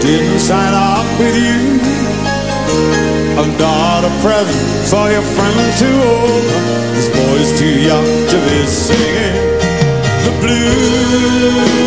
Didn't 0.00 0.40
sign 0.40 0.72
up 0.72 1.06
with 1.18 1.36
you. 1.36 1.60
I'm 3.40 3.52
not 3.58 4.04
a 4.04 4.12
present 4.24 4.88
for 4.90 5.06
your 5.12 5.22
friend 5.36 5.58
too 5.78 5.98
old. 6.12 6.44
This 6.96 7.08
boy's 7.16 7.50
too 7.60 7.76
young 7.90 8.08
to 8.32 8.36
be 8.48 8.66
singing 8.66 9.36
the 10.24 10.32
blues. 10.40 11.78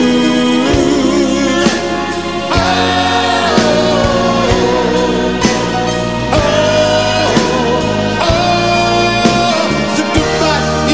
So 9.98 10.04
goodbye, 10.14 10.92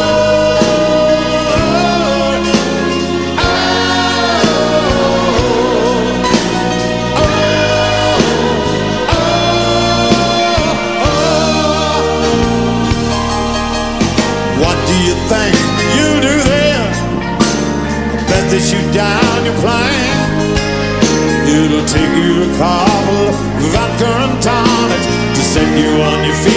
What 14.62 14.76
do 14.86 14.94
you 15.06 15.14
think 15.30 15.56
you 15.97 16.09
do 16.28 16.34
there? 16.52 16.89
I 18.12 18.24
bet 18.28 18.44
down 18.93 19.44
your 19.44 19.56
plane. 19.62 20.20
It'll 21.55 21.86
take 21.86 22.14
you 22.16 22.32
a 22.44 22.59
couple 22.59 22.91
you 25.78 26.03
on 26.03 26.24
your 26.24 26.35
feet 26.35 26.51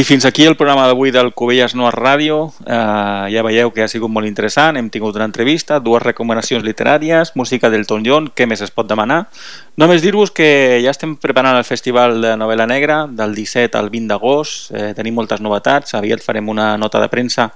I 0.00 0.04
fins 0.04 0.24
aquí 0.24 0.46
el 0.46 0.56
programa 0.56 0.86
d'avui 0.88 1.10
del 1.12 1.34
Cubelles 1.36 1.74
Noir 1.76 1.92
Ràdio. 1.92 2.36
Eh, 2.64 3.26
ja 3.34 3.42
veieu 3.44 3.68
que 3.68 3.82
ha 3.84 3.88
sigut 3.92 4.08
molt 4.08 4.24
interessant. 4.24 4.78
Hem 4.80 4.88
tingut 4.88 5.18
una 5.18 5.26
entrevista, 5.28 5.76
dues 5.76 6.00
recomanacions 6.00 6.64
literàries, 6.64 7.34
música 7.36 7.68
del 7.68 7.84
Tom 7.84 8.00
John, 8.06 8.30
què 8.32 8.46
més 8.48 8.62
es 8.64 8.72
pot 8.72 8.88
demanar? 8.88 9.26
Només 9.76 10.00
dir-vos 10.00 10.32
que 10.32 10.80
ja 10.80 10.94
estem 10.96 11.18
preparant 11.20 11.58
el 11.58 11.68
Festival 11.68 12.16
de 12.24 12.32
Novel·la 12.40 12.64
Negra 12.70 13.02
del 13.12 13.36
17 13.36 13.76
al 13.76 13.92
20 13.92 14.08
d'agost. 14.14 14.70
Eh, 14.72 14.94
tenim 14.96 15.20
moltes 15.20 15.44
novetats. 15.44 15.92
Aviat 16.00 16.24
farem 16.24 16.48
una 16.48 16.78
nota 16.80 17.02
de 17.04 17.12
premsa 17.12 17.50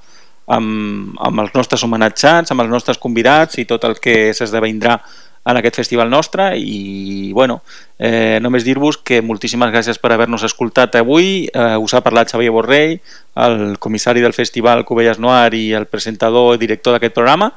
amb, 0.44 1.16
amb 1.16 1.46
els 1.46 1.56
nostres 1.56 1.88
homenatjats, 1.88 2.52
amb 2.52 2.60
els 2.60 2.76
nostres 2.76 3.00
convidats 3.00 3.56
i 3.56 3.64
tot 3.64 3.88
el 3.88 3.96
que 4.04 4.34
s'esdevindrà 4.36 4.98
en 5.44 5.58
aquest 5.60 5.76
festival 5.76 6.10
nostre 6.10 6.54
i 6.56 7.32
bueno, 7.36 7.60
eh, 7.98 8.38
només 8.40 8.64
dir-vos 8.64 8.96
que 8.96 9.20
moltíssimes 9.22 9.72
gràcies 9.74 10.00
per 10.00 10.14
haver-nos 10.14 10.44
escoltat 10.48 10.96
avui, 10.96 11.48
eh, 11.52 11.76
us 11.76 11.94
ha 11.94 12.02
parlat 12.04 12.32
Xavier 12.32 12.52
Borrell 12.54 12.98
el 13.44 13.78
comissari 13.78 14.22
del 14.24 14.32
festival 14.32 14.84
Cubelles 14.88 15.18
Noir 15.18 15.52
i 15.58 15.72
el 15.76 15.86
presentador 15.90 16.54
i 16.54 16.62
director 16.62 16.96
d'aquest 16.96 17.16
programa 17.16 17.50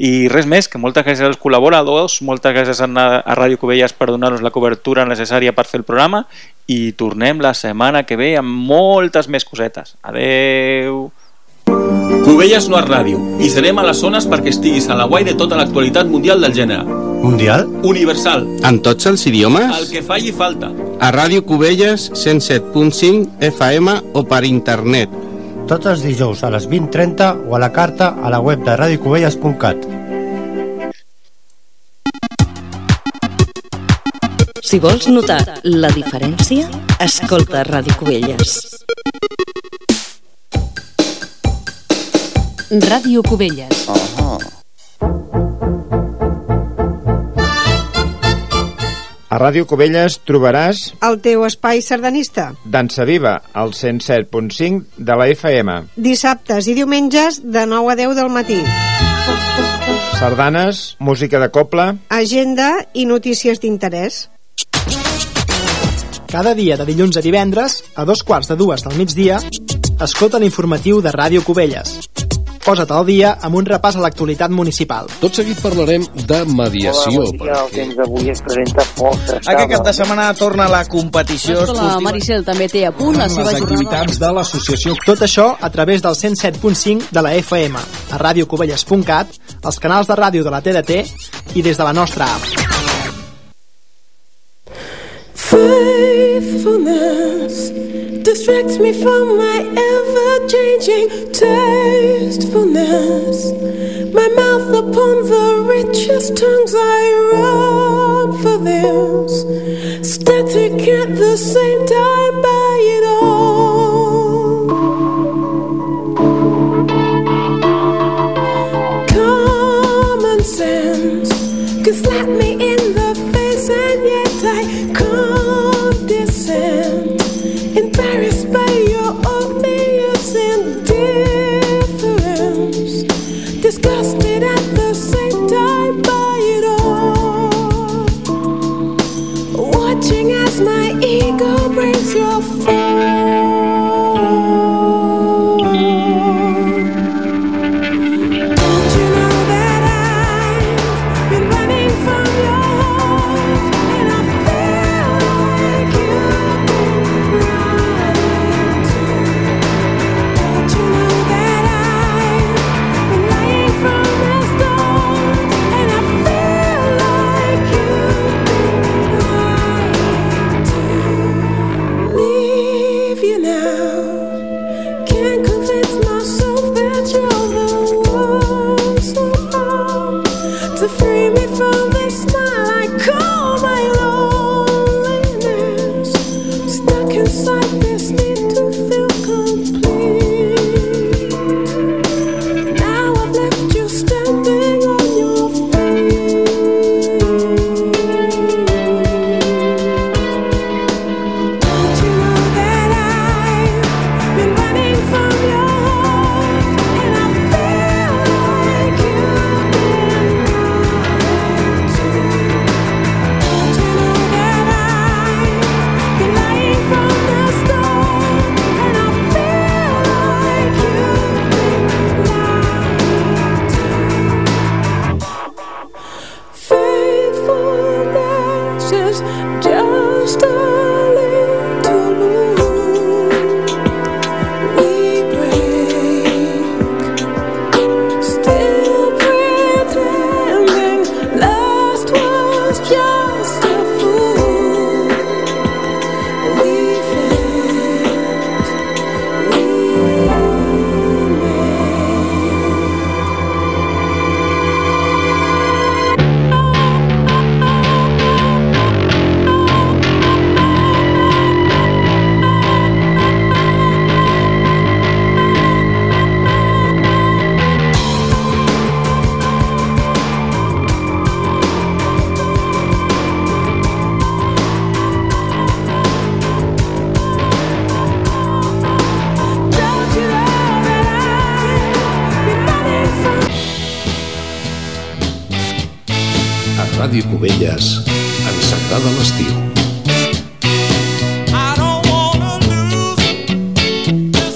i 0.00 0.28
res 0.32 0.46
més, 0.48 0.68
que 0.68 0.80
moltes 0.80 1.04
gràcies 1.04 1.26
als 1.28 1.40
col·laboradors, 1.40 2.20
moltes 2.24 2.54
gràcies 2.56 2.80
a, 2.80 2.88
a 3.20 3.36
Ràdio 3.36 3.60
Cubelles 3.60 3.92
per 3.92 4.08
donar-nos 4.08 4.44
la 4.44 4.52
cobertura 4.52 5.04
necessària 5.08 5.52
per 5.56 5.66
fer 5.68 5.82
el 5.82 5.88
programa 5.88 6.24
i 6.68 6.92
tornem 6.96 7.40
la 7.44 7.52
setmana 7.56 8.06
que 8.08 8.16
ve 8.16 8.34
amb 8.40 8.68
moltes 8.72 9.28
més 9.28 9.44
cosetes. 9.44 9.96
Adeu! 10.00 11.10
Cubelles 12.24 12.68
Noir 12.68 12.86
Ràdio. 12.88 13.18
I 13.42 13.48
serem 13.52 13.78
a 13.80 13.84
les 13.86 14.00
zones 14.00 14.26
perquè 14.30 14.52
estiguis 14.54 14.88
a 14.88 14.96
la 14.98 15.06
guai 15.10 15.24
de 15.26 15.34
tota 15.38 15.58
l'actualitat 15.58 16.08
mundial 16.08 16.40
del 16.44 16.54
gènere. 16.56 16.84
Mundial? 17.20 17.66
Universal. 17.84 18.46
En 18.64 18.80
tots 18.80 19.08
els 19.10 19.26
idiomes? 19.28 19.72
El 19.76 19.88
que 19.90 20.02
falli 20.02 20.32
falta. 20.32 20.70
A 21.00 21.10
Ràdio 21.12 21.44
Cubelles 21.44 22.10
107.5 22.14 23.40
FM 23.50 23.96
o 24.14 24.24
per 24.24 24.44
internet. 24.48 25.12
Tots 25.68 25.86
els 25.86 26.02
dijous 26.02 26.42
a 26.42 26.50
les 26.50 26.68
20.30 26.68 27.48
o 27.48 27.56
a 27.56 27.60
la 27.62 27.72
carta 27.72 28.14
a 28.22 28.32
la 28.32 28.40
web 28.40 28.64
de 28.64 28.76
radiocubelles.cat. 28.76 29.88
Si 34.70 34.78
vols 34.78 35.08
notar 35.10 35.42
la 35.64 35.90
diferència, 35.90 36.68
escolta 37.02 37.64
Ràdio 37.66 37.96
Cubelles. 37.98 38.58
Ràdio 42.70 43.24
Cubelles. 43.26 43.88
A 49.26 49.38
Ràdio 49.42 49.66
Cubelles 49.66 50.20
trobaràs 50.22 50.92
El 51.02 51.18
teu 51.18 51.42
espai 51.48 51.82
sardanista. 51.82 52.52
Dansa 52.62 53.02
Viva, 53.08 53.40
al 53.58 53.74
107.5 53.74 55.02
de 55.02 55.16
la 55.18 55.26
FM. 55.34 55.76
Dissabtes 55.98 56.70
i 56.70 56.76
diumenges 56.78 57.40
de 57.42 57.66
9 57.66 57.90
a 57.90 57.96
10 57.98 58.14
del 58.14 58.30
matí. 58.30 58.62
Sardanes, 60.20 60.94
música 61.00 61.42
de 61.42 61.50
coble... 61.50 61.96
Agenda 62.06 62.76
i 62.94 63.02
notícies 63.10 63.58
d'interès. 63.58 64.28
Cada 66.30 66.54
dia 66.54 66.78
de 66.78 66.86
dilluns 66.86 67.18
a 67.18 67.26
divendres, 67.26 67.82
a 67.98 68.06
dos 68.06 68.22
quarts 68.22 68.46
de 68.46 68.54
dues 68.54 68.86
del 68.86 68.94
migdia, 68.94 69.40
escolta 69.98 70.38
l'informatiu 70.38 71.02
de 71.02 71.10
Ràdio 71.10 71.42
Cubelles. 71.42 72.09
Posa't 72.60 72.90
al 72.92 73.06
dia 73.08 73.30
amb 73.40 73.56
un 73.56 73.64
repàs 73.64 73.96
a 73.96 74.02
l'actualitat 74.04 74.52
municipal. 74.52 75.06
Tot 75.22 75.32
seguit 75.38 75.58
parlarem 75.64 76.02
de 76.28 76.40
mediació. 76.52 77.22
Hola, 77.22 77.30
bon 77.30 77.38
dia, 77.40 77.54
el 77.64 77.70
temps 77.72 77.94
d'avui 77.96 78.28
es 78.34 78.42
presenta 78.44 78.84
força 78.98 79.38
Aquest 79.48 79.70
cap 79.72 79.86
de 79.86 79.94
setmana 79.96 80.26
torna 80.36 80.66
la 80.68 80.82
competició 80.84 81.54
La 81.56 81.62
esportiva. 81.64 82.00
Maricel 82.04 82.44
també 82.44 82.68
té 82.68 82.84
a 82.86 82.92
punt 82.92 83.16
la 83.16 83.28
seva 83.32 83.48
les 83.48 83.58
jornada. 83.62 83.64
activitats 83.64 84.20
de 84.20 84.32
l'associació. 84.36 84.94
Tot 85.06 85.24
això 85.24 85.46
a 85.58 85.70
través 85.70 86.02
del 86.04 86.14
107.5 86.14 87.08
de 87.10 87.22
la 87.24 87.32
FM, 87.40 87.80
a 88.12 88.18
radiocubelles.cat, 88.18 89.40
els 89.64 89.78
canals 89.80 90.06
de 90.12 90.20
ràdio 90.20 90.44
de 90.44 90.50
la 90.52 90.60
TDT 90.60 91.00
i 91.56 91.62
des 91.62 91.76
de 91.80 91.84
la 91.84 91.94
nostra 91.96 92.28
app. 92.28 92.44
Faithfulness 95.34 97.19
distracts 98.50 98.78
me 98.80 98.92
from 98.92 99.38
my 99.38 99.58
ever 99.58 100.48
changing 100.48 101.08
tastefulness. 101.32 103.52
My 104.12 104.26
mouth 104.28 104.74
upon 104.74 105.22
the 105.30 105.64
richest 105.68 106.36
tongues, 106.36 106.74
I 106.76 107.12
run 107.32 108.32
for 108.42 108.58
this. 108.58 109.44
Static 110.02 110.88
at 110.88 111.16
the 111.16 111.36
same 111.36 111.86
time, 111.86 112.42